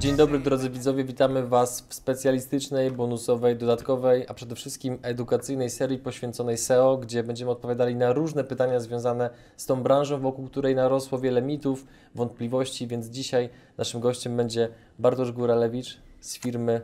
Dzień 0.00 0.16
dobry 0.16 0.38
drodzy 0.38 0.70
widzowie, 0.70 1.04
witamy 1.04 1.46
Was 1.46 1.80
w 1.88 1.94
specjalistycznej, 1.94 2.90
bonusowej, 2.90 3.56
dodatkowej, 3.56 4.24
a 4.28 4.34
przede 4.34 4.54
wszystkim 4.54 4.98
edukacyjnej 5.02 5.70
serii 5.70 5.98
poświęconej 5.98 6.58
SEO, 6.58 6.96
gdzie 6.96 7.22
będziemy 7.22 7.50
odpowiadali 7.50 7.96
na 7.96 8.12
różne 8.12 8.44
pytania 8.44 8.80
związane 8.80 9.30
z 9.56 9.66
tą 9.66 9.82
branżą, 9.82 10.20
wokół 10.20 10.46
której 10.46 10.74
narosło 10.74 11.18
wiele 11.18 11.42
mitów, 11.42 11.86
wątpliwości, 12.14 12.86
więc 12.86 13.06
dzisiaj 13.06 13.48
naszym 13.78 14.00
gościem 14.00 14.36
będzie 14.36 14.68
Bartosz 14.98 15.32
Góralewicz 15.32 15.98
z 16.20 16.38
firmy, 16.38 16.80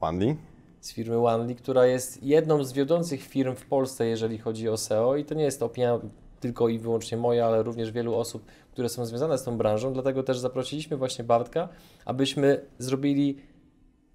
Wandy. 0.00 0.36
z 0.80 0.92
firmy 0.92 1.26
OneLi, 1.26 1.56
która 1.56 1.86
jest 1.86 2.22
jedną 2.22 2.64
z 2.64 2.72
wiodących 2.72 3.22
firm 3.22 3.54
w 3.54 3.66
Polsce, 3.66 4.06
jeżeli 4.06 4.38
chodzi 4.38 4.68
o 4.68 4.76
SEO 4.76 5.16
i 5.16 5.24
to 5.24 5.34
nie 5.34 5.44
jest 5.44 5.62
opinia 5.62 5.98
tylko 6.40 6.68
i 6.68 6.78
wyłącznie 6.78 7.18
moja, 7.18 7.46
ale 7.46 7.62
również 7.62 7.92
wielu 7.92 8.14
osób, 8.14 8.44
które 8.72 8.88
są 8.88 9.06
związane 9.06 9.38
z 9.38 9.44
tą 9.44 9.58
branżą, 9.58 9.92
dlatego 9.92 10.22
też 10.22 10.38
zaprosiliśmy 10.38 10.96
właśnie 10.96 11.24
Bartka, 11.24 11.68
abyśmy 12.04 12.60
zrobili 12.78 13.36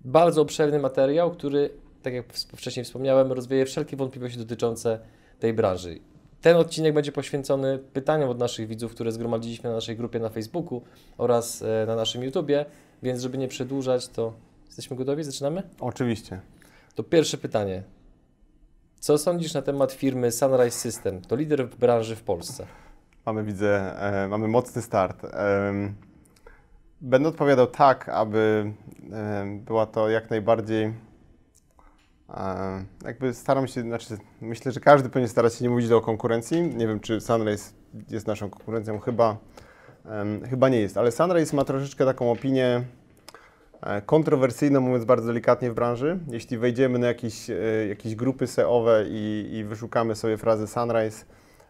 bardzo 0.01 0.41
obszerny 0.41 0.79
materiał, 0.79 1.31
który, 1.31 1.69
tak 2.01 2.13
jak 2.13 2.33
wcześniej 2.33 2.83
wspomniałem, 2.83 3.31
rozwieje 3.31 3.65
wszelkie 3.65 3.97
wątpliwości 3.97 4.37
dotyczące 4.37 4.99
tej 5.39 5.53
branży. 5.53 5.99
Ten 6.41 6.57
odcinek 6.57 6.93
będzie 6.93 7.11
poświęcony 7.11 7.79
pytaniom 7.79 8.29
od 8.29 8.39
naszych 8.39 8.67
widzów, 8.67 8.91
które 8.91 9.11
zgromadziliśmy 9.11 9.69
na 9.69 9.75
naszej 9.75 9.97
grupie 9.97 10.19
na 10.19 10.29
Facebooku 10.29 10.81
oraz 11.17 11.61
e, 11.61 11.85
na 11.87 11.95
naszym 11.95 12.23
YouTubie, 12.23 12.65
więc 13.03 13.21
żeby 13.21 13.37
nie 13.37 13.47
przedłużać, 13.47 14.07
to 14.07 14.33
jesteśmy 14.65 14.95
gotowi? 14.95 15.23
Zaczynamy? 15.23 15.63
Oczywiście. 15.79 16.41
To 16.95 17.03
pierwsze 17.03 17.37
pytanie. 17.37 17.83
Co 19.05 19.17
sądzisz 19.17 19.53
na 19.53 19.61
temat 19.61 19.91
firmy 19.91 20.31
Sunrise 20.31 20.79
System? 20.79 21.21
To 21.21 21.35
lider 21.35 21.69
w 21.69 21.75
branży 21.75 22.15
w 22.15 22.23
Polsce. 22.23 22.65
Mamy, 23.25 23.43
widzę, 23.43 23.99
e, 24.01 24.27
mamy 24.27 24.47
mocny 24.47 24.81
start. 24.81 25.25
Em, 25.25 25.95
będę 27.01 27.29
odpowiadał 27.29 27.67
tak, 27.67 28.09
aby 28.09 28.73
em, 29.11 29.59
była 29.59 29.85
to 29.85 30.09
jak 30.09 30.29
najbardziej. 30.29 30.93
E, 32.29 32.85
jakby 33.03 33.33
staram 33.33 33.67
się, 33.67 33.81
znaczy 33.81 34.17
myślę, 34.41 34.71
że 34.71 34.79
każdy 34.79 35.09
powinien 35.09 35.29
starać 35.29 35.55
się 35.55 35.63
nie 35.63 35.69
mówić 35.69 35.91
o 35.91 36.01
konkurencji. 36.01 36.61
Nie 36.61 36.87
wiem, 36.87 36.99
czy 36.99 37.21
Sunrise 37.21 37.73
jest 38.09 38.27
naszą 38.27 38.49
konkurencją, 38.49 38.99
chyba, 38.99 39.37
chyba 40.49 40.69
nie 40.69 40.79
jest, 40.79 40.97
ale 40.97 41.11
Sunrise 41.11 41.55
ma 41.55 41.65
troszeczkę 41.65 42.05
taką 42.05 42.31
opinię 42.31 42.83
e, 43.85 44.01
kontrowersyjną, 44.01 44.81
mówiąc 44.81 45.05
bardzo 45.05 45.27
delikatnie 45.27 45.71
w 45.71 45.73
branży. 45.73 46.19
Jeśli 46.31 46.57
wejdziemy 46.57 46.99
na 46.99 47.07
jakieś, 47.07 47.49
e, 47.49 47.87
jakieś 47.89 48.15
grupy 48.15 48.47
SEOwe 48.47 49.05
i, 49.07 49.49
i 49.53 49.63
wyszukamy 49.63 50.15
sobie 50.15 50.37
frazę 50.37 50.67
Sunrise 50.67 51.25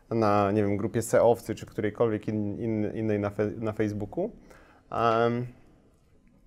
na, 0.09 0.51
nie 0.51 0.63
wiem, 0.63 0.77
grupie 0.77 1.01
SEOwcy 1.01 1.55
czy 1.55 1.65
którejkolwiek 1.65 2.27
in, 2.27 2.59
in, 2.59 2.91
innej 2.93 3.19
na, 3.19 3.29
fe, 3.29 3.51
na 3.57 3.71
Facebooku, 3.71 4.31
em, 4.91 5.45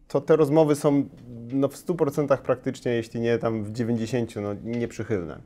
to 0.09 0.21
te 0.21 0.37
rozmowy 0.37 0.75
są 0.75 1.09
no, 1.53 1.69
w 1.69 1.75
100% 1.75 2.39
praktycznie, 2.39 2.93
jeśli 2.93 3.21
nie 3.21 3.39
tam 3.39 3.65
w 3.65 3.73
90%, 3.73 4.43
no, 4.43 4.55
nieprzychylne. 4.65 5.39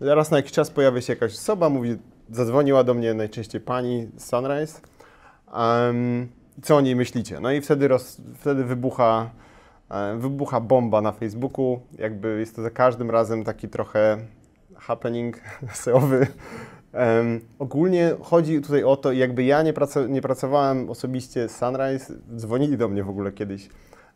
Raz 0.00 0.30
na 0.30 0.36
jakiś 0.36 0.52
czas 0.52 0.70
pojawia 0.70 1.00
się 1.00 1.12
jakaś 1.12 1.32
osoba, 1.32 1.68
mówi, 1.68 1.96
zadzwoniła 2.30 2.84
do 2.84 2.94
mnie 2.94 3.14
najczęściej 3.14 3.60
pani 3.60 4.08
Sunrise, 4.16 4.80
em, 5.54 6.28
co 6.62 6.76
o 6.76 6.80
niej 6.80 6.96
myślicie? 6.96 7.40
No 7.40 7.52
i 7.52 7.60
wtedy, 7.60 7.88
roz, 7.88 8.20
wtedy 8.38 8.64
wybucha, 8.64 9.30
wybucha 10.18 10.60
bomba 10.60 11.00
na 11.00 11.12
Facebooku, 11.12 11.80
jakby 11.98 12.40
jest 12.40 12.56
to 12.56 12.62
za 12.62 12.70
każdym 12.70 13.10
razem 13.10 13.44
taki 13.44 13.68
trochę 13.68 14.18
happening 14.76 15.40
SEOwy. 15.72 16.26
Em, 16.92 17.40
ogólnie 17.58 18.14
chodzi 18.22 18.60
tutaj 18.60 18.84
o 18.84 18.96
to, 18.96 19.12
jakby 19.12 19.44
ja 19.44 19.62
nie, 19.62 19.72
nie 20.08 20.22
pracowałem 20.22 20.90
osobiście 20.90 21.48
z 21.48 21.56
Sunrise, 21.56 22.14
dzwonili 22.36 22.76
do 22.76 22.88
mnie 22.88 23.04
w 23.04 23.10
ogóle 23.10 23.32
kiedyś, 23.32 23.68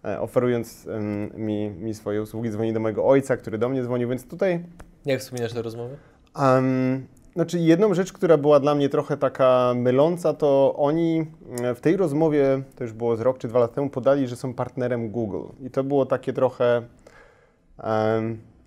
e, 0.04 0.20
oferując 0.20 0.86
em, 0.86 1.30
mi, 1.36 1.70
mi 1.70 1.94
swoje 1.94 2.22
usługi, 2.22 2.50
dzwonili 2.50 2.74
do 2.74 2.80
mojego 2.80 3.06
ojca, 3.06 3.36
który 3.36 3.58
do 3.58 3.68
mnie 3.68 3.82
dzwonił, 3.82 4.08
więc 4.08 4.28
tutaj 4.28 4.64
Jak 5.06 5.20
wspominasz 5.20 5.52
te 5.52 5.62
rozmowy? 5.62 5.96
Um, 6.36 7.06
znaczy, 7.34 7.58
jedną 7.58 7.94
rzecz, 7.94 8.12
która 8.12 8.36
była 8.36 8.60
dla 8.60 8.74
mnie 8.74 8.88
trochę 8.88 9.16
taka 9.16 9.72
myląca, 9.76 10.34
to 10.34 10.74
oni 10.76 11.26
e, 11.62 11.74
w 11.74 11.80
tej 11.80 11.96
rozmowie, 11.96 12.62
to 12.76 12.84
już 12.84 12.92
było 12.92 13.16
z 13.16 13.20
rok 13.20 13.38
czy 13.38 13.48
dwa 13.48 13.58
lata 13.58 13.74
temu, 13.74 13.90
podali, 13.90 14.28
że 14.28 14.36
są 14.36 14.54
partnerem 14.54 15.10
Google. 15.10 15.42
I 15.60 15.70
to 15.70 15.84
było 15.84 16.06
takie 16.06 16.32
trochę. 16.32 16.82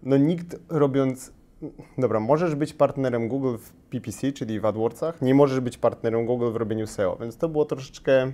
no, 0.04 0.18
nikt 0.18 0.56
robiąc. 0.70 1.32
Dobra, 1.98 2.20
możesz 2.20 2.56
być 2.56 2.74
partnerem 2.74 3.28
Google 3.28 3.58
w 3.58 3.74
PPC, 3.74 4.32
czyli 4.32 4.60
w 4.60 4.66
AdWordsach, 4.66 5.22
nie 5.22 5.36
możesz 5.36 5.60
być 5.60 5.78
partnerem 5.78 6.26
Google 6.26 6.52
w 6.52 6.56
robieniu 6.56 6.88
SEO, 6.88 7.18
więc 7.22 7.38
to 7.38 7.50
było 7.50 7.66
troszeczkę 7.66 8.32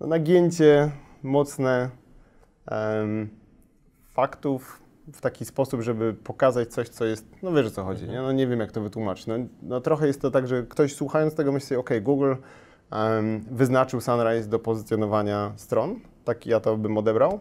no, 0.00 0.06
nagięcie 0.06 0.90
mocne 1.22 1.90
faktów 4.12 4.85
w 5.12 5.20
taki 5.20 5.44
sposób, 5.44 5.80
żeby 5.80 6.14
pokazać 6.14 6.68
coś, 6.68 6.88
co 6.88 7.04
jest, 7.04 7.26
no 7.42 7.52
wiesz 7.52 7.66
o 7.66 7.70
co 7.70 7.84
chodzi, 7.84 8.08
nie? 8.08 8.22
No 8.22 8.32
nie 8.32 8.46
wiem 8.46 8.60
jak 8.60 8.72
to 8.72 8.80
wytłumaczyć. 8.80 9.26
No, 9.26 9.34
no 9.62 9.80
trochę 9.80 10.06
jest 10.06 10.20
to 10.20 10.30
tak, 10.30 10.48
że 10.48 10.62
ktoś 10.62 10.94
słuchając 10.94 11.34
tego 11.34 11.52
myśli 11.52 11.76
ok, 11.76 11.90
Google 12.02 12.34
em, 12.90 13.40
wyznaczył 13.50 14.00
Sunrise 14.00 14.48
do 14.48 14.58
pozycjonowania 14.58 15.52
stron, 15.56 16.00
tak 16.24 16.46
ja 16.46 16.60
to 16.60 16.76
bym 16.76 16.98
odebrał, 16.98 17.32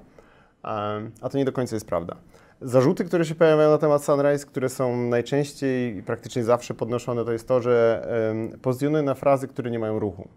em, 0.63 1.11
a 1.21 1.29
to 1.29 1.37
nie 1.37 1.45
do 1.45 1.51
końca 1.51 1.75
jest 1.75 1.87
prawda. 1.87 2.15
Zarzuty, 2.61 3.05
które 3.05 3.25
się 3.25 3.35
pojawiają 3.35 3.69
na 3.69 3.77
temat 3.77 4.03
Sunrise, 4.03 4.45
które 4.45 4.69
są 4.69 4.97
najczęściej 4.97 5.97
i 5.97 6.03
praktycznie 6.03 6.43
zawsze 6.43 6.73
podnoszone, 6.73 7.25
to 7.25 7.31
jest 7.31 7.47
to, 7.47 7.61
że 7.61 8.07
um, 8.27 8.59
pozycjonują 8.59 9.03
na 9.03 9.13
frazy, 9.13 9.47
które 9.47 9.71
nie 9.71 9.79
mają 9.79 9.99
ruchu. 9.99 10.27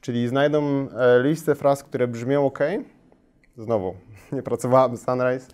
Czyli 0.00 0.28
znajdą 0.28 0.88
e, 0.88 1.22
listę 1.22 1.54
fraz, 1.54 1.84
które 1.84 2.08
brzmią 2.08 2.46
ok. 2.46 2.58
Znowu, 3.56 3.94
nie 4.32 4.42
pracowałem 4.42 4.96
Sunrise. 4.96 5.46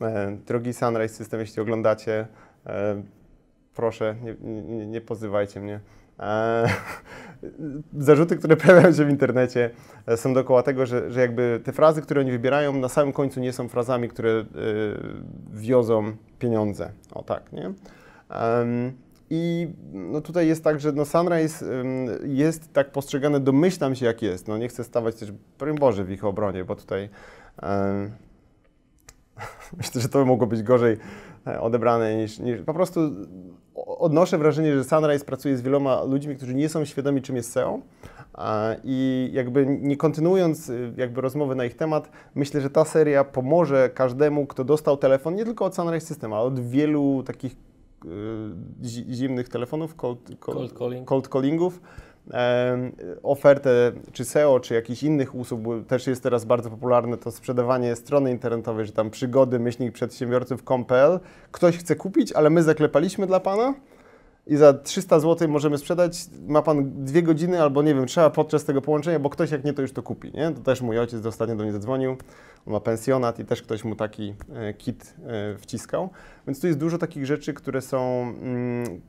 E, 0.00 0.36
drogi 0.46 0.72
Sunrise 0.72 1.14
System, 1.14 1.40
jeśli 1.40 1.62
oglądacie, 1.62 2.26
e, 2.66 3.02
proszę, 3.74 4.14
nie, 4.22 4.62
nie, 4.62 4.86
nie 4.86 5.00
pozywajcie 5.00 5.60
mnie. 5.60 5.80
E, 6.20 6.68
zarzuty, 7.98 8.36
które 8.36 8.56
pojawiają 8.56 8.92
się 8.92 9.04
w 9.04 9.10
internecie 9.10 9.70
są 10.16 10.34
dookoła 10.34 10.62
tego, 10.62 10.86
że, 10.86 11.10
że 11.10 11.20
jakby 11.20 11.60
te 11.64 11.72
frazy, 11.72 12.02
które 12.02 12.20
oni 12.20 12.30
wybierają, 12.30 12.72
na 12.72 12.88
samym 12.88 13.12
końcu 13.12 13.40
nie 13.40 13.52
są 13.52 13.68
frazami, 13.68 14.08
które 14.08 14.44
wiozą 15.52 16.12
pieniądze. 16.38 16.90
O 17.12 17.22
tak, 17.22 17.52
nie? 17.52 17.72
I 19.30 19.68
no 19.92 20.20
tutaj 20.20 20.48
jest 20.48 20.64
tak, 20.64 20.80
że 20.80 20.92
no 20.92 21.04
Sunrise 21.04 21.66
jest 22.24 22.72
tak 22.72 22.90
postrzegane, 22.90 23.40
domyślam 23.40 23.94
się 23.94 24.06
jak 24.06 24.22
jest. 24.22 24.48
No 24.48 24.58
nie 24.58 24.68
chcę 24.68 24.84
stawać 24.84 25.16
też, 25.16 25.32
broń 25.58 25.78
Boże, 25.78 26.04
w 26.04 26.10
ich 26.10 26.24
obronie, 26.24 26.64
bo 26.64 26.76
tutaj 26.76 27.08
myślę, 29.78 30.00
że 30.00 30.08
to 30.08 30.24
mogło 30.24 30.46
być 30.46 30.62
gorzej 30.62 30.96
e, 31.46 31.60
odebrane 31.60 32.16
niż, 32.16 32.38
niż 32.38 32.62
po 32.62 32.74
prostu 32.74 33.00
odnoszę 33.74 34.38
wrażenie, 34.38 34.72
że 34.74 34.84
Sunrise 34.84 35.24
pracuje 35.24 35.56
z 35.56 35.62
wieloma 35.62 36.02
ludźmi, 36.04 36.36
którzy 36.36 36.54
nie 36.54 36.68
są 36.68 36.84
świadomi, 36.84 37.22
czym 37.22 37.36
jest 37.36 37.52
SEO. 37.52 37.78
I 38.84 39.30
jakby 39.32 39.66
nie 39.80 39.96
kontynuując 39.96 40.68
y, 40.68 40.92
jakby 40.96 41.20
rozmowy 41.20 41.54
na 41.54 41.64
ich 41.64 41.76
temat, 41.76 42.10
myślę, 42.34 42.60
że 42.60 42.70
ta 42.70 42.84
seria 42.84 43.24
pomoże 43.24 43.90
każdemu, 43.94 44.46
kto 44.46 44.64
dostał 44.64 44.96
telefon, 44.96 45.34
nie 45.34 45.44
tylko 45.44 45.64
od 45.64 45.74
Sunrise 45.74 46.06
System, 46.06 46.32
ale 46.32 46.42
od 46.42 46.60
wielu 46.60 47.22
takich 47.22 47.56
zi- 48.82 49.06
zimnych 49.14 49.48
telefonów, 49.48 49.94
cold, 49.94 50.30
Cold 50.40 50.78
calling. 50.78 51.08
cold 51.08 51.28
callingów, 51.28 51.80
ofertę 53.22 53.92
czy 54.12 54.24
SEO, 54.24 54.60
czy 54.60 54.74
jakichś 54.74 55.02
innych 55.02 55.34
usług, 55.34 55.60
bo 55.60 55.80
też 55.80 56.06
jest 56.06 56.22
teraz 56.22 56.44
bardzo 56.44 56.70
popularne 56.70 57.16
to 57.16 57.30
sprzedawanie 57.30 57.96
strony 57.96 58.30
internetowej, 58.30 58.86
że 58.86 58.92
tam 58.92 59.10
przygody 59.10 59.58
myślnik 59.58 59.92
przedsiębiorców.pl. 59.92 61.20
Ktoś 61.52 61.78
chce 61.78 61.96
kupić, 61.96 62.32
ale 62.32 62.50
my 62.50 62.62
zaklepaliśmy 62.62 63.26
dla 63.26 63.40
Pana 63.40 63.74
i 64.46 64.56
za 64.56 64.72
300 64.72 65.20
zł 65.20 65.48
możemy 65.48 65.78
sprzedać. 65.78 66.26
Ma 66.46 66.62
Pan 66.62 67.04
dwie 67.04 67.22
godziny 67.22 67.62
albo 67.62 67.82
nie 67.82 67.94
wiem, 67.94 68.06
trzeba 68.06 68.30
podczas 68.30 68.64
tego 68.64 68.82
połączenia, 68.82 69.18
bo 69.18 69.30
ktoś 69.30 69.50
jak 69.50 69.64
nie, 69.64 69.72
to 69.72 69.82
już 69.82 69.92
to 69.92 70.02
kupi. 70.02 70.32
Nie? 70.34 70.50
To 70.50 70.60
też 70.60 70.80
mój 70.80 70.98
ojciec 70.98 71.26
ostatnio 71.26 71.56
do 71.56 71.62
mnie 71.62 71.72
zadzwonił. 71.72 72.10
On 72.66 72.72
ma 72.72 72.80
pensjonat 72.80 73.38
i 73.38 73.44
też 73.44 73.62
ktoś 73.62 73.84
mu 73.84 73.96
taki 73.96 74.34
e, 74.54 74.74
kit 74.74 75.14
e, 75.26 75.58
wciskał. 75.58 76.10
Więc 76.46 76.60
tu 76.60 76.66
jest 76.66 76.78
dużo 76.78 76.98
takich 76.98 77.26
rzeczy, 77.26 77.54
które 77.54 77.80
są... 77.80 78.22
Mm, 78.22 79.00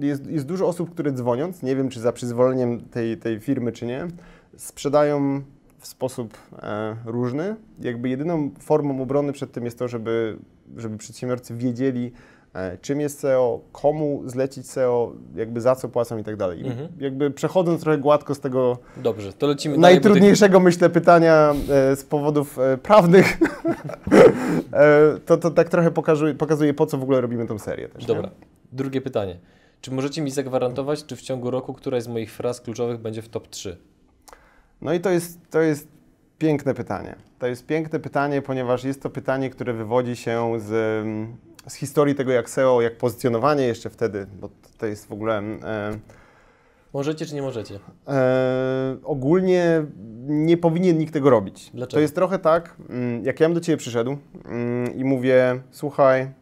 jest, 0.00 0.26
jest 0.26 0.46
dużo 0.46 0.66
osób, 0.68 0.90
które 0.90 1.12
dzwoniąc, 1.12 1.62
nie 1.62 1.76
wiem 1.76 1.88
czy 1.88 2.00
za 2.00 2.12
przyzwoleniem 2.12 2.80
tej, 2.80 3.16
tej 3.16 3.40
firmy, 3.40 3.72
czy 3.72 3.86
nie, 3.86 4.06
sprzedają 4.56 5.42
w 5.78 5.86
sposób 5.86 6.34
e, 6.62 6.96
różny. 7.04 7.56
Jakby 7.80 8.08
jedyną 8.08 8.50
formą 8.60 9.02
obrony 9.02 9.32
przed 9.32 9.52
tym 9.52 9.64
jest 9.64 9.78
to, 9.78 9.88
żeby, 9.88 10.36
żeby 10.76 10.98
przedsiębiorcy 10.98 11.54
wiedzieli, 11.54 12.12
e, 12.54 12.78
czym 12.78 13.00
jest 13.00 13.18
SEO, 13.20 13.60
komu 13.72 14.22
zlecić 14.26 14.70
SEO, 14.70 15.12
jakby 15.34 15.60
za 15.60 15.74
co 15.76 15.88
płacą 15.88 16.18
i 16.18 16.24
tak 16.24 16.36
dalej. 16.36 16.66
Mhm. 16.66 16.88
Jakby 16.98 17.30
przechodząc 17.30 17.80
trochę 17.80 17.98
gładko 17.98 18.34
z 18.34 18.40
tego 18.40 18.78
Dobrze, 18.96 19.32
to 19.32 19.46
lecimy 19.46 19.78
dalej. 19.78 19.96
bo 19.96 20.00
tych- 20.00 20.04
najtrudniejszego, 20.04 20.60
myślę, 20.60 20.90
pytania 20.90 21.54
e, 21.68 21.96
z 21.96 22.04
powodów 22.04 22.58
e, 22.58 22.78
prawnych, 22.78 23.38
e, 24.72 25.18
to, 25.26 25.36
to 25.36 25.50
tak 25.50 25.68
trochę 25.68 25.90
pokazuje, 25.90 26.34
pokazuje, 26.34 26.74
po 26.74 26.86
co 26.86 26.98
w 26.98 27.02
ogóle 27.02 27.20
robimy 27.20 27.46
tą 27.46 27.58
serię 27.58 27.88
też. 27.88 28.02
nie? 28.08 28.14
Dobra, 28.14 28.30
drugie 28.72 29.00
pytanie. 29.00 29.38
Czy 29.80 29.90
możecie 29.90 30.22
mi 30.22 30.30
zagwarantować, 30.30 31.04
czy 31.04 31.16
w 31.16 31.22
ciągu 31.22 31.50
roku 31.50 31.74
któraś 31.74 32.02
z 32.02 32.08
moich 32.08 32.32
fraz 32.32 32.60
kluczowych 32.60 32.98
będzie 33.00 33.22
w 33.22 33.28
top 33.28 33.48
3? 33.48 33.76
No 34.80 34.92
i 34.92 35.00
to 35.00 35.10
jest, 35.10 35.50
to 35.50 35.60
jest 35.60 35.88
piękne 36.38 36.74
pytanie. 36.74 37.16
To 37.38 37.46
jest 37.46 37.66
piękne 37.66 38.00
pytanie, 38.00 38.42
ponieważ 38.42 38.84
jest 38.84 39.02
to 39.02 39.10
pytanie, 39.10 39.50
które 39.50 39.72
wywodzi 39.72 40.16
się 40.16 40.52
z, 40.60 40.66
z 41.68 41.74
historii 41.74 42.14
tego, 42.14 42.32
jak 42.32 42.50
SEO, 42.50 42.80
jak 42.82 42.98
pozycjonowanie 42.98 43.64
jeszcze 43.64 43.90
wtedy, 43.90 44.26
bo 44.40 44.48
to 44.78 44.86
jest 44.86 45.06
w 45.06 45.12
ogóle. 45.12 45.38
E, 45.38 45.98
Możecie 46.92 47.26
czy 47.26 47.34
nie 47.34 47.42
możecie? 47.42 47.78
e, 48.08 48.96
ogólnie 49.04 49.84
nie 50.28 50.56
powinien 50.56 50.98
nikt 50.98 51.12
tego 51.12 51.30
robić. 51.30 51.70
Dlaczego? 51.74 51.96
To 51.96 52.00
jest 52.00 52.14
trochę 52.14 52.38
tak, 52.38 52.76
mm, 52.88 53.24
jak 53.24 53.40
ja 53.40 53.46
bym 53.48 53.54
do 53.54 53.60
Ciebie 53.60 53.76
przyszedł 53.76 54.16
mm, 54.44 54.94
i 54.94 55.04
mówię, 55.04 55.60
słuchaj, 55.70 56.20
mm, 56.20 56.34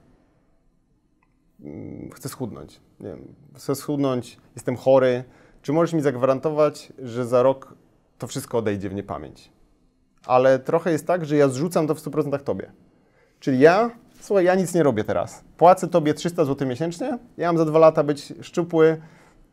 chcę 2.15 2.29
schudnąć. 2.29 2.81
Nie 3.01 3.09
wiem, 3.09 3.35
chcę 3.57 3.75
schudnąć, 3.75 4.39
jestem 4.55 4.77
chory. 4.77 5.25
Czy 5.63 5.73
możesz 5.73 5.93
mi 5.93 6.01
zagwarantować, 6.01 6.93
że 6.99 7.27
za 7.27 7.43
rok 7.43 7.75
to 8.19 8.27
wszystko 8.27 8.59
odejdzie 8.59 8.89
w 8.89 8.95
niepamięć? 8.95 9.53
Ale 10.27 10.59
trochę 10.59 10.93
jest 10.93 11.07
tak, 11.07 11.25
że 11.25 11.37
ja 11.37 11.49
zrzucam 11.49 11.87
to 11.87 11.95
w 11.95 11.99
100% 11.99 12.39
Tobie. 12.39 12.73
Czyli 13.41 13.61
ja, 13.61 13.91
słuchaj, 14.21 14.45
ja 14.45 14.55
nic 14.55 14.75
nie 14.75 14.83
robię 14.83 15.05
teraz. 15.05 15.45
Płacę 15.57 15.89
Tobie 15.89 16.15
300 16.15 16.45
zł 16.45 16.69
miesięcznie, 16.69 17.19
ja 17.37 17.49
mam 17.49 17.59
za 17.59 17.65
dwa 17.65 17.79
lata 17.79 18.03
być 18.03 18.33
szczupły, 18.41 19.01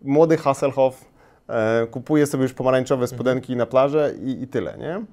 młody 0.02 0.38
Hasselhoff, 0.38 1.06
e, 1.48 1.88
kupuję 1.88 2.28
sobie 2.28 2.44
już 2.44 2.54
pomarańczowe 2.54 3.08
spodenki 3.08 3.56
na 3.56 3.66
plażę 3.66 4.14
i, 4.24 4.44
i 4.44 4.48
tyle, 4.48 4.78
nie? 4.78 5.06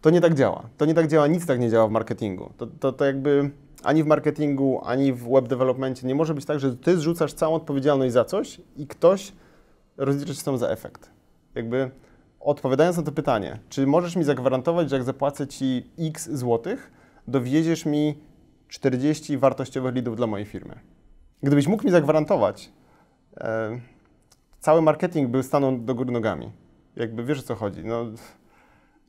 To 0.00 0.10
nie 0.10 0.20
tak 0.20 0.34
działa. 0.34 0.62
To 0.76 0.84
nie 0.84 0.94
tak 0.94 1.06
działa, 1.06 1.26
nic 1.26 1.46
tak 1.46 1.60
nie 1.60 1.70
działa 1.70 1.88
w 1.88 1.90
marketingu. 1.90 2.50
To, 2.56 2.66
to, 2.66 2.92
to 2.92 3.04
jakby 3.04 3.50
ani 3.82 4.02
w 4.02 4.06
marketingu, 4.06 4.80
ani 4.84 5.12
w 5.12 5.28
web 5.28 5.48
developmentie 5.48 6.06
nie 6.06 6.14
może 6.14 6.34
być 6.34 6.44
tak, 6.44 6.60
że 6.60 6.76
ty 6.76 6.96
zrzucasz 6.96 7.32
całą 7.32 7.54
odpowiedzialność 7.54 8.12
za 8.12 8.24
coś 8.24 8.60
i 8.76 8.86
ktoś 8.86 9.32
rozlicza 9.96 10.34
się 10.34 10.40
sam 10.40 10.58
za 10.58 10.68
efekt. 10.68 11.10
Jakby 11.54 11.90
odpowiadając 12.40 12.96
na 12.96 13.02
to 13.02 13.12
pytanie, 13.12 13.58
czy 13.68 13.86
możesz 13.86 14.16
mi 14.16 14.24
zagwarantować, 14.24 14.90
że 14.90 14.96
jak 14.96 15.04
zapłacę 15.04 15.46
ci 15.46 15.90
x 15.98 16.30
złotych, 16.30 16.90
dowieziesz 17.28 17.86
mi 17.86 18.18
40 18.68 19.38
wartościowych 19.38 19.94
lidów 19.94 20.16
dla 20.16 20.26
mojej 20.26 20.46
firmy? 20.46 20.74
Gdybyś 21.42 21.66
mógł 21.66 21.84
mi 21.84 21.90
zagwarantować, 21.90 22.72
e, 23.36 23.80
cały 24.60 24.82
marketing 24.82 25.30
by 25.30 25.42
stanął 25.42 25.78
do 25.78 25.94
góry 25.94 26.12
nogami. 26.12 26.50
Jakby 26.96 27.24
wiesz 27.24 27.38
o 27.38 27.42
co 27.42 27.54
chodzi. 27.54 27.84
No, 27.84 28.06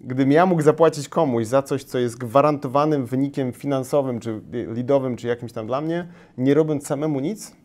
gdybym 0.04 0.32
ja 0.32 0.46
mógł 0.46 0.62
zapłacić 0.62 1.10
komuś 1.10 1.46
za 1.46 1.62
coś, 1.62 1.84
co 1.84 2.00
jest 2.00 2.18
gwarantowanym 2.18 3.06
wynikiem 3.06 3.54
finansowym, 3.54 4.20
czy 4.20 4.42
lidowym, 4.52 5.16
czy 5.16 5.28
jakimś 5.28 5.52
tam 5.52 5.68
dla 5.68 5.82
mnie, 5.82 6.08
nie 6.38 6.54
robiąc 6.54 6.88
samemu 6.88 7.20
nic, 7.20 7.56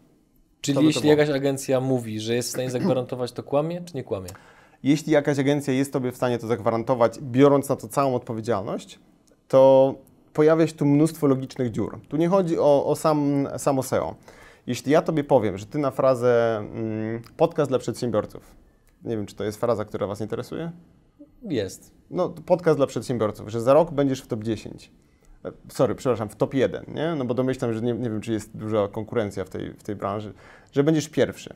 Czyli 0.61 0.87
jeśli 0.87 1.09
jakaś 1.09 1.31
agencja 1.31 1.81
mówi, 1.81 2.21
że 2.21 2.35
jest 2.35 2.49
w 2.49 2.53
stanie 2.53 2.71
zagwarantować, 2.71 3.33
to 3.33 3.43
kłamie 3.43 3.83
czy 3.85 3.97
nie 3.97 4.05
kłamie? 4.05 4.29
jeśli 4.83 5.12
jakaś 5.12 5.38
agencja 5.38 5.73
jest 5.73 5.93
Tobie 5.93 6.12
w 6.12 6.17
stanie 6.17 6.38
to 6.38 6.47
zagwarantować, 6.47 7.19
biorąc 7.21 7.69
na 7.69 7.77
to 7.77 7.88
całą 7.88 8.15
odpowiedzialność, 8.15 8.99
to 9.49 9.94
pojawia 10.33 10.67
się 10.67 10.73
tu 10.73 10.87
mnóstwo 10.87 11.27
logicznych 11.27 11.71
dziur. 11.71 12.00
Tu 12.09 12.17
nie 12.17 12.29
chodzi 12.29 12.59
o, 12.59 12.87
o 12.87 12.97
sam, 12.97 13.49
samo 13.56 13.83
SEO. 13.83 14.15
Jeśli 14.67 14.93
ja 14.93 15.03
Tobie 15.03 15.25
powiem, 15.25 15.59
że 15.59 15.67
Ty 15.67 15.79
na 15.79 15.91
frazę 15.91 16.56
mm, 16.59 17.23
podcast 17.37 17.71
dla 17.71 17.79
przedsiębiorców, 17.79 18.55
nie 19.05 19.17
wiem, 19.17 19.27
czy 19.27 19.37
to 19.37 19.44
jest 19.44 19.61
fraza, 19.61 19.85
która 19.85 20.06
Was 20.06 20.21
interesuje? 20.21 20.73
Jest. 21.43 21.91
No, 22.11 22.29
podcast 22.29 22.79
dla 22.79 22.87
przedsiębiorców, 22.87 23.49
że 23.49 23.61
za 23.61 23.75
rok 23.75 23.91
będziesz 23.91 24.23
w 24.23 24.27
top 24.27 24.44
10. 24.44 24.91
E, 25.44 25.53
Sorry, 25.69 25.94
przepraszam, 25.94 26.29
w 26.29 26.37
top 26.37 26.55
1, 26.55 26.85
nie? 26.94 27.15
No 27.19 27.25
bo 27.25 27.35
domyślam, 27.35 27.73
że 27.73 27.81
nie, 27.83 27.93
nie 27.93 28.11
wiem, 28.11 28.21
czy 28.21 28.33
jest 28.33 28.56
duża 28.56 28.88
konkurencja 28.88 29.44
w 29.44 29.49
tej, 29.49 29.73
w 29.73 29.83
tej 29.83 29.97
branży, 29.97 30.33
że 30.73 30.85
będziesz 30.85 31.09
pierwszy. 31.09 31.55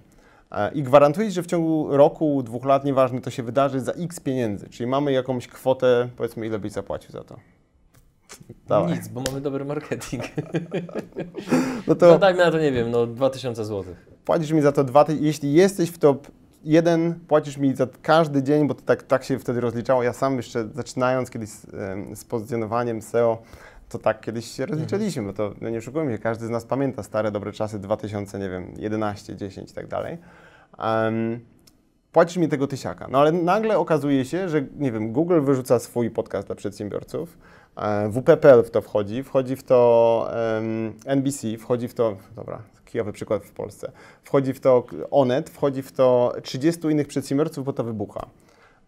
E, 0.53 0.73
I 0.73 0.83
gwarantuję, 0.83 1.31
że 1.31 1.43
w 1.43 1.47
ciągu 1.47 1.97
roku, 1.97 2.43
dwóch 2.43 2.65
lat, 2.65 2.85
nieważne, 2.85 3.21
to 3.21 3.31
się 3.31 3.43
wydarzy 3.43 3.81
za 3.81 3.93
x 3.93 4.21
pieniędzy. 4.21 4.69
Czyli 4.69 4.87
mamy 4.87 5.13
jakąś 5.13 5.47
kwotę, 5.49 6.09
powiedzmy, 6.17 6.47
ile 6.47 6.59
byś 6.59 6.73
zapłacił 6.73 7.11
za 7.13 7.25
to. 7.25 7.37
Dawaj. 8.69 8.93
Nic, 8.93 9.09
bo 9.09 9.21
mamy 9.21 9.41
dobry 9.41 9.65
marketing. 9.65 10.23
No 11.87 11.95
To 11.95 12.01
to 12.13 12.19
dajmy 12.19 12.45
na 12.45 12.51
to, 12.51 12.59
nie 12.59 12.73
wiem, 12.73 12.91
no 12.91 13.07
2000 13.07 13.65
zł. 13.65 13.95
płacisz 14.25 14.53
mi 14.53 14.61
za 14.61 14.73
to 14.73 14.85
dwa, 14.85 15.05
jeśli 15.21 15.53
jesteś 15.53 15.91
w 15.91 15.99
top 15.99 16.29
1, 16.65 17.21
płacisz 17.29 17.57
mi 17.57 17.75
za 17.77 17.87
każdy 18.03 18.43
dzień, 18.43 18.69
bo 18.69 18.75
to 18.75 18.83
tak, 18.83 19.03
tak 19.03 19.25
się 19.25 19.39
wtedy 19.39 19.61
rozliczało. 19.61 20.03
Ja 20.03 20.13
sam 20.13 20.37
jeszcze 20.37 20.69
zaczynając 20.75 21.31
kiedyś 21.31 21.49
z, 21.49 21.67
z 22.19 22.25
pozycjonowaniem 22.25 23.03
SEO, 23.03 23.43
to 23.89 23.99
tak 23.99 24.21
kiedyś 24.21 24.51
się 24.51 24.67
rozliczaliśmy, 24.67 25.23
bo 25.23 25.33
to 25.33 25.55
no 25.61 25.69
nie 25.71 25.79
oszukujmy 25.79 26.13
się, 26.13 26.19
każdy 26.19 26.47
z 26.47 26.51
nas 26.51 26.65
pamięta 26.65 27.03
stare, 27.03 27.31
dobre 27.31 27.53
czasy 27.53 27.79
2000, 27.79 28.39
nie 28.39 28.51
wiem, 28.51 28.73
11, 28.77 29.37
10 29.37 29.71
i 29.71 29.75
tak 29.75 29.87
dalej. 29.87 30.19
Em, 30.79 31.41
płacisz 32.13 32.37
mi 32.37 32.49
tego 32.49 32.67
tysiaka. 32.67 33.09
No 33.11 33.19
ale 33.19 33.33
nagle 33.33 33.79
okazuje 33.79 34.25
się, 34.25 34.49
że 34.49 34.63
nie 34.79 34.93
wiem, 34.93 35.13
Google 35.13 35.41
wyrzuca 35.41 35.79
swój 35.79 36.11
podcast 36.11 36.47
dla 36.47 36.57
przedsiębiorców, 36.57 37.39
e, 37.77 38.09
WPPL 38.09 38.63
w 38.63 38.71
to 38.71 38.83
wchodzi, 38.83 39.23
wchodzi 39.23 39.57
w 39.57 39.63
to 39.63 40.31
em, 40.57 40.93
NBC, 41.05 41.59
wchodzi 41.59 41.89
w 41.89 41.95
to, 41.95 42.17
dobra, 42.37 42.63
kijowy 42.91 43.13
przykład 43.13 43.45
w 43.45 43.53
Polsce, 43.53 43.93
wchodzi 44.23 44.53
w 44.53 44.61
to 44.61 44.85
Onet, 45.11 45.51
wchodzi 45.51 45.83
w 45.83 45.93
to 45.93 46.33
30 46.43 46.87
innych 46.87 47.07
przedsiębiorców, 47.07 47.65
bo 47.65 47.73
to 47.73 47.85
wybucha. 47.85 48.27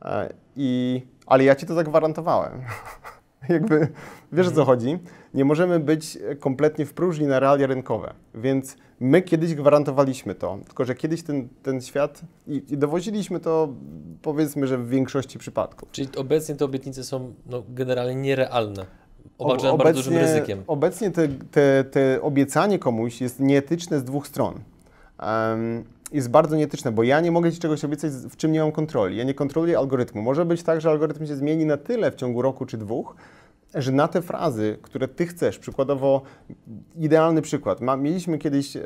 E, 0.04 0.32
I, 0.56 1.02
ale 1.26 1.44
ja 1.44 1.54
Ci 1.54 1.66
to 1.66 1.74
zagwarantowałem. 1.74 2.62
Jakby, 3.48 3.88
wiesz 4.32 4.48
o 4.48 4.50
co 4.50 4.64
chodzi? 4.64 4.98
Nie 5.34 5.44
możemy 5.44 5.80
być 5.80 6.18
kompletnie 6.40 6.86
w 6.86 6.94
próżni 6.94 7.26
na 7.26 7.40
realia 7.40 7.66
rynkowe, 7.66 8.14
więc 8.34 8.76
my 9.00 9.22
kiedyś 9.22 9.54
gwarantowaliśmy 9.54 10.34
to, 10.34 10.58
tylko 10.66 10.84
że 10.84 10.94
kiedyś 10.94 11.22
ten, 11.22 11.48
ten 11.62 11.80
świat 11.80 12.20
i, 12.46 12.62
i 12.68 12.78
dowoziliśmy 12.78 13.40
to 13.40 13.68
powiedzmy, 14.22 14.66
że 14.66 14.78
w 14.78 14.88
większości 14.88 15.38
przypadków. 15.38 15.90
Czyli 15.92 16.08
obecnie 16.16 16.54
te 16.54 16.64
obietnice 16.64 17.04
są 17.04 17.34
no, 17.46 17.62
generalnie 17.68 18.14
nierealne. 18.14 18.86
Obarczone 19.38 19.72
Ob- 19.72 19.82
bardzo 19.82 19.98
dużym 19.98 20.18
ryzykiem. 20.18 20.62
Obecnie 20.66 21.10
te, 21.10 21.28
te, 21.28 21.84
te 21.84 22.22
obiecanie 22.22 22.78
komuś 22.78 23.20
jest 23.20 23.40
nieetyczne 23.40 23.98
z 23.98 24.04
dwóch 24.04 24.26
stron. 24.26 24.54
Em, 25.18 25.84
jest 26.12 26.30
bardzo 26.30 26.56
nieetyczne, 26.56 26.92
bo 26.92 27.02
ja 27.02 27.20
nie 27.20 27.30
mogę 27.30 27.52
Ci 27.52 27.58
czegoś 27.58 27.84
obiecać, 27.84 28.12
w 28.12 28.36
czym 28.36 28.52
nie 28.52 28.60
mam 28.60 28.72
kontroli. 28.72 29.16
Ja 29.16 29.24
nie 29.24 29.34
kontroluję 29.34 29.78
algorytmu. 29.78 30.22
Może 30.22 30.44
być 30.44 30.62
tak, 30.62 30.80
że 30.80 30.90
algorytm 30.90 31.26
się 31.26 31.36
zmieni 31.36 31.66
na 31.66 31.76
tyle 31.76 32.10
w 32.10 32.14
ciągu 32.14 32.42
roku 32.42 32.66
czy 32.66 32.78
dwóch, 32.78 33.16
że 33.74 33.92
na 33.92 34.08
te 34.08 34.22
frazy, 34.22 34.78
które 34.82 35.08
Ty 35.08 35.26
chcesz, 35.26 35.58
przykładowo 35.58 36.22
idealny 36.96 37.42
przykład. 37.42 37.80
Ma, 37.80 37.96
mieliśmy 37.96 38.38
kiedyś 38.38 38.76
e, 38.76 38.82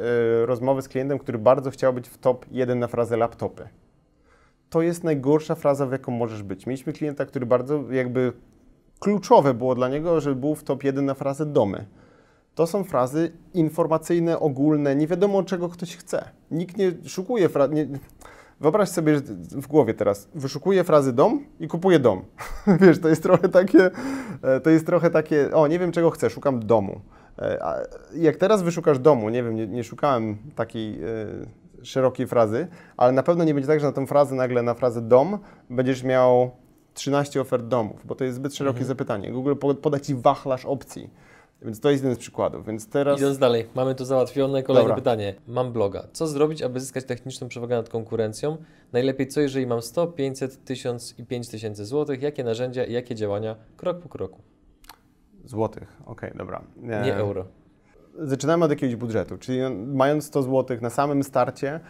rozmowę 0.47 0.83
z 0.83 0.89
klientem, 0.89 1.19
który 1.19 1.39
bardzo 1.39 1.71
chciał 1.71 1.93
być 1.93 2.09
w 2.09 2.19
top 2.19 2.47
1 2.51 2.79
na 2.79 2.87
frazę 2.87 3.17
laptopy. 3.17 3.69
To 4.71 4.83
jest 4.83 5.05
najgorsza 5.05 5.55
fraza, 5.55 5.87
w 5.87 5.93
jaką 5.93 6.13
możesz 6.13 6.43
być. 6.43 6.67
Mieliśmy 6.67 6.93
klienta, 6.93 7.27
który 7.27 7.47
bardzo 7.47 7.93
jakby 7.93 8.33
kluczowe 8.99 9.55
było 9.55 9.75
dla 9.75 9.89
niego, 9.89 10.21
żeby 10.21 10.37
był 10.37 10.55
w 10.55 10.65
top 10.65 10.85
1 10.85 11.05
na 11.05 11.15
frazę 11.15 11.47
domy. 11.47 11.87
To 12.55 12.67
są 12.67 12.85
frazy 12.85 13.33
informacyjne, 13.55 14.41
ogólne, 14.41 14.97
nie 14.97 15.07
wiadomo 15.07 15.43
czego 15.43 15.69
ktoś 15.69 15.97
chce. 15.97 16.31
Nikt 16.51 16.77
nie 16.77 16.93
szukuje 17.07 17.49
frazy. 17.49 17.75
Nie... 17.75 17.87
Wyobraź 18.61 18.89
sobie 18.89 19.15
że 19.15 19.21
w 19.51 19.67
głowie 19.67 19.95
teraz, 19.95 20.29
wyszukuję 20.35 20.85
frazy 20.85 21.13
dom 21.13 21.45
i 21.61 21.69
kupuję 21.69 21.99
dom. 21.99 22.23
Wiesz, 22.81 23.01
to 23.01 23.09
jest 23.09 23.23
trochę 23.23 23.49
takie, 23.49 23.91
e, 24.43 24.61
to 24.61 24.71
jest 24.71 24.87
trochę 24.87 25.11
takie, 25.11 25.55
o 25.55 25.67
nie 25.67 25.79
wiem 25.79 25.93
czego 25.93 26.11
chcę, 26.11 26.31
szukam 26.31 26.67
domu. 26.67 27.01
E, 27.39 27.65
a 27.65 27.75
Jak 28.15 28.37
teraz 28.37 28.63
wyszukasz 28.63 28.99
domu, 28.99 29.29
nie 29.29 29.43
wiem, 29.43 29.55
nie, 29.55 29.67
nie 29.67 29.85
szukałem 29.85 30.37
takiej 30.55 31.03
e, 31.03 31.07
szerokiej 31.83 32.27
frazy, 32.27 32.69
ale 32.97 33.13
na 33.13 33.23
pewno 33.23 33.45
nie 33.45 33.55
będzie 33.55 33.69
tak, 33.69 33.81
że 33.81 33.87
na 33.87 33.93
tą 33.93 34.07
frazę 34.07 34.35
nagle, 34.35 34.63
na 34.63 34.75
frazę 34.75 35.03
dom 35.03 35.39
będziesz 35.71 36.03
miał 36.03 36.51
13 36.97 37.41
ofert 37.41 37.65
domów, 37.67 38.07
bo 38.07 38.15
to 38.15 38.25
jest 38.25 38.37
zbyt 38.37 38.55
szerokie 38.55 38.85
zapytanie. 38.85 39.33
Google 39.33 39.55
po- 39.57 39.75
poda 39.75 40.01
Ci 40.01 40.15
wachlarz 40.15 40.65
opcji. 40.65 41.11
Więc 41.63 41.81
to 41.81 41.91
jest 41.91 42.03
jeden 42.03 42.17
z 42.17 42.19
przykładów. 42.19 42.67
Więc 42.67 42.89
teraz 42.89 43.19
Idąc 43.21 43.39
dalej, 43.39 43.67
mamy 43.75 43.95
to 43.95 44.05
załatwione. 44.05 44.63
Kolejne 44.63 44.89
Dobra. 44.89 44.97
pytanie. 44.97 45.35
Mam 45.49 45.73
bloga. 45.73 46.05
Co 46.13 46.27
zrobić, 46.27 46.63
aby 46.63 46.81
zyskać 46.81 47.05
techniczną 47.05 47.49
przewagę 47.49 47.77
nad 47.77 47.89
konkurencją? 47.89 48.57
Najlepiej 48.93 49.29
co, 49.29 49.41
jeżeli 49.41 49.67
mam 49.67 49.83
100, 49.83 50.07
500, 50.07 50.65
1000 50.65 51.19
i 51.19 51.25
5000 51.25 51.85
złotych? 51.87 52.23
Jakie 52.23 52.45
narzędzia 52.45 52.85
i 52.85 52.93
jakie 52.93 53.15
działania? 53.15 53.57
Krok 53.77 53.99
po 53.99 54.09
kroku. 54.09 54.41
złotych. 55.45 55.97
Okej, 56.07 56.33
dobra. 56.35 56.63
E, 56.83 57.03
Nie 57.05 57.15
euro. 57.15 57.45
Zaczynamy 58.19 58.65
od 58.65 58.71
jakiegoś 58.71 58.97
budżetu, 58.97 59.39
czyli 59.39 59.59
mając 59.87 60.25
100 60.25 60.43
zł 60.43 60.79
na 60.81 60.91
samym 60.91 61.23
starcie, 61.23 61.81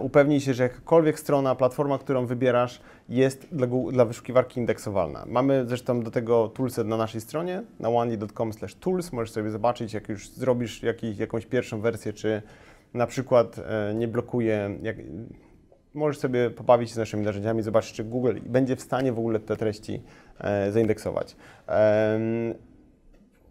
upewnij 0.00 0.40
się, 0.40 0.54
że 0.54 0.62
jakakolwiek 0.62 1.18
strona, 1.18 1.54
platforma, 1.54 1.98
którą 1.98 2.26
wybierasz, 2.26 2.80
jest 3.08 3.48
dla, 3.52 3.66
dla 3.92 4.04
wyszukiwarki 4.04 4.60
indeksowalna. 4.60 5.24
Mamy 5.26 5.64
zresztą 5.66 6.02
do 6.02 6.10
tego 6.10 6.48
toolset 6.48 6.86
na 6.86 6.96
naszej 6.96 7.20
stronie, 7.20 7.62
na 7.80 7.88
onely.com 7.88 8.50
tools. 8.80 9.12
Możesz 9.12 9.30
sobie 9.30 9.50
zobaczyć, 9.50 9.92
jak 9.92 10.08
już 10.08 10.28
zrobisz 10.28 10.80
jakąś 11.18 11.46
pierwszą 11.46 11.80
wersję, 11.80 12.12
czy 12.12 12.42
na 12.94 13.06
przykład 13.06 13.58
e, 13.58 13.94
nie 13.94 14.08
blokuje. 14.08 14.78
Jak, 14.82 14.96
możesz 15.94 16.18
sobie 16.18 16.50
pobawić 16.50 16.88
się 16.88 16.94
z 16.94 16.98
naszymi 16.98 17.24
narzędziami, 17.24 17.62
zobaczyć, 17.62 17.92
czy 17.92 18.04
Google 18.04 18.38
będzie 18.46 18.76
w 18.76 18.80
stanie 18.80 19.12
w 19.12 19.18
ogóle 19.18 19.40
te 19.40 19.56
treści 19.56 20.02
e, 20.38 20.72
zaindeksować. 20.72 21.36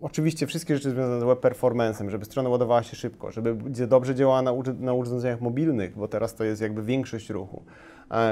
Oczywiście 0.01 0.48
wszystkie 0.48 0.75
rzeczy 0.75 0.89
związane 0.89 1.22
z 1.22 1.24
web 1.24 1.39
performance'em, 1.39 2.10
żeby 2.10 2.25
strona 2.25 2.50
ładowała 2.50 2.84
się 2.84 2.96
szybko, 2.96 3.31
żeby 3.31 3.55
dobrze 3.88 4.15
działała 4.15 4.41
na, 4.41 4.53
na 4.79 4.93
urządzeniach 4.93 5.41
mobilnych, 5.41 5.98
bo 5.98 6.08
teraz 6.08 6.36
to 6.36 6.43
jest 6.43 6.62
jakby 6.62 6.84
większość 6.84 7.29
ruchu. 7.29 7.63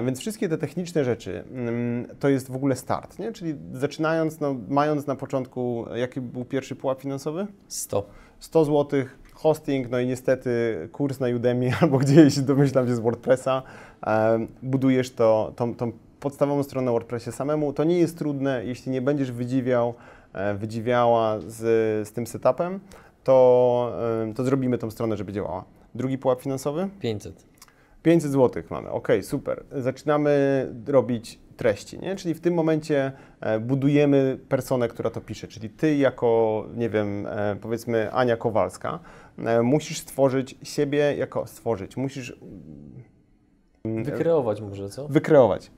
Więc 0.06 0.20
wszystkie 0.20 0.50
te 0.50 0.58
techniczne 0.58 1.04
rzeczy 1.04 1.44
mm, 1.52 2.08
to 2.20 2.30
jest 2.30 2.52
w 2.52 2.56
ogóle 2.56 2.76
start, 2.76 3.20
nie? 3.20 3.32
Czyli 3.32 3.56
zaczynając, 3.74 4.40
no, 4.40 4.56
mając 4.68 5.08
na 5.08 5.16
początku, 5.16 5.86
jaki 5.96 6.22
był 6.22 6.46
pierwszy 6.46 6.76
pułap 6.76 7.02
finansowy? 7.02 7.48
100. 7.68 8.06
100 8.40 8.66
zł, 8.66 9.04
hosting, 9.34 9.90
no 9.90 10.00
i 10.00 10.08
niestety 10.08 10.50
kurs 10.92 11.20
na 11.20 11.28
Udemy 11.28 11.72
albo 11.82 11.98
gdzieś, 11.98 12.40
domyślam 12.40 12.88
się, 12.88 12.96
z 12.96 13.00
WordPressa, 13.00 13.64
budujesz 14.64 15.12
to, 15.12 15.54
tą, 15.56 15.76
tą 15.76 15.92
podstawową 16.20 16.64
stronę 16.64 16.86
na 16.86 16.92
WordPressie 16.92 17.32
samemu. 17.32 17.74
To 17.74 17.84
nie 17.84 18.00
jest 18.00 18.18
trudne, 18.18 18.66
jeśli 18.66 18.92
nie 18.92 19.02
będziesz 19.02 19.32
wydziwiał, 19.32 19.94
wydziwiała 20.58 21.40
z, 21.40 21.58
z 22.08 22.12
tym 22.12 22.28
setupem, 22.28 22.80
to, 23.24 23.94
e, 24.30 24.34
to 24.34 24.44
zrobimy 24.44 24.78
tą 24.78 24.92
stronę, 24.92 25.18
żeby 25.18 25.34
działała. 25.34 25.66
Drugi 25.96 26.18
pułap 26.18 26.42
finansowy? 26.42 26.90
500. 27.00 27.46
500 28.04 28.32
zł 28.32 28.64
mamy, 28.70 28.90
ok, 28.90 29.08
super. 29.22 29.64
Zaczynamy 29.72 30.68
robić 30.88 31.40
treści, 31.58 32.00
nie? 32.00 32.16
Czyli 32.16 32.34
w 32.34 32.42
tym 32.42 32.54
momencie 32.54 33.12
e, 33.42 33.60
budujemy 33.60 34.40
personę, 34.50 34.88
która 34.88 35.10
to 35.10 35.22
pisze, 35.22 35.48
czyli 35.48 35.70
ty 35.70 35.96
jako, 35.96 36.66
nie 36.76 36.90
wiem, 36.90 37.28
e, 37.28 37.56
powiedzmy 37.62 38.12
Ania 38.12 38.38
Kowalska, 38.38 39.00
e, 39.38 39.62
musisz 39.62 40.00
stworzyć 40.00 40.56
siebie 40.64 41.16
jako, 41.18 41.48
stworzyć, 41.48 41.98
musisz 41.98 42.38
mm, 43.86 44.04
Wykreować 44.04 44.62
może, 44.62 44.90
co? 44.90 45.08
wykreować. 45.08 45.72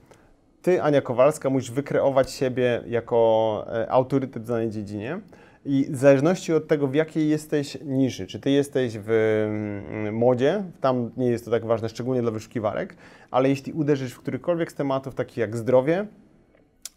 Ty, 0.62 0.82
Ania 0.82 1.02
Kowalska, 1.02 1.50
musisz 1.50 1.72
wykreować 1.72 2.32
siebie 2.32 2.84
jako 2.88 3.66
e, 3.74 3.92
autorytet 3.92 4.44
w 4.44 4.48
danej 4.48 4.70
dziedzinie 4.70 5.20
i 5.66 5.88
w 5.90 5.96
zależności 5.96 6.54
od 6.54 6.68
tego, 6.68 6.88
w 6.88 6.96
jakiej 6.96 7.30
jesteś 7.30 7.78
niszy, 7.86 8.28
czy 8.28 8.40
ty 8.40 8.50
jesteś 8.50 8.98
w 8.98 9.10
mm, 9.10 10.16
modzie, 10.16 10.64
tam 10.82 11.12
nie 11.18 11.28
jest 11.28 11.46
to 11.46 11.52
tak 11.52 11.66
ważne, 11.66 11.90
szczególnie 11.90 12.22
dla 12.22 12.32
wyszukiwarek, 12.32 12.96
ale 13.32 13.50
jeśli 13.50 13.74
uderzysz 13.74 14.14
w 14.14 14.20
którykolwiek 14.20 14.72
z 14.72 14.76
tematów, 14.76 15.16
takich 15.16 15.38
jak 15.38 15.58
zdrowie, 15.58 16.06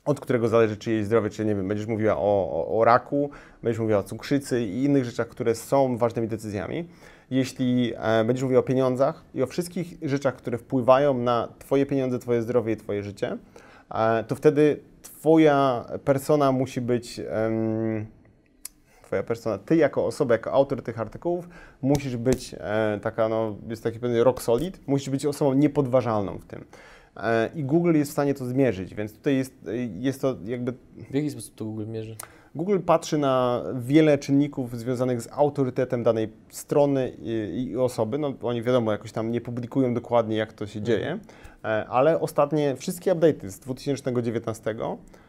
od 0.05 0.21
którego 0.21 0.49
zależy 0.49 0.77
czyjeś 0.77 1.05
zdrowie, 1.05 1.31
czy 1.31 1.45
nie 1.45 1.55
wiem, 1.55 1.69
będziesz 1.69 1.87
mówiła 1.87 2.17
o, 2.17 2.51
o, 2.51 2.79
o 2.79 2.85
raku, 2.85 3.31
będziesz 3.63 3.81
mówiła 3.81 3.99
o 3.99 4.03
cukrzycy 4.03 4.65
i 4.65 4.85
innych 4.85 5.05
rzeczach, 5.05 5.29
które 5.29 5.55
są 5.55 5.97
ważnymi 5.97 6.29
decyzjami. 6.29 6.89
Jeśli 7.35 7.93
e, 7.97 8.25
będziesz 8.25 8.43
mówiła 8.43 8.61
o 8.61 8.63
pieniądzach 8.63 9.25
i 9.35 9.43
o 9.43 9.47
wszystkich 9.47 9.95
rzeczach, 10.03 10.37
które 10.37 10.59
wpływają 10.59 11.19
na 11.19 11.49
Twoje 11.59 11.87
pieniądze, 11.87 12.19
Twoje 12.19 12.43
zdrowie 12.43 12.73
i 12.73 12.77
Twoje 12.77 13.03
życie, 13.03 13.39
e, 13.95 14.25
to 14.25 14.35
wtedy 14.35 14.81
Twoja 15.03 15.85
persona 16.05 16.53
musi 16.53 16.81
być. 16.81 17.21
Twoja 19.03 19.23
persona, 19.23 19.59
ty 19.59 19.77
jako 19.77 20.07
osoba, 20.07 20.35
jako 20.35 20.53
autor 20.53 20.83
tych 20.83 21.01
artykułów, 21.01 21.49
musisz 21.83 22.17
być 22.17 22.55
e, 22.59 22.99
taka, 23.03 23.29
no, 23.29 23.57
jest 23.69 23.83
taki 23.83 23.99
pewien 23.99 24.23
rock 24.23 24.43
solid, 24.43 24.81
musisz 24.87 25.11
być 25.11 25.27
osobą 25.27 25.53
niepodważalną 25.53 26.39
w 26.39 26.45
tym. 26.45 26.65
I 27.55 27.65
Google 27.65 27.95
jest 27.95 28.11
w 28.11 28.13
stanie 28.13 28.35
to 28.35 28.47
zmierzyć, 28.47 28.95
więc 28.95 29.13
tutaj 29.13 29.37
jest, 29.37 29.55
jest 30.01 30.21
to 30.21 30.37
jakby 30.45 30.73
W 31.11 31.15
jaki 31.15 31.31
sposób 31.31 31.55
to 31.55 31.65
Google 31.65 31.87
mierzy? 31.87 32.17
Google 32.55 32.79
patrzy 32.81 33.19
na 33.19 33.63
wiele 33.75 34.19
czynników 34.19 34.79
związanych 34.79 35.23
z 35.23 35.29
autorytetem 35.33 36.03
danej 36.03 36.33
strony 36.49 37.13
i, 37.23 37.67
i 37.71 37.77
osoby. 37.77 38.19
No, 38.19 38.35
oni 38.43 38.63
wiadomo, 38.63 38.93
jakoś 38.93 39.13
tam 39.13 39.31
nie 39.31 39.41
publikują 39.41 39.95
dokładnie, 39.95 40.37
jak 40.37 40.53
to 40.53 40.67
się 40.67 40.83
dzieje, 40.83 41.19
e, 41.65 41.87
ale 41.89 42.21
ostatnie 42.21 42.77
wszystkie 42.77 43.15
update'y 43.15 43.49
z 43.49 43.59
2019, 43.59 44.75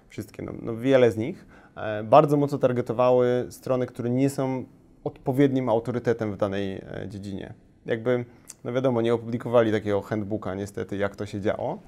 wszystkie, 0.09 0.43
no, 0.43 0.51
no 0.61 0.75
wiele 0.77 1.11
z 1.11 1.17
nich, 1.17 1.45
e, 1.75 2.03
bardzo 2.03 2.37
mocno 2.37 2.57
targetowały 2.57 3.45
strony, 3.49 3.85
które 3.85 4.09
nie 4.09 4.29
są 4.29 4.65
odpowiednim 5.03 5.69
autorytetem 5.69 6.33
w 6.33 6.37
danej 6.37 6.73
e, 6.73 7.05
dziedzinie. 7.07 7.53
Jakby, 7.85 8.25
no 8.63 8.73
wiadomo, 8.73 9.01
nie 9.01 9.13
opublikowali 9.13 9.71
takiego 9.71 10.01
handbooka 10.01 10.55
niestety, 10.55 10.97
jak 10.97 11.15
to 11.15 11.25
się 11.25 11.41
działo, 11.41 11.79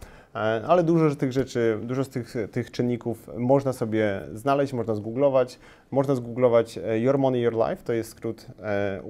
ale 0.67 0.83
dużo 0.83 1.09
z 1.09 1.17
tych 1.17 1.31
rzeczy, 1.31 1.79
dużo 1.83 2.03
z 2.03 2.09
tych, 2.09 2.35
tych 2.51 2.71
czynników 2.71 3.29
można 3.37 3.73
sobie 3.73 4.21
znaleźć, 4.33 4.73
można 4.73 4.95
zgooglować. 4.95 5.59
Można 5.91 6.15
zgooglować 6.15 6.77
e, 6.77 6.99
Your 6.99 7.17
Money, 7.17 7.41
Your 7.41 7.53
Life, 7.53 7.83
to 7.83 7.93
jest 7.93 8.09
skrót 8.09 8.47
e, 8.63 9.01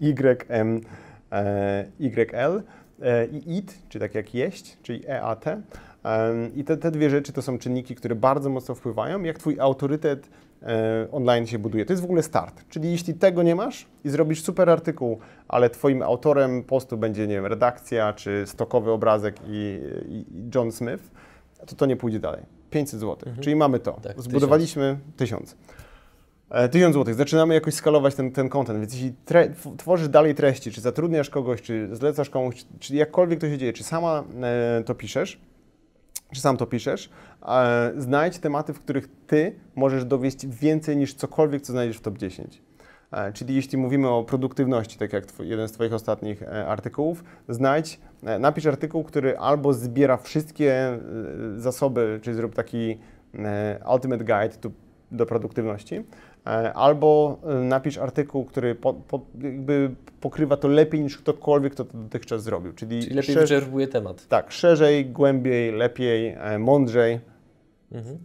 YM, 0.00 0.80
e, 1.32 1.84
YL 1.98 2.62
e, 3.02 3.26
i 3.26 3.56
EAT, 3.56 3.74
czy 3.88 3.98
tak 3.98 4.14
jak 4.14 4.34
jeść, 4.34 4.78
czyli 4.82 5.08
EAT. 5.08 5.44
I 6.56 6.64
te, 6.64 6.76
te 6.76 6.90
dwie 6.90 7.10
rzeczy 7.10 7.32
to 7.32 7.42
są 7.42 7.58
czynniki, 7.58 7.94
które 7.94 8.14
bardzo 8.14 8.50
mocno 8.50 8.74
wpływają, 8.74 9.22
jak 9.22 9.38
Twój 9.38 9.60
autorytet 9.60 10.26
e, 10.26 10.49
online 11.12 11.46
się 11.46 11.58
buduje. 11.58 11.84
To 11.84 11.92
jest 11.92 12.02
w 12.02 12.04
ogóle 12.04 12.22
start. 12.22 12.64
Czyli 12.68 12.90
jeśli 12.90 13.14
tego 13.14 13.42
nie 13.42 13.54
masz 13.54 13.86
i 14.04 14.10
zrobisz 14.10 14.42
super 14.42 14.70
artykuł, 14.70 15.18
ale 15.48 15.70
Twoim 15.70 16.02
autorem 16.02 16.64
postu 16.64 16.96
będzie, 16.96 17.26
nie 17.26 17.34
wiem, 17.34 17.46
redakcja, 17.46 18.12
czy 18.12 18.42
stokowy 18.46 18.90
obrazek 18.90 19.36
i, 19.46 19.80
i, 20.08 20.24
John 20.54 20.72
Smith, 20.72 21.10
to 21.66 21.76
to 21.76 21.86
nie 21.86 21.96
pójdzie 21.96 22.20
dalej. 22.20 22.42
500 22.70 23.00
zł. 23.00 23.32
Czyli 23.40 23.56
mamy 23.56 23.78
to. 23.78 23.92
Tak, 23.92 24.20
Zbudowaliśmy 24.22 24.98
1000. 25.16 25.56
E, 26.50 26.68
1000 26.68 26.94
zł. 26.94 27.14
Zaczynamy 27.14 27.54
jakoś 27.54 27.74
skalować 27.74 28.14
ten, 28.14 28.32
ten 28.32 28.48
content, 28.48 28.80
więc 28.80 28.94
jeśli 28.94 29.14
tworzysz 29.76 30.08
dalej 30.08 30.34
treści, 30.34 30.72
czy 30.72 30.80
zatrudniasz 30.80 31.30
kogoś, 31.30 31.62
czy 31.62 31.88
zlecasz 31.92 32.30
komuś, 32.30 32.64
czy 32.78 32.96
jakkolwiek 32.96 33.40
to 33.40 33.48
się 33.48 33.58
dzieje, 33.58 33.72
czy 33.72 33.84
sama 33.84 34.24
e, 34.42 34.82
to 34.86 34.94
piszesz, 34.94 35.40
czy 36.32 36.40
sam 36.40 36.56
to 36.56 36.66
piszesz, 36.66 37.10
e, 37.42 37.92
znajdź 37.96 38.38
tematy, 38.38 38.72
w 38.72 38.80
których 38.80 39.08
ty 39.26 39.54
możesz 39.76 40.04
dowieść 40.04 40.46
więcej 40.46 40.96
niż 40.96 41.14
cokolwiek, 41.14 41.62
co 41.62 41.72
znajdziesz 41.72 41.96
w 41.96 42.00
top 42.00 42.18
10. 42.18 42.62
E, 43.12 43.32
Czyli 43.32 43.54
jeśli 43.54 43.78
mówimy 43.78 44.08
o 44.08 44.24
produktywności, 44.24 44.98
tak 44.98 45.12
jak 45.12 45.26
twój, 45.26 45.48
jeden 45.48 45.68
z 45.68 45.72
Twoich 45.72 45.92
ostatnich 45.92 46.42
e, 46.42 46.66
artykułów, 46.66 47.24
znajdź, 47.48 48.00
napisz 48.40 48.66
artykuł, 48.66 49.04
który 49.04 49.38
albo 49.38 49.74
zbiera 49.74 50.16
wszystkie 50.16 50.98
zasoby, 51.56 52.20
czyli 52.22 52.36
zrób 52.36 52.54
taki 52.54 52.98
ultimate 53.92 54.24
guide 54.24 54.70
do, 55.10 55.26
produktywności, 55.26 56.04
albo 56.74 57.38
e, 57.44 57.54
napisz 57.54 57.98
artykuł, 57.98 58.44
który 58.44 58.74
po, 58.74 58.94
po, 58.94 59.20
pokrywa 60.20 60.56
to 60.56 60.68
lepiej 60.68 61.00
niż 61.00 61.18
ktokolwiek, 61.18 61.72
kto 61.72 61.84
to 61.84 61.98
dotychczas 61.98 62.42
zrobił. 62.42 62.72
Czyli, 62.72 63.02
Czyli 63.02 63.14
lepiej 63.14 63.34
szerz- 63.34 63.40
wyczerpuje 63.50 63.88
temat. 63.88 64.26
tak, 64.28 64.52
szerzej, 64.52 65.06
głębiej, 65.06 65.72
lepiej, 65.72 66.28
e, 66.28 66.58
mądrzej. 66.58 67.20
Mhm. 67.92 68.18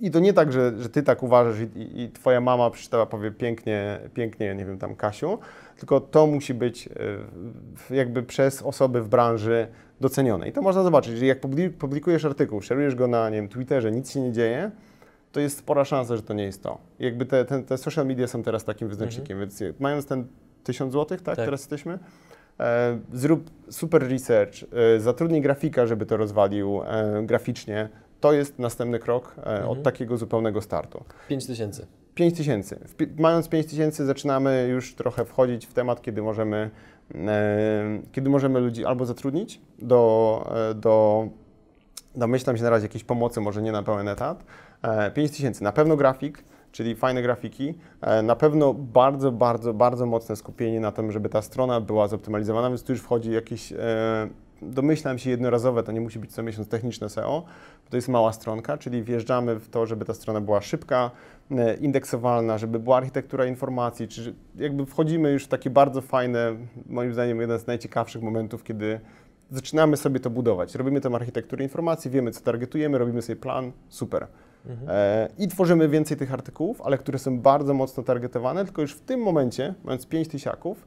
I 0.00 0.10
to 0.10 0.18
nie 0.20 0.32
tak, 0.32 0.52
że, 0.52 0.72
że 0.78 0.88
ty 0.88 1.02
tak 1.02 1.22
uważasz 1.22 1.56
i, 1.60 1.78
i, 1.78 2.02
i 2.02 2.10
twoja 2.10 2.40
mama 2.40 2.70
przeczytała, 2.70 3.06
powie 3.06 3.30
pięknie, 3.30 3.98
pięknie, 4.14 4.54
nie 4.54 4.64
wiem, 4.64 4.78
tam 4.78 4.94
Kasiu, 4.94 5.38
tylko 5.78 6.00
to 6.00 6.26
musi 6.26 6.54
być 6.54 6.88
e, 7.90 7.94
jakby 7.94 8.22
przez 8.22 8.62
osoby 8.62 9.02
w 9.02 9.08
branży 9.08 9.66
docenione. 10.00 10.48
I 10.48 10.52
to 10.52 10.62
można 10.62 10.82
zobaczyć, 10.82 11.18
że 11.18 11.26
jak 11.26 11.40
publi- 11.40 11.70
publikujesz 11.70 12.24
artykuł, 12.24 12.60
szerujesz 12.60 12.94
go 12.94 13.06
na, 13.08 13.30
nie 13.30 13.36
wiem, 13.36 13.48
Twitterze, 13.48 13.92
nic 13.92 14.10
się 14.12 14.20
nie 14.20 14.32
dzieje, 14.32 14.70
to 15.36 15.40
jest 15.40 15.58
spora 15.58 15.84
szansa, 15.84 16.16
że 16.16 16.22
to 16.22 16.34
nie 16.34 16.44
jest 16.44 16.62
to. 16.62 16.78
Jakby 16.98 17.26
te, 17.26 17.44
te, 17.44 17.62
te 17.62 17.78
social 17.78 18.06
media 18.06 18.26
są 18.26 18.42
teraz 18.42 18.64
takim 18.64 18.88
wyznacznikiem, 18.88 19.38
więc 19.40 19.60
jak- 19.60 19.80
mając 19.80 20.06
ten 20.06 20.26
1000 20.64 20.92
zł, 20.92 21.18
tak, 21.18 21.36
Tak. 21.36 21.36
teraz 21.44 21.60
jesteśmy, 21.60 21.98
e, 22.60 22.98
zrób 23.12 23.50
super 23.70 24.08
research, 24.10 24.54
e, 24.96 25.00
zatrudnij 25.00 25.40
grafika, 25.40 25.86
żeby 25.86 26.06
to 26.06 26.16
rozwalił 26.16 26.80
e, 26.82 27.22
graficznie, 27.26 27.88
to 28.20 28.32
jest 28.32 28.58
następny 28.58 28.98
krok 28.98 29.34
e, 29.38 29.40
od 29.42 29.54
Mhm. 29.62 29.82
takiego 29.82 30.16
zupełnego 30.16 30.60
startu. 30.62 31.04
5000. 31.28 31.86
5 32.14 32.36
tysięcy. 32.36 32.78
Mając 33.18 33.48
5 33.48 33.66
tysięcy 33.66 34.06
zaczynamy 34.06 34.66
już 34.70 34.94
trochę 34.94 35.24
wchodzić 35.24 35.66
w 35.66 35.72
temat, 35.72 36.02
kiedy 36.02 36.22
możemy, 36.22 36.70
e, 37.14 38.00
kiedy 38.12 38.30
możemy 38.30 38.60
ludzi 38.60 38.84
albo 38.84 39.06
zatrudnić 39.06 39.60
do, 39.78 40.52
e, 40.70 40.74
do 40.74 41.28
domyślam 42.14 42.56
się 42.56 42.62
na 42.62 42.70
razie 42.70 42.84
jakiejś 42.86 43.04
pomocy, 43.04 43.40
może 43.40 43.62
nie 43.62 43.72
na 43.72 43.82
pełen 43.82 44.08
etat. 44.08 44.44
E, 44.82 45.10
5 45.10 45.30
tysięcy. 45.30 45.64
Na 45.64 45.72
pewno 45.72 45.96
grafik, 45.96 46.44
czyli 46.72 46.94
fajne 46.94 47.22
grafiki. 47.22 47.74
E, 48.00 48.22
na 48.22 48.36
pewno 48.36 48.74
bardzo, 48.74 49.32
bardzo, 49.32 49.74
bardzo 49.74 50.06
mocne 50.06 50.36
skupienie 50.36 50.80
na 50.80 50.92
tym, 50.92 51.12
żeby 51.12 51.28
ta 51.28 51.42
strona 51.42 51.80
była 51.80 52.08
zoptymalizowana, 52.08 52.68
więc 52.68 52.82
tu 52.82 52.92
już 52.92 53.00
wchodzi 53.00 53.32
jakieś, 53.32 53.72
e, 53.72 53.76
domyślam 54.62 55.18
się 55.18 55.30
jednorazowe, 55.30 55.82
to 55.82 55.92
nie 55.92 56.00
musi 56.00 56.18
być 56.18 56.32
co 56.32 56.42
miesiąc 56.42 56.68
techniczne 56.68 57.08
SEO, 57.08 57.44
bo 57.84 57.90
to 57.90 57.96
jest 57.96 58.08
mała 58.08 58.32
stronka, 58.32 58.78
czyli 58.78 59.02
wjeżdżamy 59.02 59.60
w 59.60 59.68
to, 59.68 59.86
żeby 59.86 60.04
ta 60.04 60.14
strona 60.14 60.40
była 60.40 60.60
szybka, 60.60 61.10
e, 61.50 61.74
indeksowalna, 61.74 62.58
żeby 62.58 62.78
była 62.78 62.96
architektura 62.96 63.46
informacji, 63.46 64.08
czy 64.08 64.34
jakby 64.56 64.86
wchodzimy 64.86 65.32
już 65.32 65.44
w 65.44 65.48
takie 65.48 65.70
bardzo 65.70 66.00
fajne, 66.00 66.56
moim 66.86 67.12
zdaniem 67.12 67.40
jeden 67.40 67.58
z 67.58 67.66
najciekawszych 67.66 68.22
momentów, 68.22 68.64
kiedy 68.64 69.00
zaczynamy 69.50 69.96
sobie 69.96 70.20
to 70.20 70.30
budować. 70.30 70.74
Robimy 70.74 71.00
tą 71.00 71.14
architekturę 71.14 71.64
informacji, 71.64 72.10
wiemy 72.10 72.30
co 72.30 72.40
targetujemy, 72.40 72.98
robimy 72.98 73.22
sobie 73.22 73.36
plan, 73.36 73.72
super. 73.88 74.26
E, 74.88 75.28
I 75.38 75.48
tworzymy 75.48 75.88
więcej 75.88 76.16
tych 76.16 76.32
artykułów, 76.32 76.82
ale 76.82 76.98
które 76.98 77.18
są 77.18 77.40
bardzo 77.40 77.74
mocno 77.74 78.02
targetowane, 78.02 78.64
tylko 78.64 78.82
już 78.82 78.92
w 78.92 79.00
tym 79.00 79.20
momencie, 79.20 79.74
mając 79.84 80.06
5 80.06 80.28
tysiaków, 80.28 80.86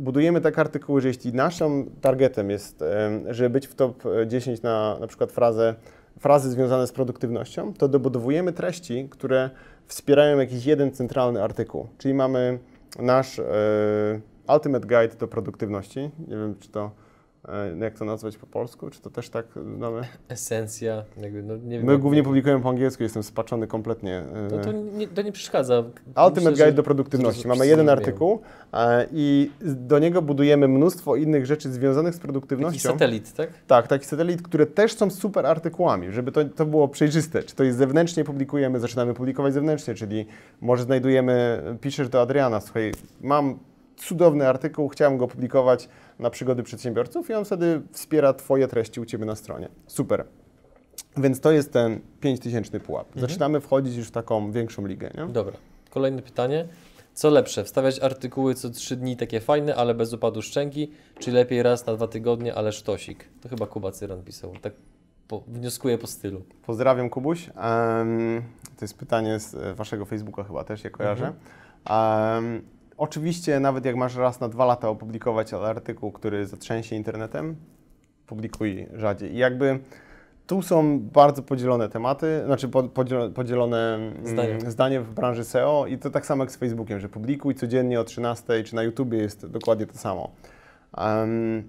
budujemy 0.00 0.40
takie 0.40 0.60
artykuły, 0.60 1.00
że 1.00 1.08
jeśli 1.08 1.32
naszym 1.32 1.90
targetem 2.00 2.50
jest, 2.50 2.84
żeby 3.30 3.50
być 3.50 3.66
w 3.66 3.74
top 3.74 4.04
10 4.26 4.62
na 4.62 4.96
na 5.00 5.06
przykład 5.06 5.32
frazę 5.32 5.74
frazy 6.18 6.50
związane 6.50 6.86
z 6.86 6.92
produktywnością, 6.92 7.74
to 7.74 7.88
dobudowujemy 7.88 8.52
treści, 8.52 9.08
które 9.10 9.50
wspierają 9.86 10.38
jakiś 10.38 10.66
jeden 10.66 10.92
centralny 10.92 11.42
artykuł. 11.42 11.88
Czyli 11.98 12.14
mamy 12.14 12.58
nasz 12.98 13.38
e, 13.38 13.44
Ultimate 14.54 14.86
Guide 14.86 15.16
do 15.18 15.28
produktywności. 15.28 16.00
Nie 16.28 16.36
wiem, 16.36 16.54
czy 16.60 16.68
to 16.68 16.90
E, 16.90 17.05
jak 17.80 17.98
to 17.98 18.04
nazwać 18.04 18.36
po 18.36 18.46
polsku? 18.46 18.90
Czy 18.90 19.00
to 19.00 19.10
też 19.10 19.28
tak 19.28 19.46
mamy? 19.78 20.02
Esencja, 20.28 21.04
jakby, 21.20 21.42
no 21.42 21.56
nie 21.56 21.78
wiem. 21.78 21.86
My 21.86 21.98
głównie 21.98 22.22
publikujemy 22.22 22.62
po 22.62 22.68
angielsku, 22.68 23.02
jestem 23.02 23.22
spaczony 23.22 23.66
kompletnie. 23.66 24.18
E, 24.18 24.48
no 24.50 24.58
to 24.64 24.72
nie, 24.72 25.08
to 25.08 25.22
nie 25.22 25.32
przeszkadza. 25.32 25.78
Ultimate 26.06 26.34
Myślę, 26.34 26.52
Guide 26.52 26.72
do 26.72 26.82
produktywności. 26.82 27.48
Mamy 27.48 27.66
jeden 27.66 27.88
artykuł 27.88 28.40
e, 28.72 29.06
i 29.12 29.50
do 29.62 29.98
niego 29.98 30.22
budujemy 30.22 30.68
mnóstwo 30.68 31.16
innych 31.16 31.46
rzeczy 31.46 31.70
związanych 31.70 32.14
z 32.14 32.18
produktywnością. 32.18 32.88
Taki 32.88 32.98
satelit, 32.98 33.32
tak? 33.32 33.50
Tak, 33.66 33.88
taki 33.88 34.04
satelit, 34.04 34.42
które 34.42 34.66
też 34.66 34.92
są 34.92 35.10
super 35.10 35.46
artykułami, 35.46 36.12
żeby 36.12 36.32
to, 36.32 36.44
to 36.44 36.66
było 36.66 36.88
przejrzyste. 36.88 37.42
Czy 37.42 37.54
to 37.54 37.64
jest 37.64 37.78
zewnętrznie 37.78 38.24
publikujemy, 38.24 38.80
zaczynamy 38.80 39.14
publikować 39.14 39.54
zewnętrznie, 39.54 39.94
czyli 39.94 40.26
może 40.60 40.82
znajdujemy, 40.82 41.62
piszesz 41.80 42.08
do 42.08 42.20
Adriana, 42.20 42.60
słuchaj, 42.60 42.92
mam 43.20 43.58
cudowny 43.96 44.48
artykuł, 44.48 44.88
chciałem 44.88 45.18
go 45.18 45.24
opublikować 45.24 45.88
na 46.18 46.30
przygody 46.30 46.62
przedsiębiorców 46.62 47.30
i 47.30 47.34
on 47.34 47.44
wtedy 47.44 47.82
wspiera 47.92 48.34
Twoje 48.34 48.68
treści 48.68 49.00
u 49.00 49.04
Ciebie 49.04 49.24
na 49.24 49.36
stronie. 49.36 49.68
Super. 49.86 50.24
Więc 51.16 51.40
to 51.40 51.52
jest 51.52 51.72
ten 51.72 52.00
5000 52.20 52.80
pułap. 52.80 53.06
Mhm. 53.06 53.28
Zaczynamy 53.28 53.60
wchodzić 53.60 53.96
już 53.96 54.08
w 54.08 54.10
taką 54.10 54.52
większą 54.52 54.86
ligę. 54.86 55.10
Nie? 55.18 55.26
Dobra. 55.26 55.56
Kolejne 55.90 56.22
pytanie. 56.22 56.68
Co 57.14 57.30
lepsze, 57.30 57.64
wstawiać 57.64 58.00
artykuły 58.00 58.54
co 58.54 58.70
3 58.70 58.96
dni 58.96 59.16
takie 59.16 59.40
fajne, 59.40 59.74
ale 59.74 59.94
bez 59.94 60.12
upadu 60.12 60.42
szczęki, 60.42 60.90
czy 61.18 61.32
lepiej 61.32 61.62
raz 61.62 61.86
na 61.86 61.94
dwa 61.94 62.08
tygodnie, 62.08 62.54
ale 62.54 62.72
sztosik? 62.72 63.28
To 63.40 63.48
chyba 63.48 63.66
Kuba 63.66 63.92
Cyran 63.92 64.22
pisał. 64.22 64.52
Tak 64.62 64.72
po, 65.28 65.42
wnioskuję 65.46 65.98
po 65.98 66.06
stylu. 66.06 66.42
Pozdrawiam 66.66 67.10
Kubuś. 67.10 67.48
Um, 67.48 68.42
to 68.76 68.84
jest 68.84 68.98
pytanie 68.98 69.40
z 69.40 69.54
e, 69.54 69.74
Waszego 69.74 70.04
Facebooka 70.04 70.44
chyba 70.44 70.64
też, 70.64 70.84
je 70.84 70.90
kojarzę. 70.90 71.32
Mhm. 71.84 72.44
Um, 72.44 72.62
Oczywiście, 72.98 73.60
nawet 73.60 73.84
jak 73.84 73.96
masz 73.96 74.16
raz 74.16 74.40
na 74.40 74.48
dwa 74.48 74.64
lata 74.64 74.88
opublikować 74.88 75.54
artykuł, 75.54 76.12
który 76.12 76.46
zatrzęsie 76.46 76.96
internetem, 76.96 77.56
publikuj 78.26 78.86
rzadziej. 78.94 79.34
I 79.34 79.36
jakby 79.36 79.78
tu 80.46 80.62
są 80.62 81.00
bardzo 81.00 81.42
podzielone 81.42 81.88
tematy, 81.88 82.42
znaczy 82.46 82.68
podzielone 83.34 83.94
mm, 83.94 84.26
zdanie. 84.26 84.60
zdanie 84.60 85.00
w 85.00 85.14
branży 85.14 85.44
SEO 85.44 85.86
i 85.86 85.98
to 85.98 86.10
tak 86.10 86.26
samo 86.26 86.42
jak 86.44 86.50
z 86.50 86.56
Facebookiem, 86.56 87.00
że 87.00 87.08
publikuj 87.08 87.54
codziennie 87.54 88.00
o 88.00 88.04
13, 88.04 88.64
czy 88.64 88.74
na 88.74 88.82
YouTubie 88.82 89.18
jest 89.18 89.46
dokładnie 89.46 89.86
to 89.86 89.98
samo. 89.98 90.30
Um, 90.98 91.64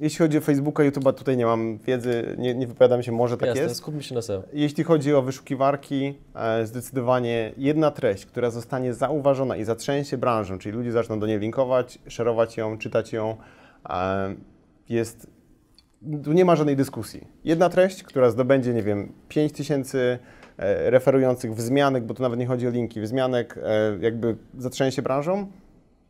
jeśli 0.00 0.18
chodzi 0.18 0.38
o 0.38 0.40
Facebooka, 0.40 0.82
YouTube'a, 0.82 1.12
tutaj 1.12 1.36
nie 1.36 1.46
mam 1.46 1.78
wiedzy, 1.78 2.36
nie, 2.38 2.54
nie 2.54 2.66
wypowiadam 2.66 3.02
się, 3.02 3.12
może 3.12 3.36
tak 3.36 3.48
Jasne, 3.48 3.62
jest. 3.62 3.76
skupmy 3.76 4.02
się 4.02 4.14
na 4.14 4.22
SEO. 4.22 4.42
Jeśli 4.52 4.84
chodzi 4.84 5.14
o 5.14 5.22
wyszukiwarki, 5.22 6.14
e, 6.34 6.66
zdecydowanie 6.66 7.52
jedna 7.56 7.90
treść, 7.90 8.26
która 8.26 8.50
zostanie 8.50 8.94
zauważona 8.94 9.56
i 9.56 9.64
zatrzęsie 9.64 10.18
branżą, 10.18 10.58
czyli 10.58 10.76
ludzie 10.76 10.92
zaczną 10.92 11.20
do 11.20 11.26
niej 11.26 11.38
linkować, 11.38 11.98
szerować 12.08 12.56
ją, 12.56 12.78
czytać 12.78 13.12
ją, 13.12 13.36
e, 13.90 14.34
jest, 14.88 15.26
tu 16.24 16.32
nie 16.32 16.44
ma 16.44 16.56
żadnej 16.56 16.76
dyskusji. 16.76 17.26
Jedna 17.44 17.68
treść, 17.68 18.02
która 18.02 18.30
zdobędzie, 18.30 18.74
nie 18.74 18.82
wiem, 18.82 19.12
5000 19.28 19.56
tysięcy 19.56 20.18
e, 20.58 20.90
referujących 20.90 21.54
wzmianek, 21.54 22.04
bo 22.04 22.14
tu 22.14 22.22
nawet 22.22 22.38
nie 22.38 22.46
chodzi 22.46 22.68
o 22.68 22.70
linki, 22.70 23.00
wzmianek, 23.00 23.58
jakby 24.00 24.36
zatrzęsie 24.58 25.02
branżą, 25.02 25.46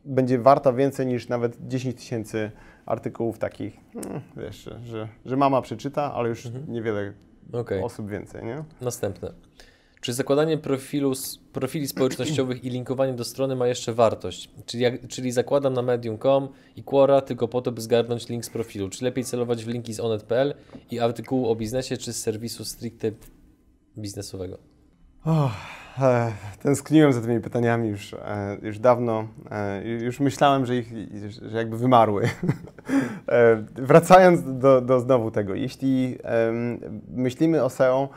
będzie 0.05 0.39
warta 0.39 0.73
więcej 0.73 1.07
niż 1.07 1.27
nawet 1.27 1.57
10 1.67 1.95
tysięcy 1.95 2.51
artykułów 2.85 3.39
takich, 3.39 3.77
no, 3.93 4.01
wiesz, 4.37 4.69
że, 4.83 5.07
że 5.25 5.37
mama 5.37 5.61
przeczyta, 5.61 6.13
ale 6.13 6.29
już 6.29 6.45
mhm. 6.45 6.73
niewiele 6.73 7.13
okay. 7.53 7.83
osób 7.83 8.09
więcej, 8.09 8.45
nie? 8.45 8.63
Następne. 8.81 9.33
Czy 10.01 10.13
zakładanie 10.13 10.57
profilu, 10.57 11.13
profili 11.53 11.87
społecznościowych 11.87 12.63
i 12.63 12.69
linkowanie 12.69 13.13
do 13.13 13.23
strony 13.23 13.55
ma 13.55 13.67
jeszcze 13.67 13.93
wartość? 13.93 14.49
Czyli, 14.65 14.83
jak, 14.83 15.07
czyli 15.07 15.31
zakładam 15.31 15.73
na 15.73 15.81
medium.com 15.81 16.47
i 16.75 16.83
Quora 16.83 17.21
tylko 17.21 17.47
po 17.47 17.61
to, 17.61 17.71
by 17.71 17.81
zgarnąć 17.81 18.29
link 18.29 18.45
z 18.45 18.49
profilu. 18.49 18.89
Czy 18.89 19.05
lepiej 19.05 19.23
celować 19.23 19.65
w 19.65 19.67
linki 19.67 19.93
z 19.93 19.99
onet.pl 19.99 20.53
i 20.91 20.99
artykułu 20.99 21.51
o 21.51 21.55
biznesie, 21.55 21.97
czy 21.97 22.13
z 22.13 22.21
serwisu 22.21 22.65
stricte 22.65 23.11
biznesowego? 23.97 24.57
Oh, 25.25 25.55
tęskniłem 26.59 27.13
za 27.13 27.21
tymi 27.21 27.39
pytaniami 27.39 27.89
już, 27.89 28.13
e, 28.13 28.57
już 28.61 28.79
dawno. 28.79 29.27
E, 29.51 29.87
już 29.87 30.19
myślałem, 30.19 30.65
że 30.65 30.75
ich 30.75 30.93
że 31.41 31.57
jakby 31.57 31.77
wymarły. 31.77 32.23
e, 33.27 33.63
wracając 33.75 34.59
do, 34.59 34.81
do 34.81 34.99
znowu 34.99 35.31
tego, 35.31 35.55
jeśli 35.55 36.17
myślimy 37.13 37.63
o 37.63 37.69
SEO, 37.69 38.09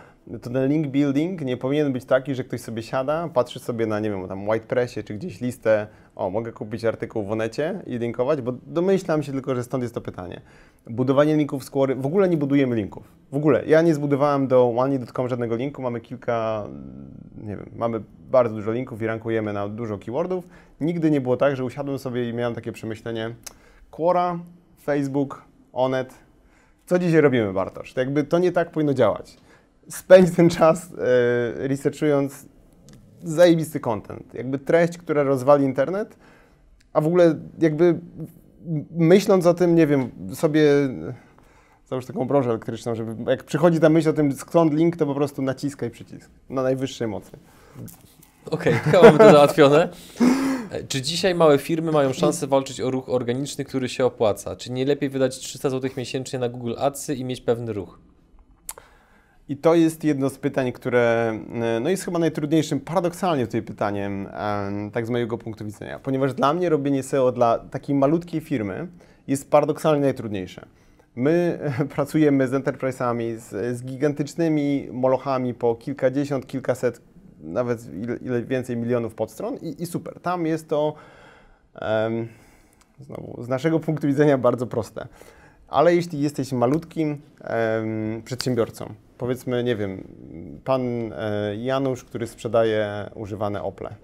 ten 0.42 0.68
link 0.68 0.86
building 0.86 1.40
nie 1.40 1.56
powinien 1.56 1.92
być 1.92 2.04
taki, 2.04 2.34
że 2.34 2.44
ktoś 2.44 2.60
sobie 2.60 2.82
siada, 2.82 3.28
patrzy 3.34 3.58
sobie 3.58 3.86
na, 3.86 4.00
nie 4.00 4.10
wiem, 4.10 4.28
tam 4.28 4.48
White 4.48 4.66
Pressie 4.66 5.04
czy 5.04 5.14
gdzieś 5.14 5.40
listę, 5.40 5.86
o, 6.16 6.30
mogę 6.30 6.52
kupić 6.52 6.84
artykuł 6.84 7.24
w 7.24 7.32
Onecie 7.32 7.82
i 7.86 7.98
linkować, 7.98 8.42
bo 8.42 8.52
domyślam 8.66 9.22
się 9.22 9.32
tylko, 9.32 9.54
że 9.54 9.62
stąd 9.64 9.82
jest 9.82 9.94
to 9.94 10.00
pytanie. 10.00 10.40
Budowanie 10.86 11.36
linków 11.36 11.64
z 11.64 11.70
Quory, 11.70 11.94
w 11.94 12.06
ogóle 12.06 12.28
nie 12.28 12.36
budujemy 12.36 12.76
linków. 12.76 13.08
W 13.32 13.36
ogóle. 13.36 13.64
Ja 13.66 13.82
nie 13.82 13.94
zbudowałem 13.94 14.46
do 14.48 14.74
onely.com 14.76 15.28
żadnego 15.28 15.56
linku, 15.56 15.82
mamy 15.82 16.00
kilka, 16.00 16.64
nie 17.42 17.56
wiem, 17.56 17.70
mamy 17.76 18.00
bardzo 18.30 18.54
dużo 18.54 18.72
linków 18.72 19.02
i 19.02 19.06
rankujemy 19.06 19.52
na 19.52 19.68
dużo 19.68 19.98
keywordów. 19.98 20.48
Nigdy 20.80 21.10
nie 21.10 21.20
było 21.20 21.36
tak, 21.36 21.56
że 21.56 21.64
usiadłem 21.64 21.98
sobie 21.98 22.28
i 22.28 22.34
miałem 22.34 22.54
takie 22.54 22.72
przemyślenie, 22.72 23.34
Quora, 23.90 24.38
Facebook, 24.82 25.42
Onet, 25.72 26.14
co 26.86 26.98
dzisiaj 26.98 27.20
robimy, 27.20 27.52
Bartosz? 27.52 27.94
To 27.94 28.00
jakby 28.00 28.24
to 28.24 28.38
nie 28.38 28.52
tak 28.52 28.70
powinno 28.70 28.94
działać 28.94 29.43
spędź 29.88 30.30
ten 30.30 30.50
czas 30.50 30.92
e, 30.92 31.68
researchując 31.68 32.46
zajebisty 33.22 33.80
content. 33.80 34.34
Jakby 34.34 34.58
treść, 34.58 34.98
która 34.98 35.22
rozwali 35.22 35.64
internet, 35.64 36.16
a 36.92 37.00
w 37.00 37.06
ogóle 37.06 37.34
jakby 37.58 37.98
myśląc 38.90 39.46
o 39.46 39.54
tym, 39.54 39.74
nie 39.74 39.86
wiem, 39.86 40.10
sobie 40.34 40.70
załóż 41.88 42.06
taką 42.06 42.26
brożę 42.26 42.50
elektryczną, 42.50 42.94
żeby 42.94 43.30
jak 43.30 43.44
przychodzi 43.44 43.80
ta 43.80 43.88
myśl 43.88 44.08
o 44.08 44.12
tym, 44.12 44.32
skąd 44.32 44.74
link, 44.74 44.96
to 44.96 45.06
po 45.06 45.14
prostu 45.14 45.42
naciskaj 45.42 45.90
przycisk 45.90 46.30
na 46.50 46.62
najwyższej 46.62 47.08
mocy. 47.08 47.30
Okej, 48.50 48.74
okay, 48.88 49.02
mamy 49.02 49.18
to 49.18 49.32
załatwione. 49.32 49.88
E, 50.70 50.84
czy 50.84 51.02
dzisiaj 51.02 51.34
małe 51.34 51.58
firmy 51.58 51.92
mają 51.92 52.12
szansę 52.12 52.46
walczyć 52.46 52.80
o 52.80 52.90
ruch 52.90 53.08
organiczny, 53.08 53.64
który 53.64 53.88
się 53.88 54.06
opłaca? 54.06 54.56
Czy 54.56 54.72
nie 54.72 54.84
lepiej 54.84 55.10
wydać 55.10 55.38
300 55.38 55.70
zł 55.70 55.90
miesięcznie 55.96 56.38
na 56.38 56.48
Google 56.48 56.74
Adsy 56.78 57.14
i 57.14 57.24
mieć 57.24 57.40
pewny 57.40 57.72
ruch? 57.72 57.98
I 59.48 59.56
to 59.56 59.74
jest 59.74 60.04
jedno 60.04 60.30
z 60.30 60.38
pytań, 60.38 60.72
które 60.72 61.38
e, 61.54 61.80
no 61.80 61.90
jest 61.90 62.04
chyba 62.04 62.18
najtrudniejszym, 62.18 62.80
paradoksalnie 62.80 63.46
tutaj 63.46 63.62
pytaniem, 63.62 64.28
tak 64.92 65.06
z 65.06 65.10
mojego 65.10 65.38
punktu 65.38 65.64
widzenia, 65.64 65.98
ponieważ 65.98 66.34
dla 66.34 66.54
mnie 66.54 66.68
robienie 66.68 67.02
SEO 67.02 67.32
dla 67.32 67.58
takiej 67.58 67.94
malutkiej 67.94 68.40
firmy 68.40 68.88
jest 69.26 69.50
paradoksalnie 69.50 70.02
najtrudniejsze. 70.02 70.66
My 71.16 71.58
pracujemy 71.94 72.48
z 72.48 72.52
enterprise'ami, 72.52 73.36
z, 73.36 73.76
z 73.78 73.84
gigantycznymi 73.84 74.88
molochami 74.92 75.54
po 75.54 75.74
kilkadziesiąt, 75.74 76.46
kilkaset, 76.46 77.00
nawet 77.40 77.94
ile, 77.94 78.16
ile 78.16 78.42
więcej 78.42 78.76
milionów 78.76 79.14
podstron 79.14 79.56
i, 79.56 79.82
i, 79.82 79.86
super. 79.86 80.20
Tam 80.20 80.46
jest 80.46 80.68
to 80.68 80.94
um, 81.80 82.28
znowu, 83.00 83.42
z 83.42 83.48
naszego 83.48 83.80
punktu 83.80 84.06
widzenia 84.06 84.38
bardzo 84.38 84.66
proste. 84.66 85.08
Ale 85.68 85.94
jeśli 85.94 86.20
jesteś 86.20 86.52
malutkim 86.52 87.08
um, 87.10 88.22
przedsiębiorcą, 88.24 88.94
powiedzmy, 89.18 89.64
nie 89.64 89.76
wiem, 89.76 90.08
pan 90.64 91.12
e, 91.12 91.56
Janusz, 91.56 92.04
który 92.04 92.26
sprzedaje 92.26 93.10
używane 93.14 93.62
Ople, 93.62 93.94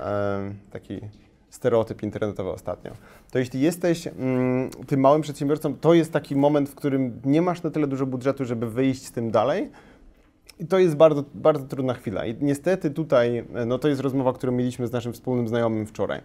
e, 0.00 0.54
taki 0.70 1.00
stereotyp 1.50 2.02
internetowy 2.02 2.50
ostatnio, 2.50 2.92
to 3.30 3.38
jeśli 3.38 3.60
jesteś 3.60 4.06
mm, 4.06 4.70
tym 4.86 5.00
małym 5.00 5.22
przedsiębiorcą, 5.22 5.74
to 5.74 5.94
jest 5.94 6.12
taki 6.12 6.36
moment, 6.36 6.68
w 6.68 6.74
którym 6.74 7.20
nie 7.24 7.42
masz 7.42 7.62
na 7.62 7.70
tyle 7.70 7.86
dużo 7.86 8.06
budżetu, 8.06 8.44
żeby 8.44 8.70
wyjść 8.70 9.06
z 9.06 9.12
tym 9.12 9.30
dalej, 9.30 9.70
i 10.60 10.66
to 10.66 10.78
jest 10.78 10.96
bardzo, 10.96 11.24
bardzo 11.34 11.64
trudna 11.64 11.94
chwila. 11.94 12.26
I 12.26 12.36
niestety 12.40 12.90
tutaj, 12.90 13.44
e, 13.54 13.66
no 13.66 13.78
to 13.78 13.88
jest 13.88 14.00
rozmowa, 14.00 14.32
którą 14.32 14.52
mieliśmy 14.52 14.86
z 14.86 14.92
naszym 14.92 15.12
wspólnym 15.12 15.48
znajomym 15.48 15.86
wczoraj. 15.86 16.20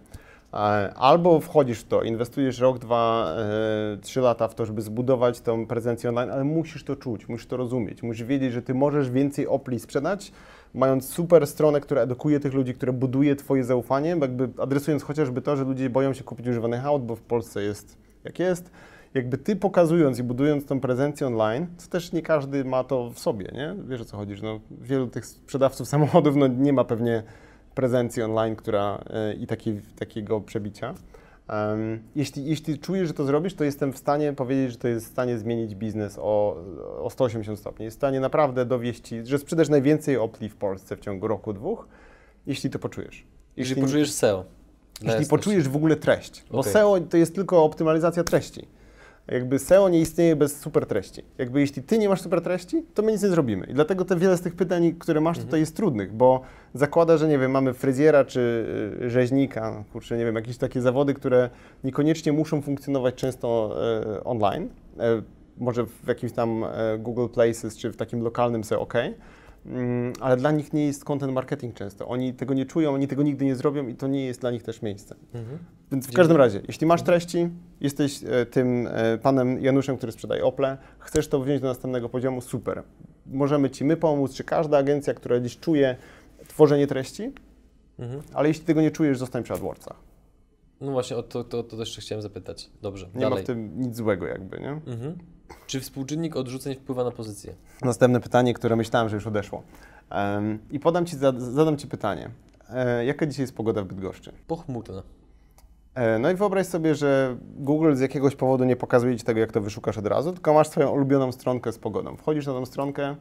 Albo 0.96 1.40
wchodzisz 1.40 1.80
w 1.80 1.88
to, 1.88 2.04
inwestujesz 2.04 2.60
rok, 2.60 2.80
dwa, 2.80 3.34
e, 3.38 3.98
trzy 3.98 4.22
lata 4.22 4.48
w 4.48 4.56
to, 4.56 4.66
żeby 4.66 4.82
zbudować 4.82 5.42
tą 5.42 5.68
prezencję 5.68 6.10
online, 6.10 6.32
ale 6.32 6.44
musisz 6.44 6.84
to 6.84 6.96
czuć, 6.96 7.28
musisz 7.28 7.48
to 7.48 7.58
rozumieć, 7.58 8.04
musisz 8.04 8.28
wiedzieć, 8.28 8.54
że 8.54 8.62
ty 8.62 8.74
możesz 8.74 9.10
więcej 9.10 9.48
opli 9.48 9.80
sprzedać, 9.80 10.32
mając 10.74 11.10
super 11.10 11.48
stronę, 11.48 11.82
która 11.82 12.02
edukuje 12.02 12.40
tych 12.40 12.54
ludzi, 12.54 12.74
która 12.74 12.94
buduje 12.94 13.36
twoje 13.36 13.64
zaufanie, 13.64 14.10
jakby 14.10 14.50
adresując 14.62 15.04
chociażby 15.04 15.42
to, 15.42 15.56
że 15.56 15.64
ludzie 15.64 15.90
boją 15.90 16.14
się 16.14 16.24
kupić 16.24 16.48
używany 16.48 16.82
aut, 16.86 17.06
bo 17.06 17.16
w 17.16 17.22
Polsce 17.22 17.64
jest 17.64 17.98
jak 18.24 18.40
jest, 18.40 18.72
jakby 19.14 19.38
ty 19.38 19.56
pokazując 19.56 20.20
i 20.20 20.24
budując 20.24 20.66
tą 20.66 20.80
prezencję 20.80 21.28
online, 21.28 21.68
co 21.78 21.90
też 21.90 22.12
nie 22.12 22.22
każdy 22.22 22.66
ma 22.66 22.84
to 22.84 23.10
w 23.10 23.20
sobie, 23.20 23.52
nie? 23.54 23.76
Wiesz 23.88 24.02
o 24.02 24.06
co 24.06 24.18
chodzi, 24.18 24.36
no, 24.44 24.60
wielu 24.82 25.08
tych 25.08 25.26
sprzedawców 25.26 25.88
samochodów 25.88 26.36
no, 26.36 26.48
nie 26.48 26.74
ma 26.74 26.84
pewnie 26.84 27.24
prezencji 27.76 28.24
online 28.24 28.56
która, 28.56 29.04
e, 29.10 29.34
i 29.34 29.48
taki, 29.48 29.82
takiego 30.00 30.42
przebicia. 30.42 30.94
Um, 31.50 32.00
jeśli, 32.16 32.46
jeśli 32.46 32.80
czujesz, 32.80 33.08
że 33.08 33.14
to 33.14 33.26
zrobisz, 33.26 33.54
to 33.54 33.64
jestem 33.64 33.94
w 33.94 33.98
stanie 33.98 34.34
powiedzieć, 34.34 34.72
że 34.72 34.78
to 34.78 34.88
jest 34.88 35.06
w 35.06 35.10
stanie 35.10 35.38
zmienić 35.38 35.76
biznes 35.76 36.20
o, 36.20 36.58
o 37.02 37.10
180 37.10 37.60
stopni. 37.60 37.86
Jest 37.86 37.98
w 37.98 38.00
stanie 38.00 38.20
naprawdę 38.20 38.66
dowieść 38.66 39.14
że 39.24 39.40
sprzedasz 39.40 39.70
najwięcej 39.70 40.18
Opli 40.18 40.50
w 40.50 40.56
Polsce 40.56 40.96
w 40.96 41.00
ciągu 41.00 41.28
roku, 41.28 41.54
dwóch, 41.54 41.88
jeśli 42.48 42.70
to 42.70 42.80
poczujesz. 42.80 43.26
Jeśli 43.58 43.82
poczujesz 43.82 44.12
SEO. 44.12 44.46
Jeśli 44.94 45.08
jasności. 45.08 45.30
poczujesz 45.30 45.70
w 45.70 45.76
ogóle 45.76 45.96
treść, 45.96 46.46
bo 46.52 46.60
Okej. 46.60 46.74
SEO 46.74 47.00
to 47.10 47.18
jest 47.18 47.36
tylko 47.36 47.64
optymalizacja 47.64 48.24
treści. 48.24 48.68
Jakby 49.28 49.60
SEO 49.60 49.90
nie 49.90 50.00
istnieje 50.00 50.36
bez 50.36 50.60
super 50.60 50.86
treści. 50.86 51.24
Jakby 51.38 51.60
jeśli 51.60 51.84
ty 51.84 51.98
nie 51.98 52.10
masz 52.10 52.22
super 52.22 52.42
treści, 52.42 52.84
to 52.94 53.02
my 53.02 53.12
nic 53.12 53.24
nie 53.24 53.30
zrobimy. 53.30 53.66
I 53.66 53.74
dlatego 53.74 54.06
te 54.06 54.16
wiele 54.16 54.38
z 54.38 54.42
tych 54.42 54.56
pytań, 54.56 54.96
które 55.00 55.22
masz 55.22 55.40
tutaj 55.40 55.60
jest 55.60 55.76
trudnych, 55.76 56.14
bo 56.14 56.42
zakłada, 56.74 57.18
że 57.18 57.28
nie 57.28 57.40
wiem, 57.40 57.52
mamy 57.52 57.74
fryzjera 57.74 58.26
czy 58.26 58.66
y, 59.02 59.10
rzeźnika, 59.10 59.84
kurczę, 59.94 60.18
nie 60.18 60.26
wiem, 60.26 60.36
jakieś 60.36 60.58
takie 60.58 60.82
zawody, 60.82 61.14
które 61.14 61.50
niekoniecznie 61.84 62.34
muszą 62.34 62.62
funkcjonować 62.62 63.16
często 63.16 63.76
e, 64.20 64.24
online. 64.24 64.70
E, 65.00 65.22
może 65.58 65.86
w 65.86 66.08
jakimś 66.08 66.32
tam 66.32 66.64
e, 66.64 66.98
Google 67.00 67.28
Places 67.28 67.78
czy 67.78 67.92
w 67.92 67.98
takim 67.98 68.22
lokalnym 68.22 68.64
SEO, 68.64 68.82
ok. 68.82 68.94
Mm, 69.66 70.14
ale 70.20 70.38
dla 70.38 70.52
nich 70.52 70.74
nie 70.74 70.86
jest 70.86 71.06
content 71.06 71.34
marketing 71.34 71.76
często. 71.76 72.08
Oni 72.08 72.34
tego 72.34 72.54
nie 72.54 72.66
czują, 72.66 72.94
oni 72.94 73.08
tego 73.08 73.24
nigdy 73.24 73.46
nie 73.46 73.56
zrobią 73.56 73.88
i 73.88 73.96
to 73.96 74.08
nie 74.08 74.26
jest 74.26 74.42
dla 74.42 74.52
nich 74.52 74.64
też 74.64 74.82
miejsce. 74.82 75.16
Mhm. 75.34 75.58
Więc 75.92 76.08
w 76.08 76.14
każdym 76.14 76.38
razie, 76.38 76.62
jeśli 76.68 76.88
masz 76.88 77.02
treści, 77.02 77.50
jesteś 77.82 78.24
e, 78.24 78.46
tym 78.46 78.88
e, 78.92 79.18
panem 79.18 79.60
Januszem, 79.64 79.98
który 79.98 80.12
sprzedaje 80.12 80.46
Ople, 80.46 80.78
chcesz 81.00 81.28
to 81.28 81.40
wziąć 81.40 81.62
do 81.62 81.68
następnego 81.68 82.10
poziomu, 82.10 82.42
super. 82.42 82.84
Możemy 83.26 83.70
ci 83.70 83.84
my 83.86 83.98
pomóc, 83.98 84.34
czy 84.34 84.44
każda 84.44 84.78
agencja, 84.78 85.14
która 85.14 85.40
gdzieś 85.40 85.60
czuje 85.60 85.96
tworzenie 86.48 86.88
treści, 86.88 87.32
Mhm. 88.00 88.22
ale 88.34 88.48
jeśli 88.48 88.66
tego 88.66 88.82
nie 88.82 88.92
czujesz, 88.92 89.18
zostań 89.18 89.44
przy 89.44 89.54
AdWordsach. 89.54 89.96
No 90.82 90.92
właśnie, 90.92 91.18
o 91.18 91.24
to, 91.24 91.44
to, 91.44 91.64
to 91.64 91.78
też 91.78 91.98
chciałem 92.00 92.22
zapytać. 92.22 92.70
Dobrze, 92.82 93.06
Nie 93.16 93.22
dalej. 93.22 93.38
ma 93.38 93.44
w 93.44 93.48
tym 93.48 93.80
nic 93.82 93.96
złego 93.96 94.26
jakby, 94.26 94.60
nie? 94.60 94.70
Mhm. 94.70 95.18
Czy 95.68 95.80
współczynnik 95.80 96.36
odrzuceń 96.36 96.76
wpływa 96.76 97.04
na 97.04 97.12
pozycję? 97.12 97.54
Następne 97.82 98.20
pytanie, 98.20 98.54
które 98.54 98.76
myślałem, 98.76 99.10
że 99.10 99.16
już 99.16 99.28
odeszło. 99.28 99.64
Em, 100.10 100.60
I 100.72 100.80
podam 100.80 101.06
ci, 101.06 101.18
zad- 101.18 101.42
zadam 101.42 101.78
ci 101.78 101.88
pytanie. 101.88 102.30
E, 102.70 103.06
jaka 103.06 103.26
dzisiaj 103.26 103.44
jest 103.44 103.56
pogoda 103.56 103.82
w 103.82 103.86
Bydgoszczy? 103.86 104.32
Pochmurna. 104.48 105.04
E, 105.96 106.20
No 106.20 106.32
i 106.32 106.36
wyobraź 106.36 106.68
sobie, 106.68 106.96
że 106.96 107.38
Google 107.58 107.96
z 107.96 108.00
jakiegoś 108.00 108.36
powodu 108.36 108.64
nie 108.64 108.76
pokazuje 108.76 109.18
Ci 109.18 109.24
tego, 109.24 109.40
jak 109.40 109.52
to 109.52 109.62
wyszukasz 109.62 109.98
od 109.98 110.08
razu, 110.08 110.34
tylko 110.34 110.54
masz 110.54 110.68
swoją 110.68 110.90
ulubioną 110.90 111.32
stronkę 111.32 111.72
z 111.72 111.78
pogodą. 111.80 112.18
Wchodzisz 112.18 112.48
na 112.48 112.54
tą 112.54 112.66
stronkę, 112.66 113.16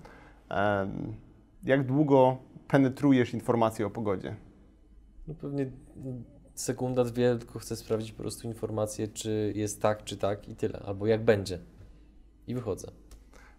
em, 0.48 1.14
jak 1.64 1.86
długo 1.86 2.36
penetrujesz 2.68 3.34
informacje 3.34 3.86
o 3.86 3.90
pogodzie? 3.90 4.36
No 5.28 5.34
pewnie 5.34 5.66
sekunda, 6.54 7.04
dwie, 7.04 7.36
tylko 7.38 7.58
chcę 7.58 7.76
sprawdzić 7.76 8.12
po 8.12 8.22
prostu 8.22 8.48
informację, 8.48 9.08
czy 9.08 9.52
jest 9.56 9.82
tak, 9.82 10.04
czy 10.04 10.16
tak 10.16 10.48
i 10.48 10.56
tyle. 10.56 10.78
Albo 10.86 11.06
jak 11.06 11.24
będzie. 11.24 11.58
I 12.46 12.54
wychodzę. 12.54 12.88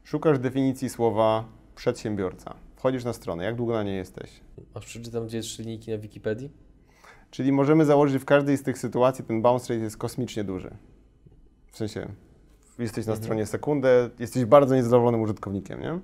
Szukasz 0.03 0.39
definicji 0.39 0.89
słowa 0.89 1.45
przedsiębiorca. 1.75 2.55
Wchodzisz 2.75 3.03
na 3.03 3.13
stronę, 3.13 3.43
jak 3.43 3.55
długo 3.55 3.73
na 3.73 3.83
niej 3.83 3.97
jesteś? 3.97 4.41
Aż 4.73 4.85
przeczytam 4.85 5.27
dwie, 5.27 5.41
trzy 5.41 5.61
linijki 5.61 5.91
na 5.91 5.97
Wikipedii. 5.97 6.51
Czyli 7.31 7.51
możemy 7.51 7.85
założyć, 7.85 8.13
że 8.13 8.19
w 8.19 8.25
każdej 8.25 8.57
z 8.57 8.63
tych 8.63 8.77
sytuacji 8.77 9.25
ten 9.25 9.41
bounce 9.41 9.73
rate 9.73 9.83
jest 9.83 9.97
kosmicznie 9.97 10.43
duży. 10.43 10.71
W 11.71 11.77
sensie, 11.77 12.07
jesteś 12.79 13.05
na 13.05 13.15
stronie 13.15 13.45
sekundę, 13.45 14.09
jesteś 14.19 14.45
bardzo 14.45 14.75
niezadowolonym 14.75 15.21
użytkownikiem, 15.21 15.81
nie? 15.81 15.99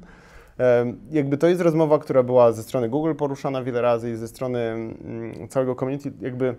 Jakby 1.12 1.38
to 1.38 1.48
jest 1.48 1.62
rozmowa, 1.62 2.00
która 2.00 2.24
była 2.24 2.52
ze 2.52 2.64
strony 2.64 2.90
Google 2.90 3.16
poruszana 3.16 3.64
wiele 3.64 3.82
razy 3.82 4.12
i 4.12 4.16
ze 4.16 4.28
strony 4.28 4.60
mm, 4.60 5.48
całego 5.48 5.76
community. 5.76 6.12
Jakby 6.22 6.56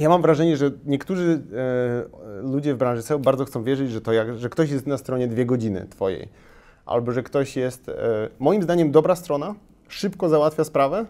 ja 0.00 0.08
mam 0.08 0.22
wrażenie, 0.22 0.56
że 0.56 0.70
niektórzy 0.86 1.42
e, 2.42 2.42
ludzie 2.42 2.74
w 2.74 2.78
branży 2.78 3.02
SEO 3.02 3.18
bardzo 3.18 3.44
chcą 3.44 3.62
wierzyć, 3.62 3.90
że, 3.90 4.00
to 4.00 4.12
jak, 4.12 4.38
że 4.38 4.48
ktoś 4.48 4.70
jest 4.70 4.86
na 4.86 4.98
stronie 4.98 5.28
dwie 5.28 5.46
godziny 5.46 5.86
twojej, 5.90 6.28
albo 6.86 7.12
że 7.12 7.22
ktoś 7.22 7.56
jest, 7.56 7.88
e, 7.88 7.94
moim 8.38 8.62
zdaniem, 8.62 8.90
dobra 8.90 9.16
strona, 9.16 9.54
szybko 9.88 10.28
załatwia 10.28 10.64
sprawę 10.64 11.06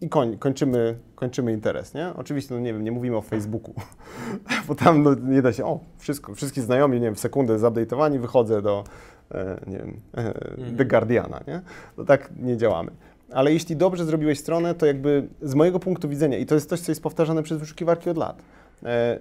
i 0.00 0.08
koń, 0.08 0.38
kończymy, 0.38 0.98
kończymy 1.14 1.52
interes, 1.52 1.94
nie? 1.94 2.12
Oczywiście, 2.16 2.54
no 2.54 2.60
nie 2.60 2.72
wiem, 2.72 2.84
nie 2.84 2.92
mówimy 2.92 3.16
o 3.16 3.22
Facebooku, 3.22 3.74
bo 4.68 4.74
tam 4.74 5.02
no, 5.02 5.14
nie 5.14 5.42
da 5.42 5.52
się, 5.52 5.64
o, 5.64 5.80
wszystko, 5.98 6.34
wszystki 6.34 6.60
znajomi, 6.60 7.00
nie 7.00 7.06
wiem, 7.06 7.14
w 7.14 7.20
sekundę 7.20 7.58
zupdate'owani, 7.58 8.18
wychodzę 8.18 8.62
do, 8.62 8.84
e, 9.30 9.60
nie 9.66 9.78
wiem, 9.78 10.00
e, 10.14 10.34
The 10.76 10.84
Guardiana, 10.84 11.40
nie? 11.46 11.60
No 11.98 12.04
tak 12.04 12.30
nie 12.36 12.56
działamy. 12.56 12.90
Ale 13.34 13.52
jeśli 13.52 13.76
dobrze 13.76 14.04
zrobiłeś 14.04 14.38
stronę, 14.38 14.74
to 14.74 14.86
jakby 14.86 15.28
z 15.42 15.54
mojego 15.54 15.80
punktu 15.80 16.08
widzenia, 16.08 16.38
i 16.38 16.46
to 16.46 16.54
jest 16.54 16.68
coś, 16.68 16.80
co 16.80 16.92
jest 16.92 17.02
powtarzane 17.02 17.42
przez 17.42 17.58
wyszukiwarki 17.58 18.10
od 18.10 18.16
lat, 18.16 18.42
e, 18.82 19.18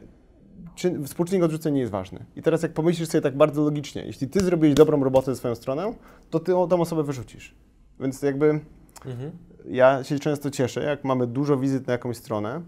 czy 0.76 1.04
współczynnik 1.04 1.44
odrzuceń 1.44 1.74
nie 1.74 1.80
jest 1.80 1.92
ważny. 1.92 2.26
I 2.36 2.42
teraz 2.42 2.64
jak 2.64 2.74
pomyślisz 2.74 3.10
sobie 3.10 3.22
tak 3.22 3.38
bardzo 3.38 3.64
logicznie, 3.64 4.06
jeśli 4.06 4.28
ty 4.28 4.40
zrobiłeś 4.40 4.74
dobrą 4.74 5.04
robotę 5.04 5.26
ze 5.32 5.36
swoją 5.36 5.56
stroną, 5.56 5.96
to 6.30 6.40
ty 6.40 6.52
tą 6.52 6.82
osobę 6.82 7.04
wyrzucisz. 7.04 7.56
Więc 8.00 8.22
jakby 8.22 8.60
Mhm. 9.06 9.32
ja 9.70 10.04
się 10.04 10.20
często 10.20 10.52
cieszę, 10.52 10.84
jak 10.84 11.04
mamy 11.04 11.28
dużo 11.28 11.58
wizyt 11.58 11.88
na 11.88 11.94
jakąś 11.94 12.18
stronę, 12.18 12.62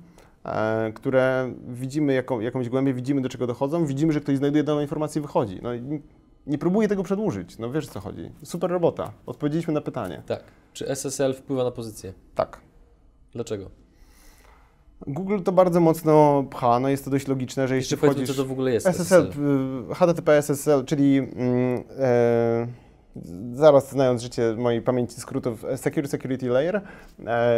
e, 0.45 0.91
które 0.91 1.53
widzimy 1.67 2.13
jaką, 2.13 2.39
jakąś 2.39 2.69
głębię, 2.69 2.93
widzimy 2.93 3.21
do 3.21 3.29
czego 3.29 3.47
dochodzą, 3.47 3.86
widzimy, 3.86 4.13
że 4.13 4.21
ktoś 4.21 4.38
znajduje 4.38 4.63
daną 4.63 4.82
informację 4.82 5.19
i 5.19 5.21
wychodzi. 5.21 5.60
No, 5.62 5.69
nie 6.47 6.58
próbuję 6.58 6.88
tego 6.88 7.03
przedłużyć, 7.03 7.58
no 7.58 7.71
wiesz 7.71 7.88
o 7.88 7.91
co 7.91 7.99
chodzi. 7.99 8.32
Super 8.43 8.71
robota, 8.71 9.12
odpowiedzieliśmy 9.25 9.73
na 9.73 9.82
pytanie. 9.82 10.23
Tak. 10.25 10.43
Czy 10.73 10.89
SSL 10.89 11.34
wpływa 11.34 11.63
na 11.63 11.71
pozycję? 11.71 12.13
Tak. 12.36 12.62
Dlaczego? 13.34 13.69
Google 15.08 15.39
to 15.43 15.51
bardzo 15.51 15.79
mocno 15.79 16.43
pcha, 16.49 16.79
no 16.79 16.89
jest 16.89 17.06
to 17.06 17.12
dość 17.12 17.27
logiczne, 17.27 17.67
że 17.67 17.75
Jeszcze 17.75 17.95
jeśli 17.95 18.08
powiedzmy, 18.08 18.23
wchodzisz... 18.23 18.36
co 18.36 18.43
to 18.43 18.49
w 18.49 18.51
ogóle 18.51 18.71
jest 18.71 18.88
SSL, 18.88 19.32
y, 19.91 19.95
HTTP 19.95 20.38
SSL, 20.38 20.86
czyli 20.86 21.17
mm, 21.17 21.84
e, 21.99 22.67
zaraz 23.53 23.91
znając 23.91 24.21
życie 24.21 24.56
mojej 24.58 24.82
pamięci 24.82 25.21
skrótów 25.21 25.65
Secure 25.75 26.08
Security 26.08 26.47
Layer, 26.47 26.75
e, 26.75 26.82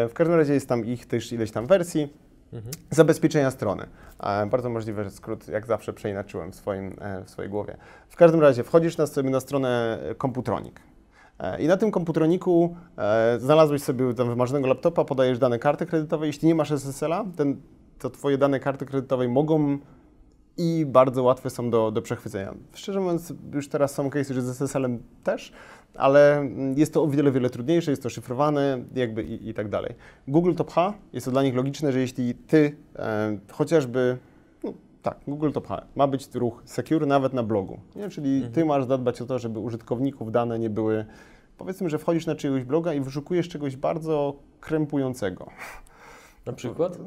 w 0.09 0.13
każdym 0.13 0.35
razie 0.35 0.53
jest 0.53 0.69
tam 0.69 0.85
ich 0.85 1.05
też 1.05 1.33
ileś 1.33 1.51
tam 1.51 1.67
wersji 1.67 2.13
Mhm. 2.53 2.73
zabezpieczenia 2.89 3.51
strony. 3.51 3.85
E, 4.19 4.45
bardzo 4.45 4.69
możliwe, 4.69 5.03
że 5.03 5.11
skrót 5.11 5.47
jak 5.47 5.67
zawsze 5.67 5.93
przeinaczyłem 5.93 6.51
w, 6.51 6.55
swoim, 6.55 6.95
e, 7.01 7.23
w 7.23 7.29
swojej 7.29 7.51
głowie. 7.51 7.77
W 8.09 8.15
każdym 8.15 8.41
razie 8.41 8.63
wchodzisz 8.63 8.97
na, 8.97 9.07
sobie 9.07 9.29
na 9.29 9.39
stronę 9.39 9.99
Computronic. 10.21 10.75
E, 11.39 11.61
I 11.61 11.67
na 11.67 11.77
tym 11.77 11.91
komputroniku 11.91 12.75
znalazłeś 13.37 13.83
sobie 13.83 14.13
tam 14.13 14.27
wymarzonego 14.27 14.67
laptopa, 14.67 15.05
podajesz 15.05 15.39
dane 15.39 15.59
karty 15.59 15.85
kredytowej. 15.85 16.27
Jeśli 16.27 16.47
nie 16.47 16.55
masz 16.55 16.71
SSL-a, 16.71 17.25
to 17.99 18.09
Twoje 18.09 18.37
dane 18.37 18.59
karty 18.59 18.85
kredytowej 18.85 19.29
mogą 19.29 19.77
i 20.57 20.85
bardzo 20.87 21.23
łatwe 21.23 21.49
są 21.49 21.69
do, 21.69 21.91
do 21.91 22.01
przechwycenia. 22.01 22.53
Szczerze 22.73 22.99
mówiąc, 22.99 23.33
już 23.53 23.69
teraz 23.69 23.93
są 23.93 24.09
case'y, 24.09 24.33
że 24.33 24.41
z 24.41 24.49
SSL-em 24.49 25.03
też, 25.23 25.51
ale 25.95 26.49
jest 26.75 26.93
to 26.93 27.03
o 27.03 27.07
wiele, 27.07 27.31
wiele 27.31 27.49
trudniejsze, 27.49 27.91
jest 27.91 28.03
to 28.03 28.09
szyfrowane 28.09 28.83
jakby 28.95 29.23
i, 29.23 29.49
i 29.49 29.53
tak 29.53 29.69
dalej. 29.69 29.95
Google 30.27 30.53
to 30.53 30.63
pcha, 30.63 30.93
jest 31.13 31.25
to 31.25 31.31
dla 31.31 31.43
nich 31.43 31.55
logiczne, 31.55 31.91
że 31.91 31.99
jeśli 31.99 32.35
Ty 32.35 32.75
e, 32.95 33.37
chociażby, 33.51 34.17
no, 34.63 34.73
tak, 35.01 35.17
Google 35.27 35.51
to 35.51 35.61
pcha, 35.61 35.85
ma 35.95 36.07
być 36.07 36.35
ruch 36.35 36.61
secure 36.65 37.05
nawet 37.05 37.33
na 37.33 37.43
blogu, 37.43 37.79
nie? 37.95 38.09
czyli 38.09 38.49
Ty 38.53 38.65
masz 38.65 38.85
zadbać 38.85 39.21
o 39.21 39.25
to, 39.25 39.39
żeby 39.39 39.59
użytkowników 39.59 40.31
dane 40.31 40.59
nie 40.59 40.69
były, 40.69 41.05
powiedzmy, 41.57 41.89
że 41.89 41.97
wchodzisz 41.97 42.25
na 42.25 42.35
czyjegoś 42.35 42.63
bloga 42.63 42.93
i 42.93 43.01
wyszukujesz 43.01 43.49
czegoś 43.49 43.75
bardzo 43.75 44.35
krępującego. 44.59 45.49
Na 46.45 46.53
przykład? 46.53 46.97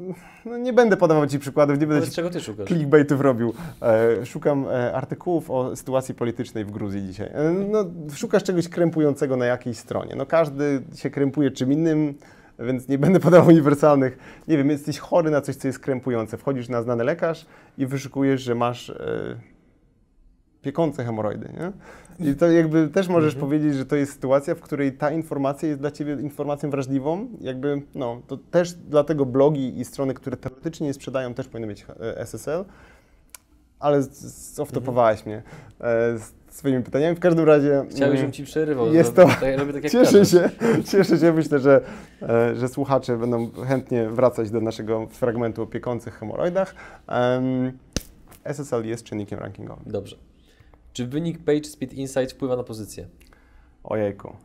No, 0.45 0.57
nie 0.57 0.73
będę 0.73 0.97
podawał 0.97 1.27
Ci 1.27 1.39
przykładów, 1.39 1.79
nie 1.79 1.87
będę 1.87 2.07
Ci 2.07 2.13
czego 2.13 2.29
ty 2.29 2.41
szukasz? 2.41 2.67
clickbaitów 2.67 3.21
robił. 3.21 3.53
E, 3.81 4.25
szukam 4.25 4.67
e, 4.67 4.93
artykułów 4.93 5.51
o 5.51 5.75
sytuacji 5.75 6.15
politycznej 6.15 6.65
w 6.65 6.71
Gruzji 6.71 7.07
dzisiaj. 7.07 7.27
E, 7.27 7.53
no, 7.71 7.85
szukasz 8.15 8.43
czegoś 8.43 8.69
krępującego 8.69 9.37
na 9.37 9.45
jakiejś 9.45 9.77
stronie. 9.77 10.15
No, 10.15 10.25
każdy 10.25 10.81
się 10.95 11.09
krępuje 11.09 11.51
czym 11.51 11.71
innym, 11.73 12.13
więc 12.59 12.87
nie 12.87 12.97
będę 12.97 13.19
podawał 13.19 13.47
uniwersalnych. 13.55 14.17
Nie 14.47 14.57
wiem, 14.57 14.69
jesteś 14.69 14.99
chory 14.99 15.31
na 15.31 15.41
coś, 15.41 15.55
co 15.55 15.67
jest 15.67 15.79
krępujące. 15.79 16.37
Wchodzisz 16.37 16.69
na 16.69 16.81
znany 16.81 17.03
lekarz 17.03 17.45
i 17.77 17.85
wyszukujesz, 17.85 18.41
że 18.41 18.55
masz 18.55 18.89
e, 18.89 19.35
piekące 20.61 21.05
hemoroidy. 21.05 21.49
Nie? 21.59 21.71
I 22.31 22.35
to 22.35 22.51
jakby 22.61 22.87
też 22.87 23.07
możesz 23.07 23.35
powiedzieć, 23.35 23.75
że 23.75 23.85
to 23.85 23.95
jest 23.95 24.13
sytuacja, 24.13 24.55
w 24.55 24.59
której 24.59 24.93
ta 24.93 25.11
informacja 25.11 25.69
jest 25.69 25.81
dla 25.81 25.91
Ciebie 25.91 26.13
informacją 26.13 26.69
wrażliwą. 26.69 27.27
Jakby, 27.41 27.81
no, 27.95 28.21
to 28.27 28.37
też 28.37 28.73
dlatego 28.73 29.25
blogi 29.25 29.79
i 29.79 29.85
strony, 29.85 30.13
które 30.13 30.37
teoretycznie 30.37 30.87
nie 30.87 30.93
sprzedają, 30.93 31.33
też 31.33 31.47
powinny 31.47 31.67
mieć 31.67 31.85
e, 31.99 32.17
SSL. 32.17 32.65
Ale 33.79 34.03
zoftopowałeś 34.53 35.25
mnie 35.25 35.43
e, 35.79 36.17
z 36.17 36.33
swoimi 36.49 36.83
pytaniami. 36.83 37.15
W 37.15 37.19
każdym 37.19 37.45
razie... 37.45 37.85
Chciałbyś, 37.89 38.01
mm, 38.01 38.17
żebym 38.17 38.31
ci 38.31 38.43
przerywał. 38.43 38.93
jest 38.93 39.15
to- 39.15 39.25
tak, 39.25 39.39
tak 39.39 39.91
Cieszę 39.91 40.25
się, 40.25 40.49
cieszę 40.91 41.17
się. 41.17 41.33
Myślę, 41.33 41.59
że, 41.59 41.81
e, 42.21 42.55
że 42.55 42.67
słuchacze 42.67 43.17
będą 43.17 43.51
chętnie 43.51 44.09
wracać 44.09 44.51
do 44.51 44.61
naszego 44.61 45.07
fragmentu 45.07 45.61
o 45.61 45.65
piekących 45.65 46.13
hemoroidach. 46.13 46.75
Em, 47.07 47.71
SSL 48.43 48.85
jest 48.85 49.03
czynnikiem 49.03 49.39
rankingowym. 49.39 49.83
Dobrze. 49.87 50.28
Czy 50.93 51.07
wynik 51.07 51.43
Page 51.43 51.63
Speed 51.63 51.95
Insight 51.95 52.31
wpływa 52.31 52.55
na 52.55 52.63
pozycję? 52.63 53.07
Ojejku. 53.83 54.35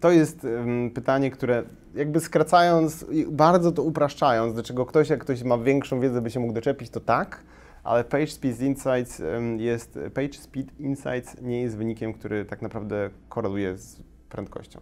To 0.00 0.10
jest 0.10 0.46
pytanie, 0.94 1.30
które 1.30 1.62
jakby 1.94 2.20
skracając, 2.20 3.06
i 3.10 3.26
bardzo 3.26 3.72
to 3.72 3.82
upraszczając, 3.82 4.54
do 4.54 4.62
czego 4.62 4.86
ktoś, 4.86 5.08
jak 5.08 5.20
ktoś 5.20 5.42
ma 5.42 5.58
większą 5.58 6.00
wiedzę, 6.00 6.22
by 6.22 6.30
się 6.30 6.40
mógł 6.40 6.52
doczepić, 6.52 6.90
to 6.90 7.00
tak, 7.00 7.44
ale 7.84 8.04
Page 8.04 8.26
Speed 8.26 8.66
Insights 8.66 9.22
jest, 9.56 9.98
Page 10.14 10.32
Speed 10.32 10.72
Insights 10.78 11.42
nie 11.42 11.62
jest 11.62 11.76
wynikiem, 11.76 12.14
który 12.14 12.44
tak 12.44 12.62
naprawdę 12.62 13.10
koreluje 13.28 13.78
z 13.78 14.00
prędkością. 14.28 14.80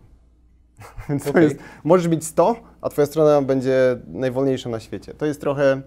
Więc 1.08 1.24
to 1.24 1.30
Okej. 1.30 1.44
jest, 1.44 1.56
możesz 1.84 2.08
mieć 2.08 2.24
100, 2.24 2.56
a 2.80 2.88
twoja 2.88 3.06
strona 3.06 3.42
będzie 3.42 3.96
najwolniejsza 4.06 4.68
na 4.68 4.80
świecie. 4.80 5.14
To 5.14 5.26
jest 5.26 5.40
trochę, 5.40 5.82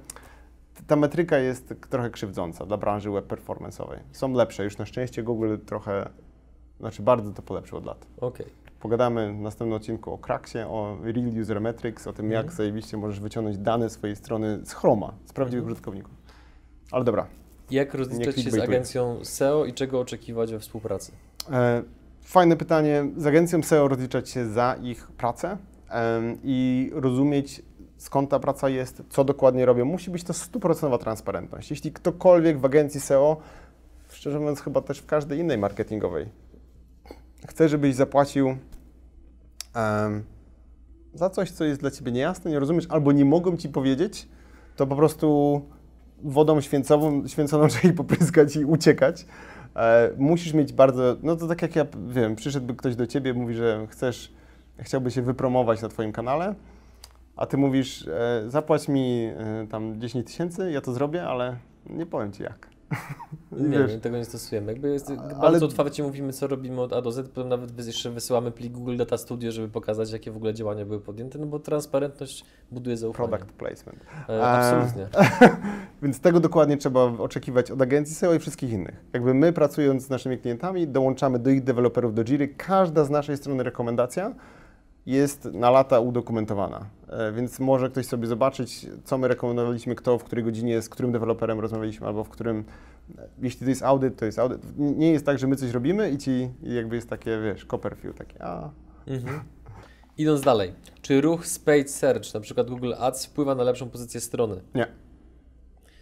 ta 0.88 0.96
metryka 0.96 1.38
jest 1.38 1.74
trochę 1.90 2.10
krzywdząca 2.10 2.66
dla 2.66 2.78
branży 2.78 3.12
web 3.12 3.28
performance'owej. 3.28 3.98
Są 4.12 4.34
lepsze, 4.34 4.64
już 4.64 4.78
na 4.78 4.86
szczęście 4.86 5.24
Google 5.24 5.58
trochę, 5.66 6.10
znaczy 6.80 7.02
bardzo 7.02 7.32
to 7.32 7.42
polepszył 7.42 7.78
od 7.78 7.86
lat. 7.86 8.06
Okej. 8.22 8.46
Pogadamy 8.80 9.34
w 9.34 9.40
następnym 9.40 9.74
odcinku 9.76 10.14
o 10.14 10.18
Cracksie, 10.18 10.58
o 10.60 10.98
Real 11.04 11.40
User 11.42 11.62
Metrics, 11.62 12.08
o 12.08 12.14
tym, 12.14 12.32
jak 12.32 12.42
Mhm. 12.46 12.58
zajebiście 12.58 12.98
możesz 12.98 13.20
wyciągnąć 13.20 13.58
dane 13.58 13.90
swojej 13.90 14.16
strony 14.16 14.60
z 14.66 14.74
Chroma, 14.74 15.14
z 15.26 15.34
prawdziwych 15.34 15.62
Mhm. 15.64 15.72
użytkowników. 15.74 16.14
Ale 16.92 17.04
dobra. 17.04 17.28
Jak 17.72 17.94
rozliczać 17.94 18.36
się 18.42 18.52
z 18.52 18.60
agencją 18.60 19.20
SEO 19.24 19.66
i 19.66 19.74
czego 19.74 20.00
oczekiwać 20.00 20.52
we 20.52 20.60
współpracy? 20.60 21.12
E, 21.52 21.84
fajne 22.22 22.56
pytanie. 22.58 23.06
Z 23.18 23.26
agencją 23.26 23.64
SEO 23.64 23.88
rozliczać 23.88 24.30
się 24.30 24.46
za 24.50 24.76
ich 24.84 25.08
pracę 25.08 25.58
em, 25.90 26.38
i 26.44 26.92
rozumieć, 26.94 27.62
skąd 28.06 28.30
ta 28.30 28.40
praca 28.40 28.70
jest, 28.70 29.04
co 29.10 29.24
dokładnie 29.24 29.66
robią. 29.66 29.86
Musi 29.86 30.12
być 30.12 30.24
to 30.24 30.34
stuprocentowa 30.34 30.98
transparentność. 30.98 31.70
Jeśli 31.70 31.92
ktokolwiek 31.92 32.60
w 32.60 32.66
agencji 32.66 33.00
SEO, 33.00 33.38
szczerze 34.10 34.40
mówiąc 34.40 34.62
chyba 34.62 34.82
też 34.82 35.00
w 35.00 35.06
każdej 35.06 35.40
innej 35.40 35.58
marketingowej, 35.58 36.30
chce, 37.48 37.70
żebyś 37.70 37.96
zapłacił 37.96 38.48
em, 38.48 40.24
za 41.14 41.30
coś, 41.30 41.52
co 41.52 41.66
jest 41.66 41.82
dla 41.82 41.92
Ciebie 41.92 42.12
niejasne, 42.12 42.52
nie 42.52 42.60
rozumiesz, 42.60 42.86
albo 42.90 43.12
nie 43.12 43.26
mogą 43.26 43.58
Ci 43.58 43.70
powiedzieć, 43.70 44.28
to 44.76 44.88
po 44.88 44.96
prostu 44.96 45.62
wodą 46.24 46.62
święcową, 46.62 47.28
święconą 47.28 47.68
trzeba 47.70 47.94
popryskać 47.94 48.56
i 48.56 48.66
uciekać. 48.66 49.26
E, 49.76 50.12
musisz 50.18 50.54
mieć 50.54 50.74
bardzo, 50.74 51.16
no 51.24 51.36
to 51.36 51.48
tak 51.48 51.62
jak 51.62 51.76
ja 51.76 51.86
wiem, 52.08 52.36
przyszedłby 52.36 52.76
ktoś 52.76 52.96
do 52.96 53.08
Ciebie, 53.08 53.34
mówi, 53.34 53.54
że 53.54 53.88
chcesz, 53.90 54.34
chciałby 54.80 55.12
się 55.12 55.22
wypromować 55.22 55.82
na 55.82 55.90
Twoim 55.90 56.12
kanale, 56.12 56.56
a 57.36 57.46
Ty 57.46 57.58
mówisz, 57.58 58.08
e, 58.08 58.44
zapłać 58.48 58.88
mi 58.88 59.32
e, 59.38 59.68
tam 59.68 60.02
10 60.02 60.28
tysięcy, 60.28 60.72
ja 60.72 60.82
to 60.82 60.94
zrobię, 60.94 61.28
ale 61.28 61.58
nie 61.90 62.06
powiem 62.06 62.32
Ci 62.32 62.44
jak. 62.44 62.76
Nie, 63.52 63.78
Wiesz, 63.78 63.92
nie, 63.92 64.00
tego 64.00 64.18
nie 64.18 64.26
stosujemy. 64.26 64.72
Jakby 64.72 64.90
jest, 64.90 65.10
Ale- 65.10 65.36
bardzo 65.36 65.66
otwarcie 65.66 66.04
mówimy, 66.04 66.34
co 66.34 66.48
robimy 66.48 66.82
od 66.82 66.94
A 66.94 67.02
do 67.02 67.12
Z, 67.12 67.30
potem 67.30 67.50
nawet 67.50 67.86
jeszcze 67.86 68.10
wysyłamy 68.10 68.52
plik 68.52 68.74
Google 68.74 68.98
Data 68.98 69.18
Studio, 69.18 69.52
żeby 69.52 69.70
pokazać, 69.70 70.12
jakie 70.12 70.32
w 70.32 70.38
ogóle 70.38 70.54
działania 70.54 70.86
były 70.86 71.02
podjęte, 71.02 71.40
no 71.40 71.46
bo 71.46 71.60
transparentność 71.60 72.46
buduje 72.72 72.98
zaufanie. 72.98 73.30
Product 73.30 73.52
placement. 73.52 74.00
E, 74.30 74.44
absolutnie. 74.44 75.08
Więc 76.04 76.20
tego 76.20 76.40
dokładnie 76.40 76.78
trzeba 76.78 77.02
oczekiwać 77.04 77.72
od 77.72 77.82
agencji 77.82 78.16
SEO 78.16 78.34
i 78.34 78.40
wszystkich 78.40 78.72
innych. 78.72 79.06
Jakby 79.14 79.34
my 79.34 79.54
pracując 79.54 80.06
z 80.06 80.10
naszymi 80.10 80.38
klientami, 80.38 80.88
dołączamy 80.88 81.40
do 81.40 81.50
ich 81.50 81.64
deweloperów 81.64 82.14
do 82.14 82.24
Jiry, 82.24 82.48
każda 82.48 83.04
z 83.04 83.10
naszej 83.10 83.38
strony 83.38 83.64
rekomendacja 83.64 84.36
jest 85.06 85.46
na 85.46 85.70
lata 85.70 86.00
udokumentowana. 86.00 86.86
E, 87.10 87.32
Więc 87.32 87.60
może 87.60 87.90
ktoś 87.90 88.06
sobie 88.06 88.28
zobaczyć, 88.28 88.86
co 89.04 89.18
my 89.18 89.28
rekomendowaliśmy, 89.28 89.96
kto 89.96 90.18
w 90.18 90.24
której 90.24 90.46
godzinie, 90.46 90.82
z 90.82 90.90
którym 90.90 91.12
deweloperem 91.12 91.60
rozmawialiśmy, 91.60 92.08
albo 92.08 92.24
w 92.24 92.30
którym, 92.30 92.64
jeśli 93.42 93.60
to 93.66 93.70
jest 93.70 93.84
audyt, 93.84 94.16
to 94.20 94.26
jest 94.26 94.40
audyt. 94.40 94.62
Nie 94.78 95.12
jest 95.12 95.26
tak, 95.26 95.40
że 95.40 95.48
my 95.48 95.56
coś 95.56 95.72
robimy 95.72 96.12
i 96.12 96.18
ci 96.18 96.50
jakby 96.64 96.96
jest 96.96 97.10
takie, 97.10 97.40
wiesz, 97.42 97.66
Copperfield, 97.66 98.18
takie, 98.18 98.44
a, 98.44 98.70
Mhm. 99.08 99.40
Idąc 100.18 100.42
dalej, 100.42 100.74
czy 101.02 101.22
ruch 101.22 101.46
z 101.48 101.60
paid 101.60 101.92
search, 101.92 102.34
na 102.34 102.40
przykład 102.40 102.70
Google 102.70 102.94
Ads, 103.00 103.26
wpływa 103.26 103.56
na 103.56 103.64
lepszą 103.64 103.90
pozycję 103.90 104.22
strony? 104.22 104.62
nie. 104.76 104.88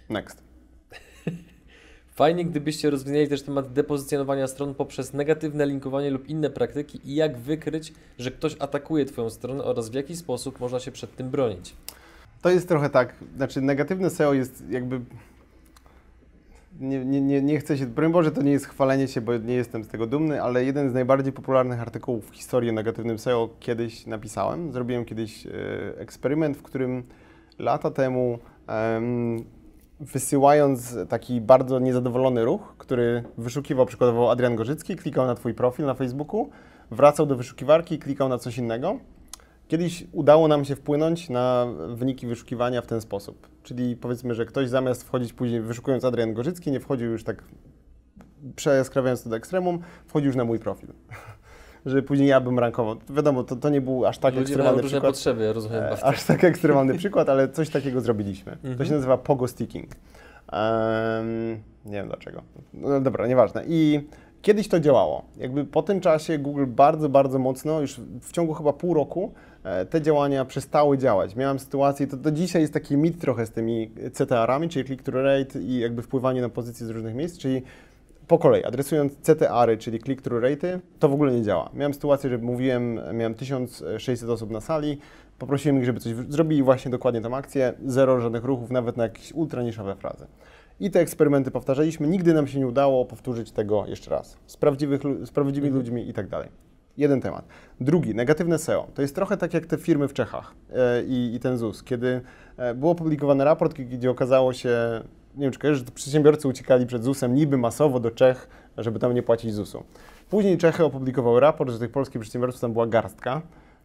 Next. 0.09 0.42
Fajnie, 2.15 2.45
gdybyście 2.45 2.89
rozwinęli 2.89 3.27
też 3.27 3.41
temat 3.41 3.73
depozycjonowania 3.73 4.47
stron 4.47 4.75
poprzez 4.75 5.13
negatywne 5.13 5.65
linkowanie 5.65 6.09
lub 6.11 6.29
inne 6.29 6.49
praktyki 6.49 6.99
i 7.05 7.15
jak 7.15 7.37
wykryć, 7.37 7.93
że 8.19 8.31
ktoś 8.31 8.55
atakuje 8.59 9.05
Twoją 9.05 9.29
stronę 9.29 9.63
oraz 9.63 9.89
w 9.89 9.93
jaki 9.93 10.15
sposób 10.15 10.59
można 10.59 10.79
się 10.79 10.91
przed 10.91 11.15
tym 11.15 11.29
bronić. 11.29 11.75
To 12.41 12.49
jest 12.49 12.67
trochę 12.67 12.89
tak, 12.89 13.15
znaczy 13.35 13.61
negatywne 13.61 14.09
SEO 14.09 14.33
jest 14.33 14.63
jakby. 14.69 15.01
Nie, 16.79 17.05
nie, 17.05 17.21
nie, 17.21 17.41
nie 17.41 17.59
chcę 17.59 17.77
się, 17.77 17.85
broń 17.85 18.11
Boże, 18.11 18.31
to 18.31 18.41
nie 18.41 18.51
jest 18.51 18.65
chwalenie 18.65 19.07
się, 19.07 19.21
bo 19.21 19.37
nie 19.37 19.53
jestem 19.53 19.83
z 19.83 19.87
tego 19.87 20.07
dumny, 20.07 20.41
ale 20.41 20.65
jeden 20.65 20.89
z 20.89 20.93
najbardziej 20.93 21.33
popularnych 21.33 21.79
artykułów 21.79 22.29
w 22.29 22.35
historii 22.35 22.69
o 22.69 22.73
negatywnym 22.73 23.19
SEO 23.19 23.49
kiedyś 23.59 24.05
napisałem. 24.05 24.71
Zrobiłem 24.71 25.05
kiedyś 25.05 25.47
e, 25.47 25.49
eksperyment, 25.97 26.57
w 26.57 26.61
którym 26.61 27.03
lata 27.59 27.91
temu 27.91 28.39
em, 28.67 29.43
wysyłając 30.03 30.97
taki 31.09 31.41
bardzo 31.41 31.79
niezadowolony 31.79 32.45
ruch, 32.45 32.73
który 32.77 33.23
wyszukiwał 33.37 33.85
przykładowo 33.85 34.31
Adrian 34.31 34.55
Gorzycki, 34.55 34.95
klikał 34.95 35.25
na 35.25 35.35
Twój 35.35 35.53
profil 35.53 35.85
na 35.85 35.93
Facebooku, 35.93 36.49
wracał 36.91 37.25
do 37.25 37.35
wyszukiwarki 37.35 37.99
klikał 37.99 38.29
na 38.29 38.37
coś 38.37 38.57
innego. 38.57 38.99
Kiedyś 39.67 40.07
udało 40.11 40.47
nam 40.47 40.65
się 40.65 40.75
wpłynąć 40.75 41.29
na 41.29 41.67
wyniki 41.95 42.27
wyszukiwania 42.27 42.81
w 42.81 42.87
ten 42.87 43.01
sposób. 43.01 43.47
Czyli 43.63 43.95
powiedzmy, 43.95 44.33
że 44.33 44.45
ktoś 44.45 44.69
zamiast 44.69 45.03
wchodzić 45.03 45.33
później 45.33 45.61
wyszukując 45.61 46.05
Adrian 46.05 46.33
Gorzycki, 46.33 46.71
nie 46.71 46.79
wchodził 46.79 47.11
już 47.11 47.23
tak 47.23 47.43
przeskrawiając 48.55 49.23
to 49.23 49.29
do 49.29 49.35
ekstremum, 49.35 49.79
wchodził 50.05 50.27
już 50.27 50.35
na 50.35 50.45
mój 50.45 50.59
profil. 50.59 50.89
Że 51.85 52.01
później 52.01 52.27
ja 52.29 52.41
bym 52.41 52.59
rankował. 52.59 52.95
Wiadomo, 53.09 53.43
to, 53.43 53.55
to 53.55 53.69
nie 53.69 53.81
był 53.81 54.05
aż 54.05 54.17
tak 54.17 54.33
Ludzie 54.33 54.39
mają 54.43 54.43
ekstremalny 54.47 54.81
różne 54.81 54.95
przykład. 54.97 55.13
potrzeby, 55.13 55.43
ja 55.43 55.53
rozumiem 55.53 55.83
E, 55.83 55.89
bardzo. 55.89 56.05
Aż 56.05 56.23
tak 56.23 56.43
ekstremalny 56.43 56.93
przykład, 56.97 57.29
ale 57.29 57.49
coś 57.49 57.69
takiego 57.69 58.01
zrobiliśmy. 58.01 58.57
To 58.61 58.67
Mhm. 58.67 58.89
się 58.89 58.95
nazywa 58.95 59.17
pogo 59.17 59.47
sticking. 59.47 59.89
Em, 60.51 61.51
nie 61.85 61.91
wiem 61.91 62.07
dlaczego. 62.07 62.41
No 62.73 63.01
dobra, 63.01 63.27
nieważne. 63.27 63.63
I 63.67 64.07
kiedyś 64.41 64.67
to 64.67 64.79
działało. 64.79 65.23
Jakby 65.37 65.65
po 65.65 65.83
tym 65.83 65.99
czasie 66.01 66.37
Google 66.37 66.65
bardzo, 66.67 67.09
bardzo 67.09 67.39
mocno, 67.39 67.81
już 67.81 67.99
w 68.21 68.31
ciągu 68.31 68.53
chyba 68.53 68.73
pół 68.73 68.93
roku, 68.93 69.33
e, 69.63 69.85
te 69.85 70.01
działania 70.01 70.45
przestały 70.45 70.97
działać. 70.97 71.35
Miałem 71.35 71.59
sytuację, 71.59 72.07
to 72.07 72.17
do 72.17 72.31
dzisiaj 72.31 72.61
jest 72.61 72.73
taki 72.73 72.97
mit 72.97 73.21
trochę 73.21 73.45
z 73.45 73.51
tymi 73.51 73.91
CTR-ami, 74.13 74.69
czyli 74.69 74.85
click-through 74.85 75.23
rate 75.23 75.59
i 75.59 75.79
jakby 75.79 76.01
wpływanie 76.01 76.41
na 76.41 76.49
pozycje 76.49 76.85
z 76.85 76.89
różnych 76.89 77.15
miejsc, 77.15 77.37
czyli 77.37 77.61
po 78.27 78.37
kolei, 78.39 78.63
adresując 78.63 79.13
CTR-y, 79.21 79.77
czyli 79.77 79.99
click-through 79.99 80.43
rate, 80.43 80.79
to 80.99 81.09
w 81.09 81.13
ogóle 81.13 81.31
nie 81.33 81.41
działa. 81.41 81.69
Miałem 81.73 81.93
sytuację, 81.93 82.29
że 82.29 82.37
mówiłem, 82.37 82.99
miałem 83.13 83.33
1600 83.33 84.29
osób 84.29 84.51
na 84.51 84.61
sali, 84.61 84.97
poprosiłem 85.39 85.77
ich, 85.77 85.85
żeby 85.85 85.99
coś 85.99 86.13
zrobili 86.29 86.63
właśnie 86.63 86.91
dokładnie 86.91 87.21
tą 87.21 87.35
akcję, 87.35 87.73
zero 87.85 88.21
żadnych 88.21 88.43
ruchów, 88.43 88.71
nawet 88.71 88.97
na 88.97 89.03
jakieś 89.03 89.31
ultra 89.31 89.61
niszowe 89.63 89.95
frazy. 89.95 90.27
I 90.79 90.91
te 90.91 90.99
eksperymenty 90.99 91.51
powtarzaliśmy, 91.51 92.07
nigdy 92.07 92.33
nam 92.33 92.47
się 92.47 92.59
nie 92.59 92.67
udało 92.67 93.05
powtórzyć 93.05 93.51
tego 93.51 93.85
jeszcze 93.87 94.11
raz. 94.11 94.37
Z, 94.45 94.57
prawdziwych, 94.57 95.01
z 95.23 95.31
prawdziwymi 95.31 95.67
Mhm. 95.67 95.83
ludźmi 95.85 96.09
i 96.09 96.13
tak 96.13 96.27
dalej. 96.27 96.49
Jeden 96.97 97.21
temat. 97.21 97.45
Drugi, 97.81 98.15
negatywne 98.15 98.57
SEO. 98.57 98.87
To 98.93 99.01
jest 99.01 99.15
trochę 99.15 99.37
tak 99.37 99.53
jak 99.53 99.65
te 99.65 99.77
firmy 99.77 100.07
w 100.07 100.13
Czechach 100.13 100.53
e, 100.73 101.03
i, 101.03 101.35
i 101.35 101.39
ten 101.39 101.57
ZUS, 101.57 101.83
kiedy 101.83 102.21
e, 102.57 102.73
był 102.73 102.89
opublikowany 102.89 103.43
raport, 103.43 103.73
gdzie 103.73 104.11
okazało 104.11 104.53
się, 104.53 104.77
nie 105.35 105.41
wiem 105.41 105.51
czy 105.51 105.59
kojarzysz, 105.59 105.85
że 105.85 105.91
przedsiębiorcy 105.91 106.47
uciekali 106.47 106.85
przed 106.85 107.03
ZUS-em 107.03 107.35
niby 107.35 107.57
masowo 107.57 107.99
do 107.99 108.11
Czech, 108.11 108.47
żeby 108.77 108.99
tam 108.99 109.13
nie 109.13 109.23
płacić 109.23 109.53
ZUS-u. 109.53 109.83
Później 110.29 110.57
Czechy 110.57 110.85
opublikowały 110.85 111.39
raport, 111.39 111.71
że 111.71 111.79
tych 111.79 111.91
polskich 111.91 112.21
przedsiębiorców 112.21 112.61
tam 112.61 112.73
była 112.73 112.87
garstka. 112.87 113.41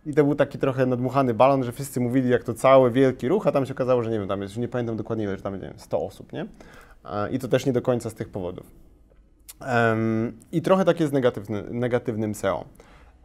I 0.06 0.14
to 0.14 0.24
był 0.24 0.34
taki 0.34 0.58
trochę 0.58 0.86
nadmuchany 0.86 1.34
balon, 1.34 1.64
że 1.64 1.72
wszyscy 1.72 2.00
mówili, 2.00 2.30
jak 2.30 2.44
to 2.44 2.54
cały 2.54 2.90
wielki 2.90 3.28
ruch, 3.28 3.46
a 3.46 3.52
tam 3.52 3.66
się 3.66 3.72
okazało, 3.72 4.02
że 4.02 4.10
nie 4.10 4.18
wiem, 4.18 4.28
tam 4.28 4.42
jest, 4.42 4.54
już 4.54 4.60
nie 4.60 4.68
pamiętam 4.68 4.96
dokładnie 4.96 5.24
ile, 5.24 5.36
że 5.36 5.42
tam 5.42 5.52
jest, 5.52 5.62
nie 5.62 5.68
wiem, 5.68 5.78
100 5.78 6.00
osób, 6.00 6.32
nie? 6.32 6.46
I 7.30 7.38
to 7.38 7.48
też 7.48 7.66
nie 7.66 7.72
do 7.72 7.82
końca 7.82 8.10
z 8.10 8.14
tych 8.14 8.28
powodów. 8.28 8.66
I 10.52 10.62
trochę 10.62 10.84
tak 10.84 11.00
jest 11.00 11.12
negatywny, 11.12 11.62
negatywnym 11.70 12.34
SEO. 12.34 12.64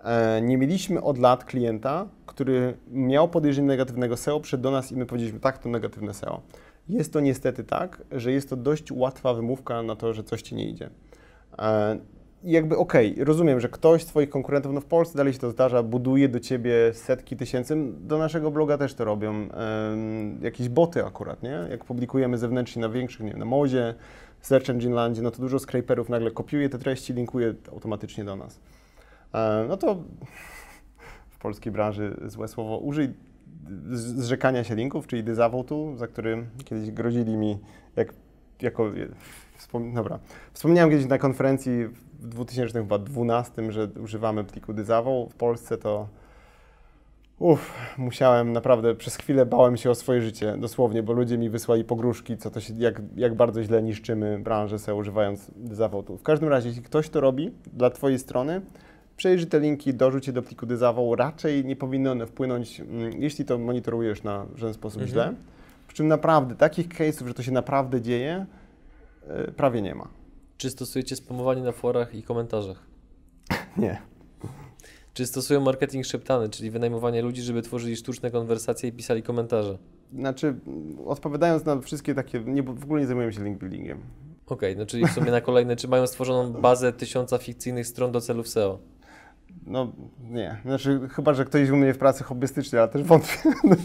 E, 0.04 0.42
Nie 0.42 0.58
mieliśmy 0.58 1.02
od 1.02 1.18
lat 1.18 1.46
klienta, 1.46 2.06
który 2.26 2.78
miał 2.92 3.28
podejrzenie 3.28 3.68
negatywnego 3.68 4.18
SEO, 4.18 4.40
przyszedł 4.40 4.64
do 4.64 4.72
nas 4.72 4.92
i 4.92 4.96
my 4.96 5.06
powiedzieliśmy, 5.06 5.40
tak, 5.40 5.58
to 5.58 5.70
negatywne 5.70 6.14
SEO. 6.14 6.42
Jest 6.90 7.14
to 7.14 7.20
niestety 7.20 7.64
tak, 7.64 8.02
że 8.12 8.32
jest 8.32 8.50
to 8.50 8.56
dość 8.56 8.92
łatwa 8.92 9.34
wymówka 9.34 9.84
na 9.84 9.96
to, 9.96 10.14
że 10.14 10.24
coś 10.24 10.42
Ci 10.42 10.56
nie 10.56 10.70
idzie. 10.70 10.90
E, 11.60 11.98
I 12.44 12.52
jakby 12.52 12.78
okej, 12.78 13.16
rozumiem, 13.20 13.60
że 13.60 13.70
ktoś 13.70 14.04
z 14.04 14.06
Twoich 14.06 14.30
konkurentów, 14.30 14.74
no 14.74 14.82
w 14.82 14.86
Polsce 14.86 15.18
dalej 15.18 15.34
się 15.34 15.40
to 15.40 15.52
zdarza, 15.52 15.84
buduje 15.84 16.30
do 16.30 16.40
Ciebie 16.40 16.94
setki 16.94 17.38
tysięcy, 17.38 17.76
do 18.00 18.18
naszego 18.18 18.52
bloga 18.52 18.78
też 18.78 18.94
to 18.94 19.06
robią, 19.06 19.32
em, 19.32 20.40
jakieś 20.42 20.70
boty 20.70 21.06
akurat, 21.06 21.44
nie? 21.44 21.68
Jak 21.70 21.86
publikujemy 21.86 22.38
zewnętrznie 22.38 22.82
na 22.82 22.90
większych, 22.90 23.22
nie 23.22 23.30
wiem, 23.30 23.40
na 23.40 23.46
Mozie, 23.46 23.94
Search 24.42 24.70
Engine 24.70 24.94
Landzie, 24.94 25.22
no 25.22 25.32
to 25.32 25.40
dużo 25.42 25.60
scraperów 25.60 26.10
nagle 26.10 26.32
kopiuje 26.32 26.70
te 26.70 26.80
treści, 26.80 27.14
linkuje 27.14 27.54
automatycznie 27.72 28.24
do 28.24 28.36
nas. 28.36 28.60
E, 29.34 29.66
No 29.70 29.78
to 29.78 29.96
w 31.30 31.38
polskiej 31.40 31.72
branży 31.72 32.18
złe 32.26 32.48
słowo 32.48 32.78
użyj 32.78 33.14
zrzekania 33.92 34.64
się 34.64 34.76
linków, 34.76 35.08
czyli 35.08 35.24
disavołtu, 35.24 35.94
za 35.98 36.08
który 36.08 36.46
kiedyś 36.66 36.92
grozili 36.92 37.38
mi 37.38 37.60
jak, 37.96 38.14
jako 38.62 38.92
Wspom 39.64 39.94
dobra. 39.94 40.20
Wspomniałem 40.54 40.90
kiedyś 40.90 41.06
na 41.06 41.18
konferencji 41.18 41.88
w 42.20 42.28
2012, 42.28 43.72
że 43.72 43.88
używamy 44.04 44.44
pliku 44.44 44.74
Dyzawał. 44.74 45.30
W 45.30 45.36
Polsce 45.36 45.78
to 45.78 46.08
Uff, 47.40 47.74
musiałem 47.98 48.54
naprawdę, 48.54 48.96
przez 48.96 49.16
chwilę 49.16 49.46
bałem 49.46 49.78
się 49.78 49.90
o 49.90 49.96
swoje 49.96 50.22
życie, 50.22 50.58
dosłownie, 50.58 51.04
bo 51.04 51.14
ludzie 51.14 51.38
mi 51.38 51.50
wysłali 51.50 51.84
pogróżki, 51.84 52.38
co 52.38 52.52
to 52.52 52.60
się, 52.60 52.74
jak, 52.78 53.02
jak 53.16 53.36
bardzo 53.36 53.64
źle 53.64 53.84
niszczymy 53.84 54.40
branżę 54.40 54.80
SEO 54.80 54.96
używając 54.96 55.52
Dyzawołtu. 55.56 56.18
W 56.18 56.24
każdym 56.24 56.50
razie, 56.50 56.68
jeśli 56.68 56.84
ktoś 56.84 57.10
to 57.10 57.22
robi 57.22 57.52
dla 57.74 57.90
Twojej 57.90 58.20
strony, 58.20 58.62
przejrzyj 59.18 59.48
te 59.50 59.60
linki, 59.60 59.94
dorzuć 59.94 60.28
je 60.28 60.34
do 60.34 60.42
pliku 60.42 60.66
Dyzawoł, 60.66 61.16
raczej 61.16 61.66
nie 61.66 61.76
powinny 61.76 62.12
one 62.12 62.28
wpłynąć, 62.28 62.80
mm, 62.80 63.22
jeśli 63.22 63.46
to 63.46 63.58
monitorujesz 63.58 64.24
na 64.24 64.46
żaden 64.56 64.74
sposób 64.74 65.02
Mhm. 65.02 65.12
źle. 65.12 65.34
Przy 65.88 65.98
czym 65.98 66.08
naprawdę, 66.08 66.56
takich 66.56 66.88
case'ów, 66.88 67.28
że 67.28 67.34
to 67.34 67.44
się 67.44 67.52
naprawdę 67.52 68.02
dzieje, 68.02 68.46
yy, 69.28 69.52
prawie 69.52 69.82
nie 69.82 69.96
ma. 69.96 70.08
Czy 70.58 70.70
stosujecie 70.70 71.16
spamowanie 71.16 71.62
na 71.62 71.72
forach 71.72 72.16
i 72.16 72.24
komentarzach? 72.24 72.84
Nie. 73.78 74.02
Czy 75.14 75.26
stosują 75.26 75.62
marketing 75.62 76.06
szeptany, 76.06 76.50
czyli 76.50 76.72
wynajmowanie 76.72 77.22
ludzi, 77.22 77.42
żeby 77.42 77.62
tworzyli 77.62 77.96
sztuczne 77.96 78.32
konwersacje 78.32 78.90
i 78.90 78.92
pisali 78.92 79.24
komentarze? 79.24 79.78
Znaczy, 80.14 80.48
mm, 80.48 80.98
odpowiadając 81.08 81.66
na 81.66 81.82
wszystkie 81.82 82.16
takie, 82.16 82.40
nie, 82.40 82.64
w 82.64 82.84
ogóle 82.84 83.02
nie 83.02 83.08
zajmujemy 83.08 83.34
się 83.34 83.44
link 83.44 83.60
buildingiem. 83.60 83.98
Okej, 84.46 84.78
no 84.78 84.86
czyli 84.86 85.08
w 85.08 85.12
sumie 85.12 85.32
na 85.32 85.42
kolejne, 85.42 85.76
czy 85.76 85.88
mają 85.88 86.08
stworzoną 86.08 86.54
bazę 86.54 86.94
tysiąca 86.94 87.38
fikcyjnych 87.38 87.88
stron 87.88 88.12
do 88.12 88.22
celów 88.22 88.48
SEO? 88.48 88.80
No 89.68 89.92
nie, 90.32 90.58
znaczy 90.66 91.00
chyba, 91.12 91.34
że 91.34 91.46
ktoś 91.46 91.70
u 91.70 91.76
mnie 91.78 91.94
w 91.94 91.98
pracy 91.98 92.24
hobbystycznie, 92.24 92.80
ale 92.80 92.88
też 92.88 93.04
wątpię. 93.04 93.38
No, 93.64 93.76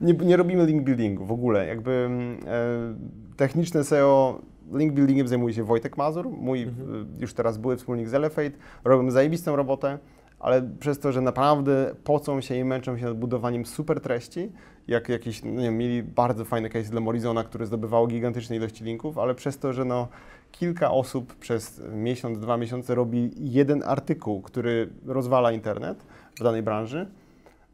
nie, 0.00 0.12
nie 0.12 0.36
robimy 0.36 0.66
link 0.66 0.82
buildingu 0.82 1.24
w 1.26 1.32
ogóle. 1.32 1.66
Jakby 1.66 2.08
e, 2.46 3.36
techniczne 3.36 3.84
SEO, 3.84 4.40
link 4.72 4.92
buildingiem 4.92 5.28
zajmuje 5.28 5.54
się 5.54 5.64
Wojtek 5.64 5.96
Mazur, 5.96 6.30
mój 6.30 6.62
Mhm. 6.62 7.06
e, 7.16 7.20
już 7.20 7.34
teraz 7.34 7.58
były 7.58 7.76
wspólnik 7.76 8.08
z 8.08 8.14
Elefate. 8.14 8.50
Robią 8.84 9.10
zajebistą 9.10 9.56
robotę, 9.56 9.98
ale 10.40 10.62
przez 10.80 10.98
to, 10.98 11.12
że 11.12 11.20
naprawdę 11.20 11.94
pocą 12.04 12.40
się 12.40 12.56
i 12.56 12.64
męczą 12.64 12.98
się 12.98 13.04
nad 13.04 13.16
budowaniem 13.16 13.66
super 13.66 14.00
treści, 14.00 14.52
jak 14.88 15.08
jakieś, 15.08 15.42
no 15.42 15.50
nie 15.50 15.64
wiem, 15.64 15.78
mieli 15.78 16.02
bardzo 16.02 16.44
fajny 16.44 16.70
case 16.70 16.90
dla 16.90 17.00
Morizona, 17.00 17.44
który 17.44 17.66
zdobywało 17.66 18.06
gigantyczne 18.06 18.56
ilości 18.56 18.84
linków, 18.84 19.18
ale 19.18 19.34
przez 19.34 19.58
to, 19.58 19.72
że 19.72 19.84
no 19.84 20.08
kilka 20.52 20.90
osób 20.90 21.34
przez 21.34 21.82
miesiąc, 21.92 22.38
dwa 22.38 22.56
miesiące 22.56 22.94
robi 22.94 23.30
jeden 23.36 23.82
artykuł, 23.86 24.42
który 24.42 24.88
rozwala 25.06 25.52
internet 25.52 26.06
w 26.40 26.42
danej 26.42 26.62
branży, 26.62 27.06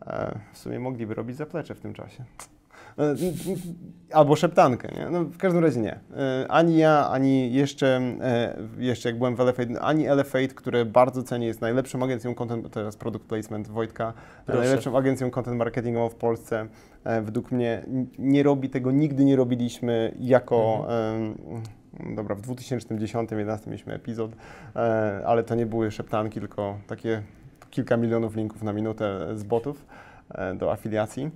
e, 0.07 0.39
w 0.53 0.59
sumie 0.59 0.81
mogliby 0.81 1.15
robić 1.15 1.37
zaplecze 1.37 1.75
w 1.75 1.81
tym 1.81 1.95
czasie. 1.95 2.25
E, 2.99 3.15
Albo 4.13 4.37
szeptankę, 4.37 4.89
nie? 4.99 5.11
No, 5.11 5.25
w 5.25 5.37
każdym 5.39 5.65
razie 5.65 5.81
nie. 5.81 5.93
E, 5.93 6.47
Ani 6.49 6.77
ja, 6.79 7.09
ani 7.09 7.53
jeszcze, 7.53 8.01
e, 8.21 8.57
jeszcze 8.79 9.09
jak 9.09 9.19
byłem 9.19 9.37
w 9.37 9.41
Elefate, 9.41 9.81
ani 9.81 10.07
Elefate, 10.07 10.49
które 10.49 10.85
bardzo 10.85 11.23
cenię, 11.23 11.47
jest 11.47 11.61
najlepszą 11.61 12.03
agencją 12.03 12.35
content, 12.35 12.71
teraz 12.71 12.97
product 12.97 13.25
placement 13.27 13.69
Wojtka, 13.69 14.13
Proszę. 14.47 14.61
najlepszą 14.61 14.97
agencją 14.99 15.31
content 15.31 15.57
marketingową 15.59 16.09
w 16.09 16.15
Polsce. 16.15 16.67
Według 17.23 17.53
mnie 17.53 17.83
nie 18.19 18.43
robi 18.43 18.71
tego, 18.71 18.91
nigdy 18.91 19.25
nie 19.25 19.37
robiliśmy 19.37 20.15
jako... 20.21 20.87
em, 21.15 21.35
Dobra, 22.17 22.35
w 22.35 22.43
2010-2011 22.43 23.67
mieliśmy 23.67 23.95
epizod, 23.95 24.31
ale 25.27 25.45
to 25.45 25.55
nie 25.55 25.67
były 25.67 25.91
szeptanki, 25.91 26.41
tylko 26.41 26.79
takie 26.87 27.23
kilka 27.71 27.97
milionów 27.97 28.37
linków 28.37 28.63
na 28.63 28.73
minutę 28.73 29.27
z 29.35 29.43
botów 29.43 29.87
do 30.59 30.73
afiliacji. 30.73 31.31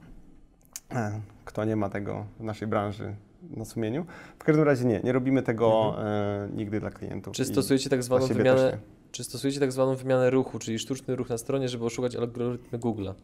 Kto 1.46 1.64
nie 1.64 1.76
ma 1.76 1.88
tego 1.88 2.26
w 2.40 2.44
naszej 2.44 2.68
branży 2.68 3.14
na 3.50 3.64
sumieniu. 3.64 4.06
W 4.38 4.44
każdym 4.44 4.64
razie 4.64 4.84
nie, 4.84 5.00
nie 5.04 5.12
robimy 5.12 5.42
tego 5.42 5.96
e, 6.04 6.48
nigdy 6.56 6.80
dla 6.80 6.90
klientów. 6.90 7.36
Czy 7.36 7.44
stosujecie 7.44 7.90
tak 7.90 8.02
zwaną 8.02 8.26
wymianę, 8.26 8.78
czy 9.12 9.24
stosujecie 9.24 9.60
tak 9.60 9.72
zwaną 9.72 9.96
wymianę 9.96 10.30
ruchu, 10.30 10.58
czyli 10.58 10.78
sztuczny 10.78 11.16
ruch 11.16 11.28
na 11.28 11.38
stronie, 11.38 11.68
żeby 11.68 11.84
oszukać 11.84 12.16
algorytmy 12.16 12.78
Google'a? 12.78 13.14